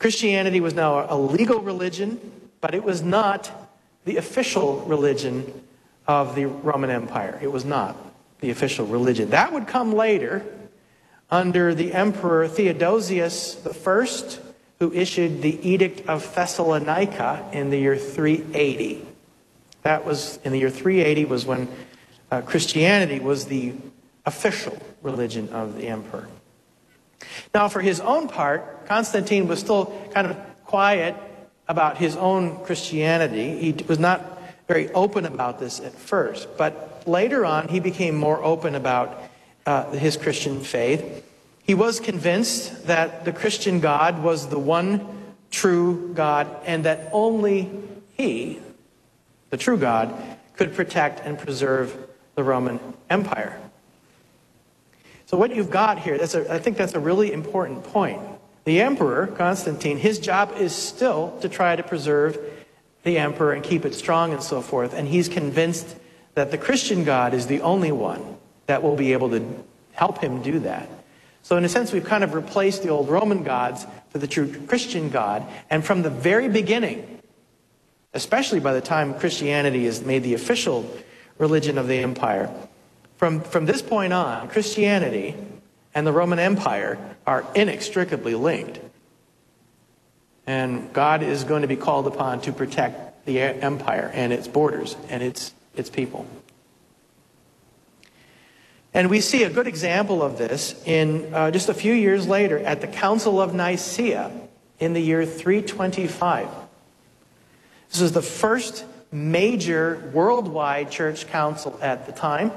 Christianity 0.00 0.60
was 0.60 0.72
now 0.72 1.06
a 1.08 1.16
legal 1.16 1.60
religion, 1.60 2.18
but 2.62 2.74
it 2.74 2.82
was 2.82 3.02
not 3.02 3.70
the 4.06 4.16
official 4.16 4.80
religion 4.86 5.62
of 6.08 6.34
the 6.34 6.46
Roman 6.46 6.88
Empire. 6.88 7.38
It 7.42 7.52
was 7.52 7.66
not 7.66 7.96
the 8.40 8.50
official 8.50 8.86
religion. 8.86 9.30
That 9.30 9.52
would 9.52 9.66
come 9.66 9.92
later 9.92 10.42
under 11.30 11.74
the 11.74 11.92
Emperor 11.92 12.48
Theodosius 12.48 13.64
I 13.66 14.08
who 14.78 14.90
issued 14.94 15.42
the 15.42 15.68
Edict 15.68 16.08
of 16.08 16.34
Thessalonica 16.34 17.46
in 17.52 17.68
the 17.68 17.76
year 17.76 17.98
380. 17.98 19.06
That 19.82 20.06
was 20.06 20.38
in 20.44 20.52
the 20.52 20.58
year 20.58 20.70
380 20.70 21.26
was 21.26 21.44
when 21.44 21.68
uh, 22.30 22.40
Christianity 22.40 23.20
was 23.20 23.44
the 23.44 23.74
official 24.24 24.78
religion 25.02 25.50
of 25.50 25.76
the 25.76 25.88
emperor. 25.88 26.26
Now, 27.54 27.68
for 27.68 27.80
his 27.80 28.00
own 28.00 28.28
part, 28.28 28.86
Constantine 28.86 29.46
was 29.48 29.60
still 29.60 29.92
kind 30.12 30.26
of 30.26 30.36
quiet 30.64 31.16
about 31.68 31.98
his 31.98 32.16
own 32.16 32.64
Christianity. 32.64 33.58
He 33.58 33.84
was 33.84 33.98
not 33.98 34.42
very 34.66 34.90
open 34.92 35.26
about 35.26 35.58
this 35.58 35.80
at 35.80 35.92
first, 35.92 36.56
but 36.56 37.02
later 37.06 37.44
on, 37.44 37.68
he 37.68 37.80
became 37.80 38.14
more 38.14 38.42
open 38.42 38.74
about 38.74 39.22
uh, 39.66 39.90
his 39.92 40.16
Christian 40.16 40.60
faith. 40.60 41.24
He 41.62 41.74
was 41.74 42.00
convinced 42.00 42.86
that 42.86 43.24
the 43.24 43.32
Christian 43.32 43.80
God 43.80 44.22
was 44.22 44.48
the 44.48 44.58
one 44.58 45.20
true 45.50 46.12
God 46.14 46.48
and 46.64 46.84
that 46.84 47.10
only 47.12 47.70
He, 48.12 48.58
the 49.50 49.56
true 49.56 49.76
God, 49.76 50.14
could 50.56 50.74
protect 50.74 51.20
and 51.20 51.38
preserve 51.38 51.96
the 52.34 52.44
Roman 52.44 52.80
Empire. 53.08 53.60
So, 55.30 55.36
what 55.36 55.54
you've 55.54 55.70
got 55.70 56.00
here, 56.00 56.18
that's 56.18 56.34
a, 56.34 56.52
I 56.52 56.58
think 56.58 56.76
that's 56.76 56.94
a 56.94 56.98
really 56.98 57.32
important 57.32 57.84
point. 57.84 58.20
The 58.64 58.80
emperor, 58.80 59.28
Constantine, 59.28 59.96
his 59.96 60.18
job 60.18 60.54
is 60.58 60.74
still 60.74 61.38
to 61.40 61.48
try 61.48 61.76
to 61.76 61.84
preserve 61.84 62.36
the 63.04 63.16
emperor 63.16 63.52
and 63.52 63.62
keep 63.62 63.84
it 63.84 63.94
strong 63.94 64.32
and 64.32 64.42
so 64.42 64.60
forth. 64.60 64.92
And 64.92 65.06
he's 65.06 65.28
convinced 65.28 65.94
that 66.34 66.50
the 66.50 66.58
Christian 66.58 67.04
God 67.04 67.32
is 67.32 67.46
the 67.46 67.60
only 67.60 67.92
one 67.92 68.38
that 68.66 68.82
will 68.82 68.96
be 68.96 69.12
able 69.12 69.30
to 69.30 69.64
help 69.92 70.18
him 70.18 70.42
do 70.42 70.58
that. 70.58 70.88
So, 71.44 71.56
in 71.56 71.64
a 71.64 71.68
sense, 71.68 71.92
we've 71.92 72.04
kind 72.04 72.24
of 72.24 72.34
replaced 72.34 72.82
the 72.82 72.88
old 72.88 73.08
Roman 73.08 73.44
gods 73.44 73.86
for 74.08 74.18
the 74.18 74.26
true 74.26 74.52
Christian 74.66 75.10
God. 75.10 75.46
And 75.70 75.84
from 75.84 76.02
the 76.02 76.10
very 76.10 76.48
beginning, 76.48 77.20
especially 78.14 78.58
by 78.58 78.72
the 78.72 78.80
time 78.80 79.14
Christianity 79.14 79.86
is 79.86 80.04
made 80.04 80.24
the 80.24 80.34
official 80.34 80.92
religion 81.38 81.78
of 81.78 81.86
the 81.86 81.98
empire, 81.98 82.52
from, 83.20 83.42
from 83.42 83.66
this 83.66 83.82
point 83.82 84.14
on, 84.14 84.48
Christianity 84.48 85.34
and 85.94 86.06
the 86.06 86.12
Roman 86.12 86.38
Empire 86.38 86.96
are 87.26 87.44
inextricably 87.54 88.34
linked. 88.34 88.80
And 90.46 90.90
God 90.94 91.22
is 91.22 91.44
going 91.44 91.60
to 91.60 91.68
be 91.68 91.76
called 91.76 92.06
upon 92.06 92.40
to 92.40 92.52
protect 92.54 93.26
the 93.26 93.42
empire 93.42 94.10
and 94.14 94.32
its 94.32 94.48
borders 94.48 94.96
and 95.10 95.22
its, 95.22 95.52
its 95.76 95.90
people. 95.90 96.26
And 98.94 99.10
we 99.10 99.20
see 99.20 99.44
a 99.44 99.50
good 99.50 99.66
example 99.66 100.22
of 100.22 100.38
this 100.38 100.82
in 100.86 101.34
uh, 101.34 101.50
just 101.50 101.68
a 101.68 101.74
few 101.74 101.92
years 101.92 102.26
later 102.26 102.58
at 102.60 102.80
the 102.80 102.88
Council 102.88 103.38
of 103.38 103.52
Nicaea 103.52 104.30
in 104.78 104.94
the 104.94 105.00
year 105.00 105.26
325. 105.26 106.48
This 107.90 108.00
was 108.00 108.12
the 108.12 108.22
first 108.22 108.86
major 109.12 110.10
worldwide 110.14 110.90
church 110.90 111.26
council 111.26 111.78
at 111.82 112.06
the 112.06 112.12
time. 112.12 112.50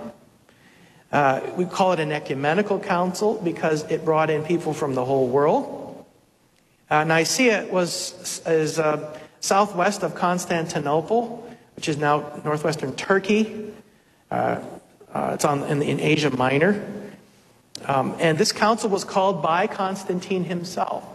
Uh, 1.14 1.42
we 1.56 1.64
call 1.64 1.92
it 1.92 2.00
an 2.00 2.12
ecumenical 2.12 2.80
council 2.80 3.40
because 3.44 3.84
it 3.92 4.04
brought 4.04 4.32
in 4.32 4.44
people 4.44 4.74
from 4.74 4.96
the 4.96 5.06
whole 5.06 5.28
world. 5.28 6.04
Uh, 6.90 7.04
Nicaea 7.04 7.68
was 7.68 8.42
is 8.48 8.80
uh, 8.80 9.16
southwest 9.40 10.02
of 10.02 10.16
Constantinople, 10.16 11.48
which 11.76 11.88
is 11.88 11.98
now 11.98 12.42
northwestern 12.44 12.96
Turkey. 12.96 13.72
Uh, 14.32 14.60
uh, 15.14 15.32
it's 15.36 15.46
on, 15.46 15.62
in, 15.66 15.84
in, 15.84 16.00
Asia 16.00 16.36
Minor. 16.36 16.84
Um, 17.86 18.16
and 18.20 18.36
this 18.36 18.52
council 18.52 18.90
was 18.90 19.04
called 19.04 19.44
by 19.44 19.68
Constantine 19.68 20.46
himself. 20.46 21.06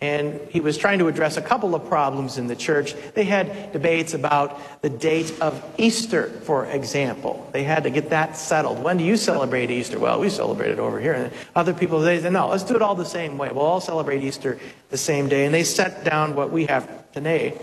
And 0.00 0.40
he 0.50 0.60
was 0.60 0.78
trying 0.78 1.00
to 1.00 1.08
address 1.08 1.36
a 1.36 1.42
couple 1.42 1.74
of 1.74 1.88
problems 1.88 2.38
in 2.38 2.46
the 2.46 2.54
church. 2.54 2.94
They 3.14 3.24
had 3.24 3.72
debates 3.72 4.14
about 4.14 4.80
the 4.80 4.90
date 4.90 5.40
of 5.40 5.60
Easter, 5.76 6.28
for 6.28 6.66
example. 6.66 7.48
They 7.52 7.64
had 7.64 7.82
to 7.82 7.90
get 7.90 8.10
that 8.10 8.36
settled. 8.36 8.80
When 8.82 8.98
do 8.98 9.04
you 9.04 9.16
celebrate 9.16 9.72
Easter? 9.72 9.98
Well, 9.98 10.20
we 10.20 10.30
celebrate 10.30 10.70
it 10.70 10.78
over 10.78 11.00
here. 11.00 11.14
And 11.14 11.32
other 11.56 11.74
people, 11.74 11.98
they 11.98 12.20
said, 12.20 12.32
no, 12.32 12.48
let's 12.48 12.62
do 12.62 12.76
it 12.76 12.82
all 12.82 12.94
the 12.94 13.04
same 13.04 13.38
way. 13.38 13.50
We'll 13.52 13.64
all 13.64 13.80
celebrate 13.80 14.22
Easter 14.22 14.60
the 14.90 14.96
same 14.96 15.28
day. 15.28 15.46
And 15.46 15.52
they 15.54 15.64
set 15.64 16.04
down 16.04 16.36
what 16.36 16.52
we 16.52 16.66
have 16.66 17.10
today 17.12 17.60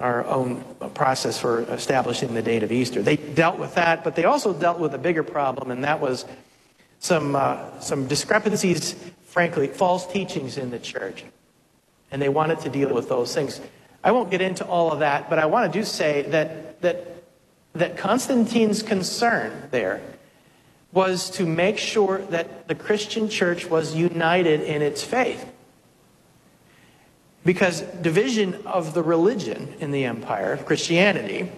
our 0.00 0.24
own 0.24 0.64
process 0.94 1.38
for 1.38 1.60
establishing 1.72 2.32
the 2.32 2.42
date 2.42 2.62
of 2.62 2.72
Easter. 2.72 3.02
They 3.02 3.16
dealt 3.16 3.58
with 3.58 3.74
that, 3.74 4.02
but 4.02 4.16
they 4.16 4.24
also 4.24 4.54
dealt 4.54 4.78
with 4.78 4.94
a 4.94 4.98
bigger 4.98 5.22
problem, 5.22 5.70
and 5.70 5.84
that 5.84 6.00
was 6.00 6.24
some, 7.00 7.36
uh, 7.36 7.78
some 7.80 8.08
discrepancies, 8.08 8.94
frankly, 9.26 9.68
false 9.68 10.10
teachings 10.10 10.56
in 10.56 10.70
the 10.70 10.78
church. 10.78 11.24
And 12.10 12.20
they 12.20 12.28
wanted 12.28 12.60
to 12.60 12.68
deal 12.68 12.92
with 12.92 13.08
those 13.08 13.34
things. 13.34 13.60
I 14.02 14.12
won't 14.12 14.30
get 14.30 14.40
into 14.40 14.64
all 14.64 14.92
of 14.92 15.00
that, 15.00 15.28
but 15.28 15.38
I 15.38 15.46
want 15.46 15.72
to 15.72 15.78
do 15.78 15.84
say 15.84 16.22
that, 16.22 16.80
that, 16.82 17.24
that 17.74 17.96
Constantine's 17.96 18.82
concern 18.82 19.68
there 19.70 20.00
was 20.92 21.30
to 21.30 21.46
make 21.46 21.78
sure 21.78 22.18
that 22.30 22.66
the 22.66 22.74
Christian 22.74 23.28
church 23.28 23.66
was 23.66 23.94
united 23.94 24.60
in 24.60 24.82
its 24.82 25.04
faith. 25.04 25.46
Because 27.44 27.80
division 27.80 28.66
of 28.66 28.92
the 28.92 29.02
religion 29.02 29.74
in 29.78 29.92
the 29.92 30.04
empire, 30.04 30.56
Christianity, 30.56 31.50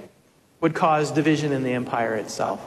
would 0.61 0.74
cause 0.74 1.11
division 1.11 1.53
in 1.53 1.64
the 1.64 1.72
empire 1.72 2.14
itself. 2.14 2.61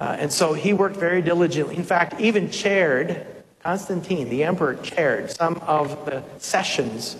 Uh, 0.00 0.16
and 0.18 0.32
so 0.32 0.54
he 0.54 0.72
worked 0.72 0.96
very 0.96 1.22
diligently. 1.22 1.76
In 1.76 1.84
fact, 1.84 2.20
even 2.20 2.50
chaired, 2.50 3.26
Constantine, 3.68 4.30
the 4.30 4.44
emperor, 4.44 4.76
chaired 4.76 5.30
some 5.30 5.56
of 5.66 6.06
the 6.06 6.24
sessions 6.38 7.18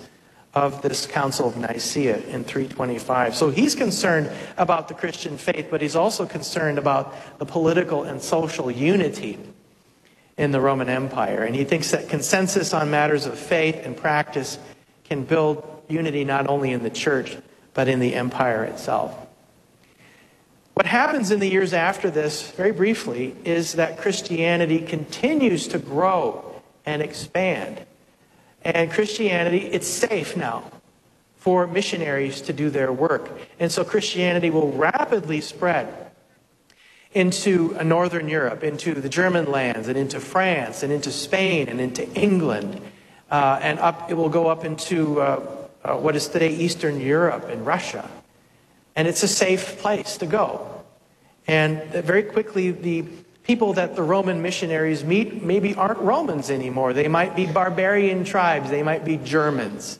of 0.54 0.80
this 0.80 1.04
Council 1.04 1.46
of 1.46 1.58
Nicaea 1.58 2.16
in 2.28 2.42
325. 2.42 3.36
So 3.36 3.50
he's 3.50 3.74
concerned 3.74 4.30
about 4.56 4.88
the 4.88 4.94
Christian 4.94 5.36
faith, 5.36 5.66
but 5.70 5.82
he's 5.82 5.94
also 5.94 6.24
concerned 6.24 6.78
about 6.78 7.14
the 7.38 7.44
political 7.44 8.04
and 8.04 8.22
social 8.22 8.70
unity 8.70 9.38
in 10.38 10.50
the 10.50 10.58
Roman 10.58 10.88
Empire. 10.88 11.42
And 11.42 11.54
he 11.54 11.64
thinks 11.64 11.90
that 11.90 12.08
consensus 12.08 12.72
on 12.72 12.90
matters 12.90 13.26
of 13.26 13.38
faith 13.38 13.82
and 13.84 13.94
practice 13.94 14.58
can 15.04 15.24
build 15.24 15.84
unity 15.90 16.24
not 16.24 16.46
only 16.46 16.72
in 16.72 16.82
the 16.82 16.88
church, 16.88 17.36
but 17.74 17.88
in 17.88 18.00
the 18.00 18.14
empire 18.14 18.64
itself. 18.64 19.27
What 20.78 20.86
happens 20.86 21.32
in 21.32 21.40
the 21.40 21.48
years 21.48 21.72
after 21.72 22.08
this, 22.08 22.52
very 22.52 22.70
briefly, 22.70 23.34
is 23.44 23.72
that 23.72 23.98
Christianity 23.98 24.78
continues 24.78 25.66
to 25.66 25.78
grow 25.80 26.62
and 26.86 27.02
expand. 27.02 27.84
And 28.62 28.88
Christianity, 28.88 29.58
it's 29.58 29.88
safe 29.88 30.36
now 30.36 30.70
for 31.34 31.66
missionaries 31.66 32.40
to 32.42 32.52
do 32.52 32.70
their 32.70 32.92
work. 32.92 33.28
And 33.58 33.72
so 33.72 33.82
Christianity 33.82 34.50
will 34.50 34.70
rapidly 34.70 35.40
spread 35.40 36.12
into 37.12 37.76
Northern 37.82 38.28
Europe, 38.28 38.62
into 38.62 38.94
the 38.94 39.08
German 39.08 39.50
lands, 39.50 39.88
and 39.88 39.98
into 39.98 40.20
France, 40.20 40.84
and 40.84 40.92
into 40.92 41.10
Spain, 41.10 41.68
and 41.68 41.80
into 41.80 42.08
England. 42.12 42.80
Uh, 43.32 43.58
and 43.60 43.80
up, 43.80 44.12
it 44.12 44.14
will 44.14 44.28
go 44.28 44.46
up 44.46 44.64
into 44.64 45.20
uh, 45.20 45.40
uh, 45.82 45.96
what 45.96 46.14
is 46.14 46.28
today 46.28 46.54
Eastern 46.54 47.00
Europe 47.00 47.48
and 47.48 47.66
Russia. 47.66 48.08
And 48.98 49.08
it's 49.08 49.22
a 49.22 49.28
safe 49.28 49.78
place 49.78 50.18
to 50.18 50.26
go. 50.26 50.82
And 51.46 51.82
very 52.04 52.24
quickly, 52.24 52.72
the 52.72 53.04
people 53.44 53.72
that 53.74 53.96
the 53.96 54.02
Roman 54.02 54.42
missionaries 54.42 55.02
meet 55.04 55.42
maybe 55.42 55.74
aren't 55.74 56.00
Romans 56.00 56.50
anymore. 56.50 56.92
They 56.92 57.08
might 57.08 57.34
be 57.34 57.46
barbarian 57.46 58.24
tribes, 58.24 58.68
they 58.68 58.82
might 58.82 59.06
be 59.06 59.16
Germans, 59.16 59.98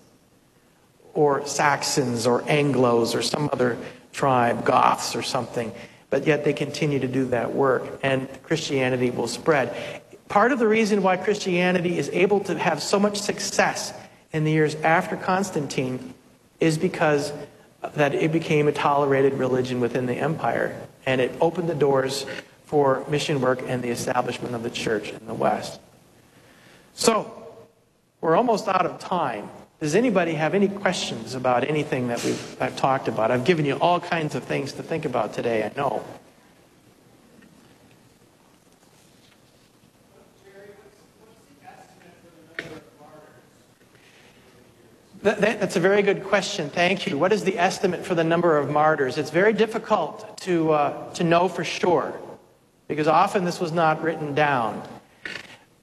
or 1.14 1.46
Saxons, 1.46 2.26
or 2.26 2.42
Anglos, 2.42 3.14
or 3.14 3.22
some 3.22 3.48
other 3.50 3.78
tribe, 4.12 4.66
Goths, 4.66 5.16
or 5.16 5.22
something 5.22 5.72
but 6.10 6.26
yet 6.26 6.44
they 6.44 6.52
continue 6.52 6.98
to 6.98 7.08
do 7.08 7.26
that 7.26 7.54
work, 7.54 8.00
and 8.02 8.28
Christianity 8.42 9.10
will 9.10 9.28
spread. 9.28 9.74
Part 10.28 10.52
of 10.52 10.58
the 10.58 10.68
reason 10.68 11.02
why 11.02 11.16
Christianity 11.16 11.98
is 11.98 12.08
able 12.12 12.40
to 12.40 12.58
have 12.58 12.82
so 12.82 12.98
much 12.98 13.18
success 13.20 13.92
in 14.32 14.44
the 14.44 14.50
years 14.50 14.74
after 14.76 15.16
Constantine 15.16 16.14
is 16.60 16.76
because 16.76 17.32
that 17.94 18.14
it 18.14 18.32
became 18.32 18.68
a 18.68 18.72
tolerated 18.72 19.34
religion 19.34 19.80
within 19.80 20.06
the 20.06 20.14
empire, 20.14 20.80
and 21.06 21.20
it 21.20 21.32
opened 21.40 21.68
the 21.68 21.74
doors 21.74 22.26
for 22.64 23.04
mission 23.08 23.40
work 23.40 23.62
and 23.66 23.82
the 23.82 23.88
establishment 23.88 24.54
of 24.54 24.62
the 24.62 24.70
church 24.70 25.10
in 25.10 25.26
the 25.26 25.34
West. 25.34 25.80
So, 26.94 27.32
we're 28.20 28.36
almost 28.36 28.66
out 28.66 28.84
of 28.84 28.98
time. 28.98 29.48
Does 29.80 29.94
anybody 29.94 30.34
have 30.34 30.54
any 30.54 30.68
questions 30.68 31.34
about 31.34 31.62
anything 31.68 32.08
that 32.08 32.22
we've 32.24 32.60
I've 32.60 32.76
talked 32.76 33.06
about? 33.06 33.30
I've 33.30 33.44
given 33.44 33.64
you 33.64 33.76
all 33.76 34.00
kinds 34.00 34.34
of 34.34 34.42
things 34.42 34.72
to 34.72 34.82
think 34.82 35.04
about 35.04 35.32
today, 35.32 35.62
I 35.62 35.70
know. 35.76 36.04
That, 45.22 45.40
that, 45.40 45.60
that's 45.60 45.76
a 45.76 45.80
very 45.80 46.02
good 46.02 46.24
question. 46.24 46.70
Thank 46.70 47.06
you. 47.06 47.18
What 47.18 47.32
is 47.32 47.42
the 47.44 47.58
estimate 47.58 48.04
for 48.04 48.14
the 48.14 48.24
number 48.24 48.56
of 48.56 48.70
martyrs? 48.70 49.18
It's 49.18 49.30
very 49.30 49.52
difficult 49.52 50.38
to, 50.38 50.72
uh, 50.72 51.12
to 51.14 51.24
know 51.24 51.48
for 51.48 51.64
sure 51.64 52.14
because 52.86 53.08
often 53.08 53.44
this 53.44 53.60
was 53.60 53.72
not 53.72 54.02
written 54.02 54.34
down. 54.34 54.86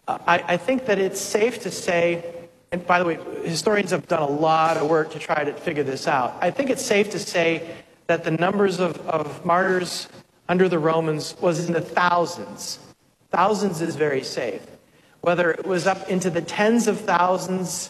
Uh, 0.07 0.17
I, 0.25 0.43
I 0.47 0.57
think 0.57 0.85
that 0.85 0.99
it's 0.99 1.19
safe 1.19 1.61
to 1.63 1.71
say 1.71 2.35
and 2.75 2.85
by 2.85 2.99
the 2.99 3.05
way, 3.05 3.17
historians 3.43 3.91
have 3.91 4.05
done 4.09 4.21
a 4.21 4.29
lot 4.29 4.75
of 4.75 4.89
work 4.89 5.11
to 5.11 5.19
try 5.19 5.45
to 5.45 5.53
figure 5.53 5.83
this 5.83 6.09
out. 6.09 6.35
I 6.41 6.51
think 6.51 6.69
it's 6.69 6.83
safe 6.83 7.09
to 7.11 7.19
say 7.19 7.73
that 8.07 8.25
the 8.25 8.31
numbers 8.31 8.81
of, 8.81 8.99
of 9.07 9.45
martyrs 9.45 10.09
under 10.49 10.67
the 10.67 10.77
Romans 10.77 11.37
was 11.39 11.67
in 11.67 11.73
the 11.73 11.79
thousands. 11.79 12.79
Thousands 13.31 13.81
is 13.81 13.95
very 13.95 14.23
safe. 14.23 14.61
Whether 15.21 15.51
it 15.51 15.65
was 15.65 15.87
up 15.87 16.09
into 16.09 16.29
the 16.29 16.41
tens 16.41 16.87
of 16.87 16.99
thousands, 16.99 17.89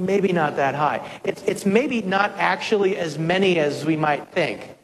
maybe 0.00 0.32
not 0.32 0.56
that 0.56 0.74
high. 0.74 1.20
It's, 1.24 1.42
it's 1.44 1.66
maybe 1.66 2.02
not 2.02 2.32
actually 2.36 2.96
as 2.96 3.18
many 3.18 3.58
as 3.58 3.84
we 3.84 3.96
might 3.96 4.28
think. 4.28 4.76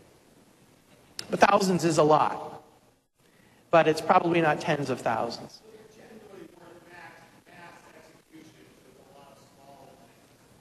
But 1.30 1.40
thousands 1.40 1.84
is 1.84 1.98
a 1.98 2.02
lot. 2.02 2.62
But 3.70 3.88
it's 3.88 4.00
probably 4.00 4.40
not 4.40 4.60
tens 4.60 4.90
of 4.90 5.00
thousands. 5.00 5.60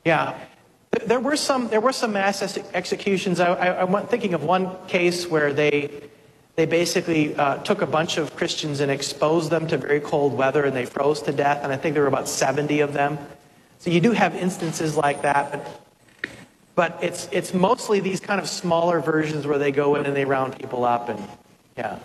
Yeah. 0.03 0.37
There 1.05 1.19
were 1.19 1.35
some, 1.35 1.67
there 1.67 1.81
were 1.81 1.91
some 1.91 2.13
mass 2.13 2.41
executions. 2.73 3.39
I, 3.39 3.81
I'm 3.81 4.07
thinking 4.07 4.33
of 4.33 4.43
one 4.43 4.77
case 4.87 5.27
where 5.27 5.51
they, 5.51 6.09
they 6.55 6.65
basically 6.65 7.35
uh, 7.35 7.57
took 7.57 7.81
a 7.81 7.87
bunch 7.87 8.17
of 8.17 8.35
Christians 8.35 8.79
and 8.79 8.89
exposed 8.89 9.49
them 9.49 9.67
to 9.67 9.77
very 9.77 9.99
cold 9.99 10.33
weather 10.33 10.63
and 10.63 10.75
they 10.75 10.85
froze 10.85 11.21
to 11.23 11.33
death. 11.33 11.63
And 11.63 11.73
I 11.73 11.77
think 11.77 11.95
there 11.95 12.03
were 12.03 12.07
about 12.07 12.29
70 12.29 12.79
of 12.79 12.93
them. 12.93 13.17
So 13.79 13.89
you 13.89 14.01
do 14.01 14.11
have 14.11 14.35
instances 14.35 14.95
like 14.95 15.21
that. 15.21 15.51
But, 15.51 15.81
but 16.75 17.03
it's, 17.03 17.29
it's 17.31 17.53
mostly 17.53 17.99
these 17.99 18.19
kind 18.19 18.41
of 18.41 18.49
smaller 18.49 18.99
versions 18.99 19.45
where 19.47 19.57
they 19.57 19.71
go 19.71 19.95
in 19.95 20.05
and 20.05 20.15
they 20.15 20.25
round 20.25 20.57
people 20.57 20.83
up. 20.83 21.09
And 21.09 21.21
yeah. 21.77 21.99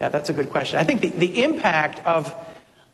Yeah, 0.00 0.08
that's 0.08 0.30
a 0.30 0.32
good 0.32 0.50
question. 0.50 0.78
I 0.78 0.84
think 0.84 1.00
the, 1.00 1.10
the 1.10 1.44
impact 1.44 2.04
of, 2.04 2.34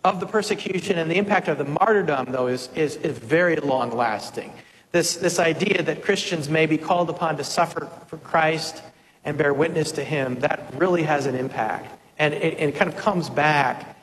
of 0.05 0.21
the 0.21 0.27
persecution 0.27 0.99
and 0.99 1.11
the 1.11 1.17
impact 1.17 1.49
of 1.49 1.57
the 1.57 1.65
martyrdom, 1.65 2.33
though, 2.33 2.49
is, 2.49 2.69
is, 2.75 2.97
is 2.97 3.17
very 3.17 3.57
long 3.57 3.91
lasting. 3.91 4.53
This, 4.93 5.17
this 5.17 5.39
idea 5.39 5.83
that 5.83 6.03
Christians 6.03 6.49
may 6.49 6.67
be 6.67 6.79
called 6.79 7.11
upon 7.11 7.37
to 7.39 7.45
suffer 7.45 7.89
for 8.07 8.17
Christ 8.19 8.83
and 9.25 9.37
bear 9.37 9.53
witness 9.53 9.93
to 9.93 10.05
Him, 10.05 10.37
that 10.41 10.73
really 10.75 11.03
has 11.03 11.27
an 11.27 11.35
impact. 11.35 11.99
And 12.19 12.35
it, 12.35 12.59
it 12.59 12.75
kind 12.75 12.91
of 12.91 12.97
comes 12.97 13.29
back 13.29 13.98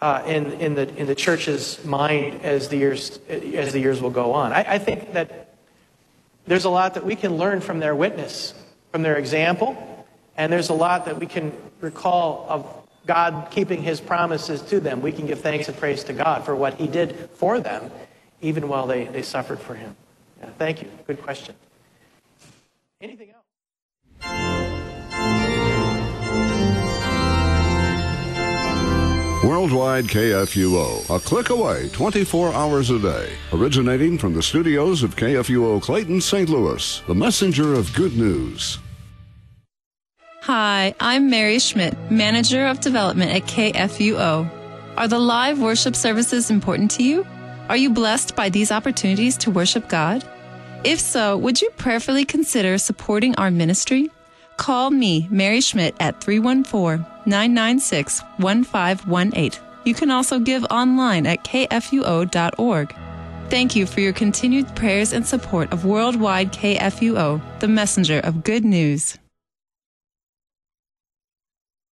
uh, 0.00 0.22
in, 0.26 0.52
in, 0.52 0.74
the, 0.74 0.94
in 0.96 1.06
the 1.06 1.14
church's 1.14 1.84
mind 1.84 2.42
as 2.42 2.68
the 2.68 2.76
years, 2.76 3.18
as 3.28 3.72
the 3.72 3.80
years 3.80 4.00
will 4.00 4.10
go 4.10 4.32
on. 4.32 4.52
I, 4.52 4.74
I 4.74 4.78
think 4.78 5.12
that 5.14 5.54
there's 6.46 6.64
a 6.64 6.70
lot 6.70 6.94
that 6.94 7.04
we 7.04 7.16
can 7.16 7.36
learn 7.36 7.60
from 7.60 7.80
their 7.80 7.94
witness, 7.94 8.54
from 8.92 9.02
their 9.02 9.16
example, 9.16 10.06
and 10.36 10.52
there's 10.52 10.68
a 10.68 10.74
lot 10.74 11.06
that 11.06 11.18
we 11.18 11.26
can 11.26 11.52
recall 11.80 12.46
of 12.48 12.86
God 13.06 13.48
keeping 13.50 13.82
his 13.82 14.00
promises 14.00 14.62
to 14.62 14.80
them. 14.80 15.00
We 15.00 15.12
can 15.12 15.26
give 15.26 15.40
thanks 15.40 15.68
and 15.68 15.76
praise 15.76 16.04
to 16.04 16.12
God 16.12 16.44
for 16.44 16.54
what 16.54 16.74
he 16.74 16.86
did 16.86 17.30
for 17.34 17.60
them, 17.60 17.90
even 18.40 18.68
while 18.68 18.86
they, 18.86 19.04
they 19.04 19.22
suffered 19.22 19.60
for 19.60 19.74
him. 19.74 19.96
Yeah, 20.40 20.50
thank 20.58 20.82
you. 20.82 20.90
Good 21.06 21.22
question. 21.22 21.54
Anything 23.00 23.30
else? 23.30 24.55
Worldwide 29.46 30.06
KFUO, 30.06 31.08
a 31.08 31.20
click 31.20 31.50
away 31.50 31.88
24 31.90 32.52
hours 32.52 32.90
a 32.90 32.98
day. 32.98 33.30
Originating 33.52 34.18
from 34.18 34.34
the 34.34 34.42
studios 34.42 35.04
of 35.04 35.14
KFUO 35.14 35.80
Clayton, 35.80 36.20
St. 36.20 36.48
Louis, 36.48 37.00
the 37.06 37.14
messenger 37.14 37.72
of 37.72 37.94
good 37.94 38.16
news. 38.16 38.80
Hi, 40.42 40.96
I'm 40.98 41.30
Mary 41.30 41.60
Schmidt, 41.60 41.96
Manager 42.10 42.66
of 42.66 42.80
Development 42.80 43.30
at 43.30 43.42
KFUO. 43.42 44.50
Are 44.96 45.06
the 45.06 45.20
live 45.20 45.60
worship 45.60 45.94
services 45.94 46.50
important 46.50 46.90
to 46.92 47.04
you? 47.04 47.24
Are 47.68 47.76
you 47.76 47.90
blessed 47.90 48.34
by 48.34 48.48
these 48.48 48.72
opportunities 48.72 49.36
to 49.38 49.52
worship 49.52 49.88
God? 49.88 50.28
If 50.82 50.98
so, 50.98 51.36
would 51.36 51.62
you 51.62 51.70
prayerfully 51.76 52.24
consider 52.24 52.78
supporting 52.78 53.36
our 53.36 53.52
ministry? 53.52 54.10
Call 54.56 54.90
me, 54.90 55.28
Mary 55.30 55.60
Schmidt, 55.60 55.94
at 56.00 56.20
314 56.20 57.04
996 57.26 58.22
1518. 58.38 59.62
You 59.84 59.94
can 59.94 60.10
also 60.10 60.38
give 60.38 60.64
online 60.64 61.26
at 61.26 61.44
kfuo.org. 61.44 62.94
Thank 63.48 63.76
you 63.76 63.86
for 63.86 64.00
your 64.00 64.12
continued 64.12 64.74
prayers 64.74 65.12
and 65.12 65.24
support 65.24 65.72
of 65.72 65.84
Worldwide 65.84 66.52
KFUO, 66.52 67.60
the 67.60 67.68
messenger 67.68 68.18
of 68.20 68.42
good 68.42 68.64
news. 68.64 69.16